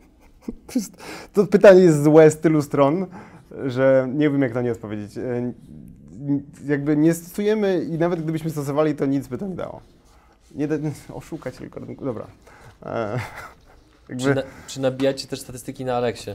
To, 1.33 1.47
pytanie 1.47 1.81
jest 1.81 2.03
złe 2.03 2.31
z 2.31 2.39
tylu 2.39 2.63
stron, 2.63 3.07
że 3.67 4.09
nie 4.15 4.31
wiem 4.31 4.43
jak 4.43 4.55
na 4.55 4.63
nie 4.63 4.73
odpowiedzieć. 4.73 5.19
E, 5.19 5.53
Jakby 6.67 6.97
nie 6.97 7.15
stosujemy 7.15 7.85
i 7.85 7.99
nawet 7.99 8.23
gdybyśmy 8.23 8.51
stosowali, 8.51 8.95
to 8.95 9.07
nic 9.07 9.29
by 9.29 9.39
to 9.39 9.47
nie 9.47 9.55
dało. 9.55 9.81
Nie 10.55 10.69
da, 10.69 10.75
oszukać 11.15 11.61
algorytm. 11.61 12.05
Dobra. 12.05 12.27
E, 12.83 13.19
Czy, 14.07 14.13
jakby, 14.29 14.35
na, 14.35 14.43
czy 14.67 14.81
nabijacie 14.81 15.29
też 15.29 15.41
statystyki 15.41 15.85
na 15.85 15.97
Aleksie? 15.97 16.31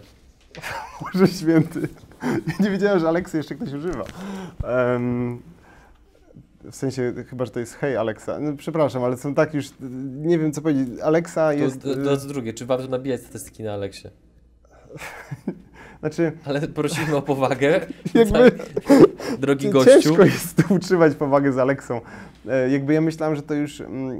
Boże 1.02 1.28
święty. 1.28 1.88
Ja 2.24 2.66
nie 2.66 2.70
wiedziałem, 2.70 3.00
że 3.00 3.08
Aleksy 3.08 3.38
jeszcze 3.38 3.56
ktoś 3.56 3.74
używa. 3.74 4.04
Em, 4.64 5.42
w 6.72 6.76
sensie, 6.76 7.14
chyba, 7.30 7.46
że 7.46 7.52
to 7.52 7.60
jest 7.60 7.76
hej 7.76 7.98
Alexa. 7.98 8.40
No, 8.40 8.58
przepraszam, 8.58 9.04
ale 9.04 9.18
są 9.18 9.36
tak 9.36 9.54
już, 9.54 9.70
nie 10.16 10.40
wiem 10.40 10.52
co 10.52 10.62
powiedzieć. 10.62 11.00
Alexa 11.00 11.54
jest... 11.54 11.82
to, 11.82 11.96
to, 11.96 12.18
to 12.18 12.28
drugie, 12.28 12.54
czy 12.54 12.66
warto 12.66 12.88
nabijać 12.88 13.22
statystyki 13.22 13.64
na 13.64 13.74
Aleksie? 13.74 14.08
Znaczy, 16.00 16.32
Ale 16.46 16.62
prosimy 16.62 17.16
o 17.16 17.22
powagę, 17.22 17.86
jakby... 18.14 18.52
drogi 19.40 19.70
gościu. 19.70 19.92
Ciężko 19.92 20.26
jest 20.26 20.64
utrzymać 20.70 21.16
powagę 21.16 21.54
z 21.54 21.58
Aleksą. 21.58 22.02
E, 22.50 22.70
jakby 22.70 22.94
ja 22.94 23.02
myślałem, 23.02 23.36
że 23.36 23.42
to 23.42 23.54
już 23.54 23.82
mm, 23.82 24.20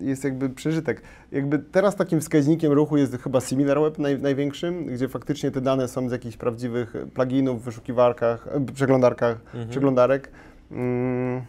jest 0.00 0.24
jakby 0.24 0.50
przeżytek. 0.50 1.02
Jakby 1.32 1.58
teraz 1.58 1.96
takim 1.96 2.20
wskaźnikiem 2.20 2.72
ruchu 2.72 2.96
jest 2.96 3.16
chyba 3.22 3.40
SimilarWeb 3.40 3.98
naj, 3.98 4.18
największym, 4.18 4.86
gdzie 4.86 5.08
faktycznie 5.08 5.50
te 5.50 5.60
dane 5.60 5.88
są 5.88 6.08
z 6.08 6.12
jakichś 6.12 6.36
prawdziwych 6.36 6.94
pluginów 7.14 7.64
wyszukiwarkach, 7.64 8.48
e, 8.52 8.66
przeglądarkach, 8.74 9.40
Mhm. 9.44 9.68
przeglądarek. 9.68 10.30
Mm, 10.70 11.42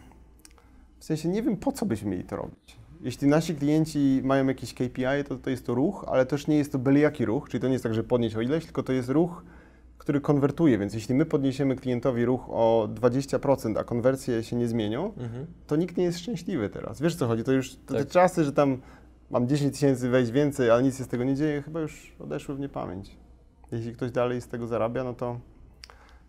w 1.00 1.06
sensie 1.06 1.30
nie 1.30 1.42
wiem, 1.44 1.58
po 1.58 1.72
co 1.72 1.86
byśmy 1.86 2.12
mieli 2.12 2.24
to 2.24 2.36
robić. 2.36 2.76
Jeśli 3.04 3.28
nasi 3.28 3.56
klienci 3.56 4.22
mają 4.24 4.48
jakieś 4.48 4.74
KPI, 4.74 5.24
to, 5.28 5.36
to 5.36 5.50
jest 5.50 5.66
to 5.66 5.74
ruch, 5.74 6.06
ale 6.08 6.26
też 6.26 6.48
nie 6.48 6.58
jest 6.58 6.72
to 6.72 6.80
byle 6.80 7.00
jaki 7.00 7.26
ruch, 7.26 7.50
czyli 7.50 7.62
to 7.62 7.68
nie 7.68 7.74
jest 7.74 7.84
tak, 7.84 7.94
że 7.94 8.04
podnieść 8.04 8.36
o 8.36 8.42
ileś, 8.42 8.66
tylko 8.66 8.84
to 8.84 8.94
jest 8.94 9.10
ruch, 9.10 9.44
który 10.02 10.22
konwertuje, 10.22 10.78
więc 10.78 10.94
jeśli 10.94 11.16
my 11.16 11.26
podniesiemy 11.26 11.76
klientowi 11.76 12.26
ruch 12.26 12.50
o 12.50 12.88
20%, 12.94 13.78
a 13.80 13.84
konwersje 13.84 14.44
się 14.44 14.56
nie 14.56 14.68
zmienią, 14.68 15.14
Mhm. 15.18 15.46
to 15.68 15.76
nikt 15.76 15.98
nie 15.98 16.04
jest 16.04 16.20
szczęśliwy 16.20 16.70
teraz. 16.70 17.02
Wiesz 17.02 17.16
co 17.16 17.28
chodzi? 17.28 17.44
To 17.44 17.52
już 17.52 17.76
to 17.76 17.94
te 17.94 18.00
Tak. 18.00 18.08
czasy, 18.14 18.44
że 18.44 18.54
tam 18.54 18.82
mam 19.30 19.48
10 19.48 19.74
tysięcy 19.74 20.10
wejść 20.10 20.32
więcej, 20.32 20.70
ale 20.70 20.84
nic 20.84 20.98
się 20.98 21.04
z 21.04 21.08
tego 21.08 21.24
nie 21.24 21.36
dzieje, 21.36 21.62
chyba 21.62 21.80
już 21.80 22.16
odeszły 22.20 22.56
w 22.56 22.60
niepamięć. 22.60 23.18
Jeśli 23.72 23.94
ktoś 23.94 24.12
dalej 24.12 24.42
z 24.42 24.48
tego 24.48 24.68
zarabia, 24.68 25.04
no 25.04 25.14
to, 25.14 25.40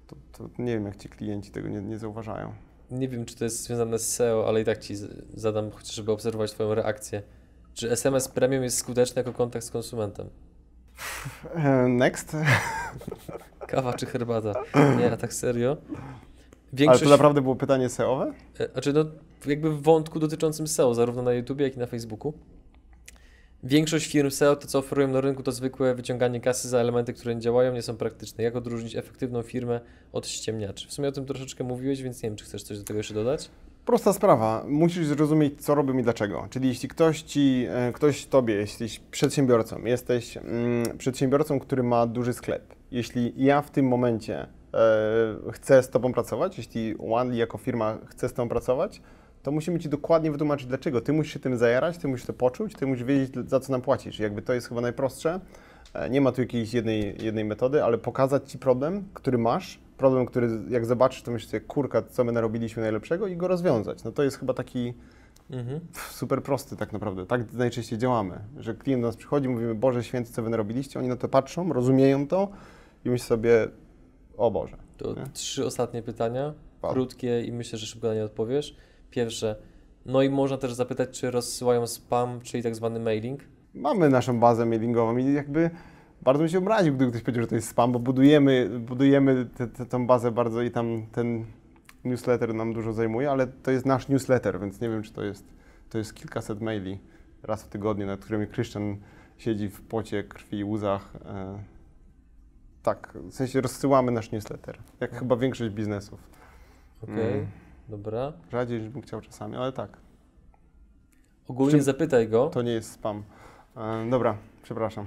to, 0.07 0.17
to 0.33 0.49
nie 0.63 0.73
wiem, 0.75 0.87
jak 0.87 0.97
ci 0.97 1.09
klienci 1.09 1.51
tego 1.51 1.69
nie, 1.69 1.81
nie 1.81 1.99
zauważają. 1.99 2.53
Nie 2.91 3.09
wiem, 3.09 3.25
czy 3.25 3.37
to 3.37 3.45
jest 3.45 3.63
związane 3.65 3.99
z 3.99 4.09
SEO, 4.15 4.49
ale 4.49 4.61
i 4.61 4.65
tak 4.65 4.79
Ci 4.79 4.95
zadam, 5.35 5.71
chociaż 5.71 5.95
żeby 5.95 6.13
obserwować 6.13 6.53
Twoją 6.53 6.75
reakcję. 6.75 7.23
Czy 7.75 7.91
SMS 7.91 8.29
Premium 8.29 8.63
jest 8.65 8.79
skuteczny 8.79 9.21
jako 9.21 9.33
kontakt 9.33 9.65
z 9.65 9.71
konsumentem? 9.71 10.29
Next. 11.89 12.37
Kawa 13.69 13.95
czy 13.95 14.07
herbata? 14.07 14.53
Nie, 14.99 15.13
a 15.13 15.17
tak 15.17 15.35
serio? 15.35 15.77
Ale 15.91 15.99
Większość, 16.73 17.05
to 17.05 17.11
naprawdę 17.11 17.43
było 17.43 17.57
pytanie 17.57 17.89
SEO-owe? 17.89 18.33
e, 18.59 18.69
znaczy 18.73 18.93
no, 18.93 19.05
jakby 19.47 19.71
w 19.71 19.83
wątku 19.83 20.19
dotyczącym 20.19 20.67
SEO, 20.67 20.95
zarówno 20.95 21.23
na 21.23 21.33
YouTube, 21.33 21.61
jak 21.61 21.77
i 21.77 21.79
na 21.79 21.87
Facebooku. 21.87 22.33
Większość 23.65 24.13
firm 24.13 24.31
SEO 24.31 24.57
to, 24.57 24.67
co 24.67 24.79
oferują 24.79 25.09
na 25.09 25.21
rynku, 25.21 25.43
to 25.43 25.53
zwykłe 25.53 25.95
wyciąganie 25.95 26.41
kasy 26.41 26.69
za 26.69 26.79
elementy, 26.79 27.13
które 27.13 27.35
nie 27.35 27.41
działają, 27.41 27.73
nie 27.73 27.83
są 27.83 27.97
praktyczne. 27.97 28.45
Jak 28.45 28.57
odróżnić 28.57 28.97
efektywną 28.97 29.43
firmę 29.43 29.81
od 30.13 30.27
ściemniaczy? 30.27 30.89
W 30.89 30.93
sumie 30.93 31.09
o 31.09 31.13
tym 31.13 31.27
troszeczkę 31.27 31.65
mówiłeś, 31.65 32.03
więc 32.03 32.23
nie 32.23 32.29
wiem, 32.29 32.37
czy 32.37 32.45
chcesz 32.45 32.63
coś 32.63 32.79
do 32.79 32.85
tego 32.85 32.99
jeszcze 32.99 33.15
dodać? 33.15 33.51
Prosta 33.87 34.13
sprawa. 34.13 34.65
Musisz 34.69 35.07
zrozumieć, 35.07 35.65
co 35.65 35.75
robią 35.75 35.99
i 35.99 36.03
dlaczego. 36.03 36.47
Czyli 36.51 36.69
jeśli 36.69 36.89
ktoś 36.89 37.23
ci, 37.23 37.67
e, 37.71 37.93
ktoś 37.93 38.27
tobie, 38.27 38.55
jesteś 38.55 39.01
przedsiębiorcą, 39.11 39.85
jesteś 39.85 40.37
mm, 40.37 40.99
przedsiębiorcą, 40.99 41.61
który 41.61 41.83
ma 41.83 42.07
duży 42.07 42.33
sklep. 42.33 42.75
Jeśli 42.91 43.33
ja 43.37 43.63
w 43.63 43.71
tym 43.71 43.89
momencie 43.89 44.41
e, 44.41 44.49
chcę 45.53 45.83
z 45.83 45.91
tobą 45.91 46.13
pracować, 46.13 46.59
jeśli 46.59 46.95
OneLi 46.99 47.39
jako 47.39 47.59
firma 47.59 47.99
chce 48.07 48.29
z 48.29 48.33
tobą 48.33 48.49
pracować, 48.49 49.03
to 49.43 49.51
musimy 49.53 49.79
ci 49.79 49.89
dokładnie 49.89 50.31
wytłumaczyć 50.31 50.67
dlaczego. 50.67 51.01
Ty 51.01 51.13
musisz 51.13 51.33
się 51.33 51.41
tym 51.41 51.57
zajarać, 51.57 51.99
ty 51.99 52.09
musisz 52.09 52.27
to 52.27 52.33
poczuć, 52.33 52.75
ty 52.75 52.87
musisz 52.87 53.05
wiedzieć, 53.05 53.35
za 53.51 53.61
co 53.61 53.73
nam 53.73 53.83
płacisz. 53.83 54.19
Jakby 54.19 54.43
to 54.43 54.53
jest 54.53 54.69
chyba 54.69 54.81
najprostsze. 54.81 55.41
E, 55.95 56.11
Nie 56.11 56.21
ma 56.21 56.33
tu 56.33 56.41
jakiejś 56.41 56.75
jednej, 56.75 57.17
jednej 57.25 57.45
metody, 57.45 57.85
ale 57.85 57.99
pokazać 57.99 58.51
ci 58.51 58.59
problem, 58.59 59.05
który 59.15 59.39
masz, 59.39 59.81
problem, 60.03 60.27
który 60.27 60.49
jak 60.69 60.87
zobaczysz, 60.87 61.23
to 61.23 61.31
myślisz 61.31 61.63
kurka, 61.67 62.03
co 62.03 62.25
my 62.25 62.33
narobiliśmy 62.33 62.83
najlepszego 62.83 63.27
i 63.27 63.37
go 63.37 63.49
rozwiązać. 63.49 64.05
No 64.05 64.13
to 64.13 64.23
jest 64.23 64.39
chyba 64.39 64.55
taki 64.55 64.95
Mhm. 65.51 65.81
super 66.11 66.43
prosty 66.43 66.77
tak 66.77 66.93
naprawdę. 66.93 67.27
Tak 67.27 67.53
najczęściej 67.53 67.99
działamy, 67.99 68.39
że 68.59 68.75
klient 68.75 69.03
do 69.03 69.07
nas 69.09 69.17
przychodzi, 69.17 69.49
mówimy, 69.49 69.75
Boże 69.75 70.05
święty, 70.05 70.33
co 70.33 70.43
wy 70.43 70.51
narobiliście, 70.51 70.99
oni 70.99 71.09
na 71.09 71.17
to 71.17 71.29
patrzą, 71.29 71.73
rozumieją 71.73 72.27
to 72.29 72.49
i 73.05 73.11
myślą 73.11 73.27
sobie, 73.27 73.69
o 74.37 74.51
Boże. 74.51 74.77
To 74.97 75.15
Nie? 75.15 75.27
trzy 75.33 75.67
ostatnie 75.67 76.03
pytania, 76.03 76.55
krótkie 76.83 77.43
i 77.43 77.53
myślę, 77.53 77.79
że 77.79 77.87
szybko 77.87 78.09
na 78.09 78.15
nie 78.15 78.25
odpowiesz. 78.25 78.77
Pierwsze, 79.11 79.57
no 80.07 80.23
i 80.23 80.31
można 80.31 80.57
też 80.59 80.73
zapytać, 80.73 81.21
czy 81.21 81.31
rozsyłają 81.31 81.87
spam, 81.87 82.41
czyli 82.41 82.63
tak 82.63 82.75
zwany 82.77 83.01
mailing. 83.01 83.41
Mamy 83.75 84.09
naszą 84.09 84.41
bazę 84.41 84.67
mailingową 84.67 85.17
i 85.17 85.33
jakby 85.33 85.71
bardzo 86.23 86.39
bym 86.39 86.49
się 86.49 86.59
obraził, 86.59 86.95
gdyby 86.95 87.11
ktoś 87.11 87.23
powiedział, 87.23 87.43
że 87.45 87.49
to 87.49 87.55
jest 87.55 87.69
spam, 87.69 87.93
bo 87.93 87.99
budujemy, 87.99 88.71
budujemy 88.81 89.47
tę- 89.89 90.07
bazę 90.07 90.31
bardzo 90.33 90.63
i 90.63 90.71
tam 90.71 91.07
ten 91.13 91.45
newsletter 92.05 92.55
nam 92.55 92.73
dużo 92.73 92.93
zajmuje, 92.93 93.31
ale 93.31 93.47
to 93.47 93.71
jest 93.71 93.87
nasz 93.87 94.09
newsletter, 94.09 94.61
więc 94.61 94.81
nie 94.81 94.89
wiem, 94.89 95.03
czy 95.03 95.13
to 95.13 95.23
jest, 95.25 95.45
to 95.91 95.99
jest 95.99 96.15
kilkaset 96.15 96.61
maili 96.61 96.99
raz 97.43 97.63
w 97.63 97.69
tygodniu, 97.69 98.07
nad 98.07 98.21
którymi 98.21 98.47
Christian 98.47 98.97
siedzi 99.39 99.69
w 99.69 99.81
pocie, 99.83 100.25
krwi 100.25 100.59
i 100.59 100.65
łzach. 100.65 101.13
E, 101.25 101.59
tak, 102.83 103.13
w 103.15 103.33
sensie 103.35 103.61
rozsyłamy 103.61 104.13
nasz 104.13 104.31
newsletter, 104.33 104.79
jak 105.01 105.19
chyba 105.19 105.37
większość 105.37 105.71
biznesów. 105.75 106.21
Okej, 107.03 107.33
Mm. 107.35 107.47
dobra. 107.89 108.33
Rzadziej 108.53 108.81
niż 108.81 108.89
bym 108.89 109.03
chciał 109.03 109.21
czasami, 109.21 109.57
ale 109.57 109.73
tak, 109.73 109.97
Ogólnie 111.49 111.73
Czym- 111.73 111.83
zapytaj 111.83 112.29
go, 112.29 112.49
to 112.51 112.63
nie 112.63 112.73
jest 112.73 112.93
spam. 112.93 113.23
E, 113.77 114.11
dobra, 114.11 114.37
przepraszam. 114.63 115.07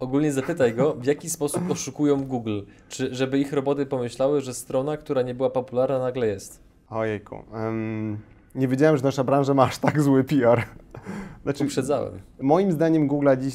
Ogólnie 0.00 0.32
zapytaj 0.32 0.74
go, 0.74 0.94
w 0.94 1.04
jaki 1.04 1.30
sposób 1.30 1.70
oszukują 1.70 2.24
Google. 2.24 2.60
Czy 2.88 3.14
żeby 3.14 3.38
ich 3.38 3.52
roboty 3.52 3.86
pomyślały, 3.86 4.40
że 4.40 4.54
strona, 4.54 4.96
która 4.96 5.22
nie 5.22 5.34
była 5.34 5.50
popularna, 5.50 5.98
nagle 5.98 6.26
jest. 6.26 6.60
Ojejku. 6.90 7.36
em, 7.54 8.18
nie 8.54 8.68
wiedziałem, 8.68 8.96
że 8.96 9.02
nasza 9.02 9.24
branża 9.24 9.54
ma 9.54 9.62
aż 9.64 9.78
tak 9.78 10.02
zły 10.02 10.24
PR. 10.24 10.62
Znaczy, 11.42 11.64
Uprzedzałem. 11.64 12.20
moim 12.40 12.72
zdaniem 12.72 13.08
Google'a 13.08 13.38
dziś, 13.42 13.54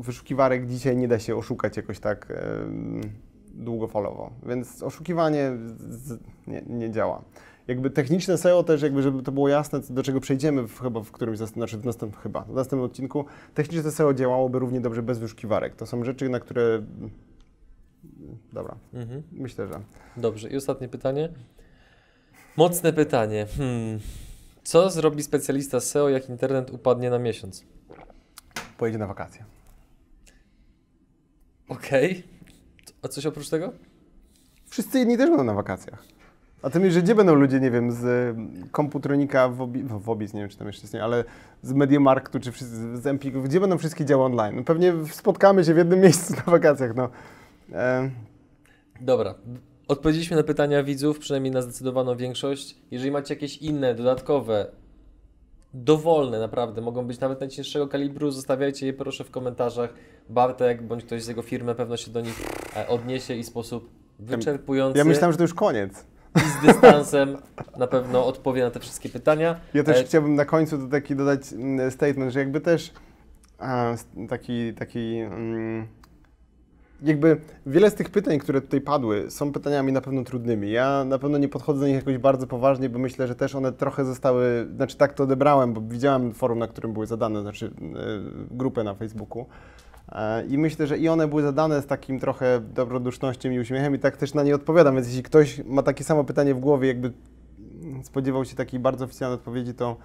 wyszukiwarek 0.00 0.66
dzisiaj 0.66 0.96
nie 0.96 1.08
da 1.08 1.18
się 1.18 1.36
oszukać 1.36 1.76
jakoś 1.76 1.98
tak 1.98 2.30
em, 2.30 3.00
długofalowo, 3.54 4.30
więc 4.46 4.82
oszukiwanie 4.82 5.52
z, 5.88 6.18
nie, 6.46 6.62
nie 6.66 6.90
działa. 6.90 7.22
Jakby 7.68 7.90
techniczne 7.90 8.38
SEO 8.38 8.62
też, 8.62 8.82
jakby 8.82 9.02
żeby 9.02 9.22
to 9.22 9.32
było 9.32 9.48
jasne, 9.48 9.80
do 9.90 10.02
czego 10.02 10.20
przejdziemy 10.20 10.68
w, 10.68 10.80
chyba 10.80 11.00
w 11.00 11.12
którymś, 11.12 11.38
znaczy 11.38 11.78
w 11.78 11.84
następnym, 11.84 12.22
chyba, 12.22 12.40
w 12.40 12.54
następnym 12.54 12.86
odcinku, 12.90 13.24
techniczne 13.54 13.90
SEO 13.90 14.14
działałoby 14.14 14.58
równie 14.58 14.80
dobrze 14.80 15.02
bez 15.02 15.18
wyszukiwarek. 15.18 15.76
To 15.76 15.86
są 15.86 16.04
rzeczy, 16.04 16.28
na 16.28 16.40
które... 16.40 16.82
Dobra, 18.52 18.76
Mhm. 18.94 19.22
myślę, 19.32 19.66
że... 19.66 19.80
Dobrze, 20.16 20.48
i 20.48 20.56
ostatnie 20.56 20.88
pytanie. 20.88 21.28
Mocne 22.56 22.92
pytanie. 22.92 23.46
Hmm. 23.56 23.98
Co 24.62 24.90
zrobi 24.90 25.22
specjalista 25.22 25.80
SEO, 25.80 26.08
jak 26.08 26.28
internet 26.28 26.70
upadnie 26.70 27.10
na 27.10 27.18
miesiąc? 27.18 27.64
Pojedzie 28.78 28.98
na 28.98 29.06
wakacje. 29.06 29.44
Okej. 31.68 32.22
A 33.02 33.08
coś 33.08 33.26
oprócz 33.26 33.48
tego? 33.48 33.72
Wszyscy 34.66 35.00
inni 35.00 35.16
też 35.16 35.28
będą 35.28 35.44
na 35.44 35.54
wakacjach. 35.54 36.04
A 36.64 36.70
ty 36.70 36.78
myślisz, 36.78 36.94
że 36.94 37.02
gdzie 37.02 37.14
będą 37.14 37.34
ludzie, 37.34 37.60
nie 37.60 37.70
wiem, 37.70 37.92
z 37.92 38.04
y, 38.04 38.70
komputronika 38.70 39.48
w, 39.48 39.58
Obi- 39.58 39.84
w 39.84 40.10
Obis, 40.10 40.34
nie 40.34 40.40
wiem, 40.40 40.48
czy 40.48 40.56
tam 40.56 40.66
jeszcze 40.66 40.84
istnieje, 40.84 41.04
ale 41.04 41.24
z 41.62 41.72
Mediamarktu, 41.72 42.40
czy 42.40 42.52
wszyscy, 42.52 42.96
z 42.96 43.06
Empiku, 43.06 43.42
gdzie 43.42 43.60
będą 43.60 43.78
wszystkie 43.78 44.04
działy 44.04 44.24
online? 44.24 44.56
No 44.56 44.64
pewnie 44.64 44.92
spotkamy 45.10 45.64
się 45.64 45.74
w 45.74 45.76
jednym 45.76 46.00
miejscu 46.04 46.34
na 46.34 46.52
wakacjach, 46.52 46.96
no. 46.96 47.08
E, 47.72 48.10
Dobra. 49.00 49.34
Odpowiedzieliśmy 49.88 50.36
na 50.36 50.42
pytania 50.42 50.82
widzów, 50.82 51.18
przynajmniej 51.18 51.52
na 51.52 51.62
zdecydowaną 51.62 52.16
większość. 52.16 52.76
Jeżeli 52.90 53.10
macie 53.10 53.34
jakieś 53.34 53.56
inne, 53.56 53.94
dodatkowe, 53.94 54.66
dowolne 55.74 56.38
naprawdę, 56.38 56.80
mogą 56.80 57.06
być 57.06 57.20
nawet 57.20 57.40
najcięższego 57.40 57.88
kalibru, 57.88 58.30
zostawiajcie 58.30 58.86
je 58.86 58.92
proszę 58.92 59.24
w 59.24 59.30
komentarzach. 59.30 59.94
Bartek 60.28 60.82
bądź 60.82 61.04
ktoś 61.04 61.22
z 61.22 61.28
jego 61.28 61.42
firmy 61.42 61.66
na 61.66 61.74
pewno 61.74 61.96
się 61.96 62.10
do 62.10 62.20
nich 62.20 62.42
e, 62.76 62.88
odniesie 62.88 63.34
i 63.34 63.42
w 63.42 63.46
sposób 63.46 63.90
wyczerpujący 64.18 64.98
ja 64.98 65.04
myślałem, 65.04 65.32
że 65.32 65.36
to 65.38 65.44
już 65.44 65.54
koniec. 65.54 66.13
I 66.36 66.40
z 66.40 66.66
dystansem 66.66 67.36
na 67.76 67.86
pewno 67.86 68.26
odpowie 68.26 68.62
na 68.62 68.70
te 68.70 68.80
wszystkie 68.80 69.08
pytania. 69.08 69.60
Ja 69.74 69.84
też 69.84 70.00
E, 70.00 70.04
chciałbym 70.04 70.34
na 70.34 70.44
końcu 70.44 70.88
taki 70.88 71.16
dodać 71.16 71.52
mm, 71.52 71.90
statement, 71.90 72.32
że 72.32 72.38
jakby 72.38 72.60
też 72.60 72.92
a, 73.58 73.94
taki, 74.28 74.74
taki 74.74 75.16
mm, 75.18 75.86
jakby 77.02 77.36
wiele 77.66 77.90
z 77.90 77.94
tych 77.94 78.10
pytań, 78.10 78.38
które 78.38 78.60
tutaj 78.60 78.80
padły, 78.80 79.30
są 79.30 79.52
pytaniami 79.52 79.92
na 79.92 80.00
pewno 80.00 80.24
trudnymi. 80.24 80.70
Ja 80.70 81.04
na 81.04 81.18
pewno 81.18 81.38
nie 81.38 81.48
podchodzę 81.48 81.80
do 81.80 81.86
nich 81.86 81.96
jakoś 81.96 82.18
bardzo 82.18 82.46
poważnie, 82.46 82.88
bo 82.88 82.98
myślę, 82.98 83.26
że 83.26 83.34
też 83.34 83.54
one 83.54 83.72
trochę 83.72 84.04
zostały, 84.04 84.66
znaczy 84.76 84.96
tak 84.96 85.12
to 85.12 85.24
odebrałem, 85.24 85.72
bo 85.72 85.80
widziałem 85.80 86.32
forum, 86.32 86.58
na 86.58 86.68
którym 86.68 86.92
były 86.92 87.06
zadane, 87.06 87.42
znaczy 87.42 87.66
y, 87.66 87.70
grupę 88.50 88.84
na 88.84 88.94
Facebooku. 88.94 89.46
E, 90.08 90.46
I 90.46 90.58
myślę, 90.58 90.86
że 90.86 90.98
i 90.98 91.08
one 91.08 91.28
były 91.28 91.42
zadane 91.42 91.82
z 91.82 91.86
takim 91.86 92.20
trochę 92.20 92.60
dobrodusznością 92.60 93.50
i 93.50 93.58
uśmiechem 93.58 93.94
i 93.94 93.98
tak 93.98 94.16
też 94.16 94.34
na 94.34 94.42
nie 94.42 94.54
odpowiadam, 94.54 94.94
więc 94.94 95.06
jeśli 95.06 95.22
ktoś 95.22 95.64
ma 95.64 95.82
takie 95.82 96.04
samo 96.04 96.24
pytanie 96.24 96.54
w 96.54 96.60
głowie, 96.60 96.88
jakby 96.88 97.12
spodziewał 98.02 98.44
się 98.44 98.56
takiej 98.56 98.80
bardzo 98.80 99.04
oficjalnej 99.04 99.38
odpowiedzi, 99.38 99.74
to, 99.74 99.96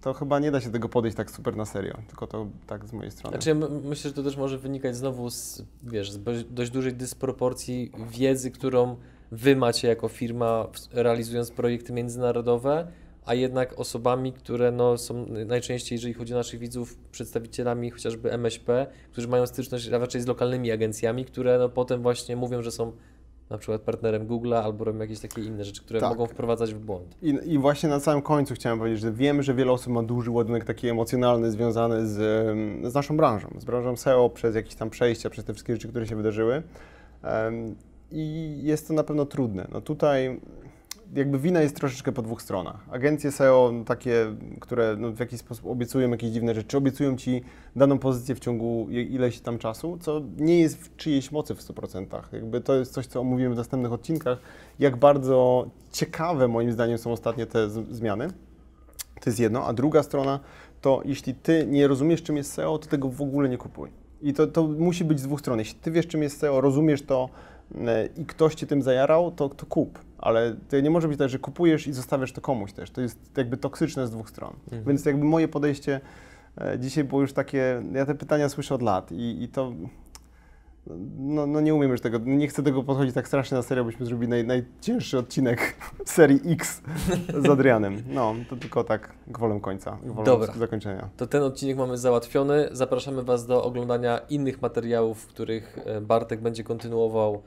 to 0.00 0.12
chyba 0.14 0.38
nie 0.38 0.50
da 0.50 0.60
się 0.60 0.70
tego 0.70 0.88
podejść 0.88 1.16
tak 1.16 1.30
super 1.30 1.56
na 1.56 1.64
serio, 1.64 1.94
tylko 2.08 2.26
to 2.26 2.46
tak 2.66 2.84
z 2.86 2.92
mojej 2.92 3.10
strony. 3.10 3.36
Znaczy 3.36 3.48
ja 3.48 3.54
my- 3.54 3.68
myślę, 3.84 4.10
że 4.10 4.14
to 4.16 4.22
też 4.22 4.36
może 4.36 4.58
wynikać 4.58 4.96
znowu 4.96 5.30
z, 5.30 5.62
wiesz, 5.82 6.12
z 6.12 6.18
dość- 6.50 6.70
dużej 6.72 6.92
dysproporcji 6.94 7.92
wiedzy, 8.10 8.50
którą 8.50 8.96
wy 9.32 9.56
macie 9.56 9.88
jako 9.88 10.08
firma 10.08 10.66
realizując 10.92 11.50
projekty 11.50 11.92
międzynarodowe, 11.92 12.86
a 13.26 13.34
jednak 13.34 13.78
osobami, 13.78 14.32
które 14.32 14.72
no, 14.72 14.98
są 14.98 15.26
najczęściej, 15.46 15.96
jeżeli 15.96 16.14
chodzi 16.14 16.34
o 16.34 16.36
naszych 16.36 16.60
widzów, 16.60 16.96
przedstawicielami 17.12 17.90
chociażby 17.90 18.32
MŚP, 18.32 18.86
którzy 19.12 19.28
mają 19.28 19.46
styczność 19.46 19.88
raczej 19.88 20.20
z 20.20 20.26
lokalnymi 20.26 20.70
agencjami, 20.72 21.24
które 21.24 21.58
no, 21.58 21.68
potem 21.68 22.02
właśnie 22.02 22.36
mówią, 22.36 22.62
że 22.62 22.70
są 22.70 22.92
na 23.50 23.58
przykład 23.58 23.80
partnerem 23.80 24.26
Google'a 24.26 24.54
albo 24.54 24.84
robią 24.84 24.98
jakieś 24.98 25.20
takie 25.20 25.42
inne 25.42 25.64
rzeczy, 25.64 25.82
które 25.82 26.00
Tak. 26.00 26.10
mogą 26.10 26.26
wprowadzać 26.26 26.74
w 26.74 26.78
błąd. 26.78 27.16
I, 27.22 27.38
I 27.44 27.58
właśnie 27.58 27.88
na 27.88 28.00
samym 28.00 28.22
końcu 28.22 28.54
chciałem 28.54 28.78
powiedzieć, 28.78 29.00
że 29.00 29.12
wiem, 29.12 29.42
że 29.42 29.54
wiele 29.54 29.72
osób 29.72 29.92
ma 29.92 30.02
duży 30.02 30.30
ładunek 30.30 30.64
taki 30.64 30.88
emocjonalny 30.88 31.50
związany 31.50 32.06
z, 32.06 32.16
z 32.92 32.94
naszą 32.94 33.16
branżą, 33.16 33.48
z 33.58 33.64
branżą 33.64 33.96
SEO, 33.96 34.30
przez 34.30 34.54
jakieś 34.54 34.74
tam 34.74 34.90
przejścia, 34.90 35.30
przez 35.30 35.44
te 35.44 35.52
wszystkie 35.52 35.72
rzeczy, 35.72 35.88
które 35.88 36.06
się 36.06 36.16
wydarzyły. 36.16 36.62
Em, 37.22 37.74
I 38.10 38.58
jest 38.62 38.88
to 38.88 38.94
na 38.94 39.04
pewno 39.04 39.26
trudne. 39.26 39.68
No 39.72 39.80
tutaj 39.80 40.40
jakby 41.14 41.38
wina 41.38 41.60
jest 41.60 41.76
troszeczkę 41.76 42.12
po 42.12 42.22
dwóch 42.22 42.42
stronach. 42.42 42.76
Agencje 42.90 43.32
SEO, 43.32 43.70
no 43.72 43.84
takie, 43.84 44.36
które 44.60 44.96
no 44.98 45.12
w 45.12 45.20
jakiś 45.20 45.40
sposób 45.40 45.66
obiecują 45.66 46.10
jakieś 46.10 46.30
dziwne 46.30 46.54
rzeczy, 46.54 46.76
obiecują 46.76 47.16
Ci 47.16 47.42
daną 47.76 47.98
pozycję 47.98 48.34
w 48.34 48.40
ciągu 48.40 48.86
ileś 48.90 49.40
tam 49.40 49.58
czasu, 49.58 49.98
co 50.00 50.22
nie 50.36 50.60
jest 50.60 50.76
w 50.76 50.96
czyjejś 50.96 51.32
mocy 51.32 51.54
w 51.54 51.58
100%. 51.58 52.22
Jakby 52.32 52.60
to 52.60 52.74
jest 52.74 52.92
coś, 52.92 53.06
co 53.06 53.20
omówimy 53.20 53.54
w 53.54 53.56
następnych 53.56 53.92
odcinkach, 53.92 54.38
jak 54.78 54.96
bardzo 54.96 55.66
ciekawe 55.92 56.48
moim 56.48 56.72
zdaniem 56.72 56.98
są 56.98 57.12
ostatnie 57.12 57.46
te 57.46 57.70
zmiany. 57.70 58.28
To 59.20 59.30
jest 59.30 59.40
jedno, 59.40 59.66
a 59.66 59.72
druga 59.72 60.02
strona 60.02 60.40
to 60.80 61.02
jeśli 61.04 61.34
Ty 61.34 61.66
nie 61.70 61.88
rozumiesz, 61.88 62.22
czym 62.22 62.36
jest 62.36 62.52
SEO, 62.52 62.78
to 62.78 62.86
tego 62.86 63.08
w 63.08 63.22
ogóle 63.22 63.48
nie 63.48 63.58
kupuj. 63.58 63.90
I 64.22 64.32
to, 64.32 64.46
to 64.46 64.62
musi 64.62 65.04
być 65.04 65.20
z 65.20 65.22
dwóch 65.22 65.40
stron. 65.40 65.58
Jeśli 65.58 65.74
Ty 65.80 65.90
wiesz, 65.90 66.06
czym 66.06 66.22
jest 66.22 66.38
SEO, 66.38 66.60
rozumiesz 66.60 67.02
to 67.02 67.28
i 68.16 68.26
ktoś 68.26 68.54
Cię 68.54 68.66
tym 68.66 68.82
zajarał, 68.82 69.30
to, 69.30 69.48
to 69.48 69.66
kup. 69.66 69.98
Ale 70.18 70.56
to 70.68 70.80
nie 70.80 70.90
może 70.90 71.08
być 71.08 71.18
tak, 71.18 71.28
że 71.28 71.38
kupujesz 71.38 71.86
i 71.86 71.92
zostawiasz 71.92 72.32
to 72.32 72.40
komuś 72.40 72.72
też. 72.72 72.90
To 72.90 73.00
jest 73.00 73.18
jakby 73.36 73.56
toksyczne 73.56 74.06
z 74.06 74.10
dwóch 74.10 74.30
stron. 74.30 74.52
Mhm. 74.64 74.84
Więc 74.84 75.04
jakby 75.04 75.24
moje 75.24 75.48
podejście 75.48 76.00
e, 76.60 76.78
dzisiaj 76.78 77.04
było 77.04 77.20
już 77.20 77.32
takie, 77.32 77.82
ja 77.92 78.06
te 78.06 78.14
pytania 78.14 78.48
słyszę 78.48 78.74
od 78.74 78.82
lat 78.82 79.12
i, 79.12 79.42
i 79.42 79.48
to 79.48 79.72
no, 81.18 81.46
no 81.46 81.60
nie 81.60 81.74
umiem 81.74 81.90
już 81.90 82.00
tego, 82.00 82.18
nie 82.18 82.48
chcę 82.48 82.62
tego 82.62 82.82
podchodzić 82.82 83.14
tak 83.14 83.28
strasznie 83.28 83.56
na 83.56 83.62
serio, 83.62 83.84
byśmy 83.84 84.06
zrobili 84.06 84.30
naj, 84.30 84.44
najcięższy 84.44 85.18
odcinek 85.18 85.76
serii 86.04 86.40
X 86.52 86.82
z 87.38 87.50
Adrianem. 87.50 88.02
No, 88.08 88.34
to 88.50 88.56
tylko 88.56 88.84
tak 88.84 89.12
gwolem 89.26 89.60
końca, 89.60 89.98
gwolem 90.02 90.24
Dobra. 90.24 90.52
zakończenia. 90.52 91.08
To 91.16 91.26
ten 91.26 91.42
odcinek 91.42 91.76
mamy 91.76 91.98
załatwiony. 91.98 92.68
Zapraszamy 92.72 93.22
Was 93.22 93.46
do 93.46 93.64
oglądania 93.64 94.18
innych 94.18 94.62
materiałów, 94.62 95.22
w 95.22 95.26
których 95.26 95.78
e, 95.84 96.00
Bartek 96.00 96.40
będzie 96.40 96.64
kontynuował 96.64 97.42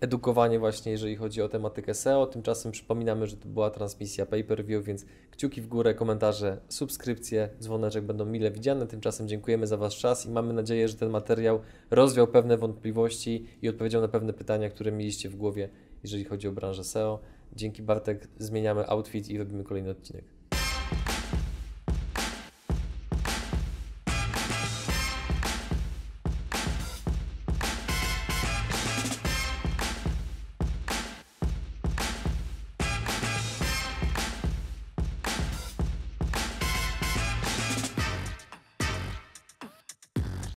edukowanie 0.00 0.58
właśnie, 0.58 0.92
jeżeli 0.92 1.16
chodzi 1.16 1.42
o 1.42 1.48
tematykę 1.48 1.94
SEO. 1.94 2.26
Tymczasem 2.26 2.72
przypominamy, 2.72 3.26
że 3.26 3.36
to 3.36 3.48
była 3.48 3.70
transmisja 3.70 4.26
pay-per-view, 4.26 4.84
więc 4.84 5.06
kciuki 5.30 5.62
w 5.62 5.68
górę, 5.68 5.94
komentarze, 5.94 6.60
subskrypcje, 6.68 7.48
dzwoneczek 7.60 8.04
będą 8.04 8.24
mile 8.24 8.50
widziane. 8.50 8.86
Tymczasem 8.86 9.28
dziękujemy 9.28 9.66
za 9.66 9.76
Wasz 9.76 9.98
czas 9.98 10.26
i 10.26 10.30
mamy 10.30 10.52
nadzieję, 10.52 10.88
że 10.88 10.94
ten 10.94 11.10
materiał 11.10 11.60
rozwiał 11.90 12.26
pewne 12.26 12.56
wątpliwości 12.56 13.46
i 13.62 13.68
odpowiedział 13.68 14.02
na 14.02 14.08
pewne 14.08 14.32
pytania, 14.32 14.70
które 14.70 14.92
mieliście 14.92 15.28
w 15.28 15.36
głowie, 15.36 15.68
jeżeli 16.02 16.24
chodzi 16.24 16.48
o 16.48 16.52
branżę 16.52 16.84
SEO. 16.84 17.20
Dzięki 17.52 17.82
Bartek 17.82 18.28
zmieniamy 18.38 18.88
outfit 18.88 19.30
i 19.30 19.38
robimy 19.38 19.64
kolejny 19.64 19.90
odcinek. 19.90 20.37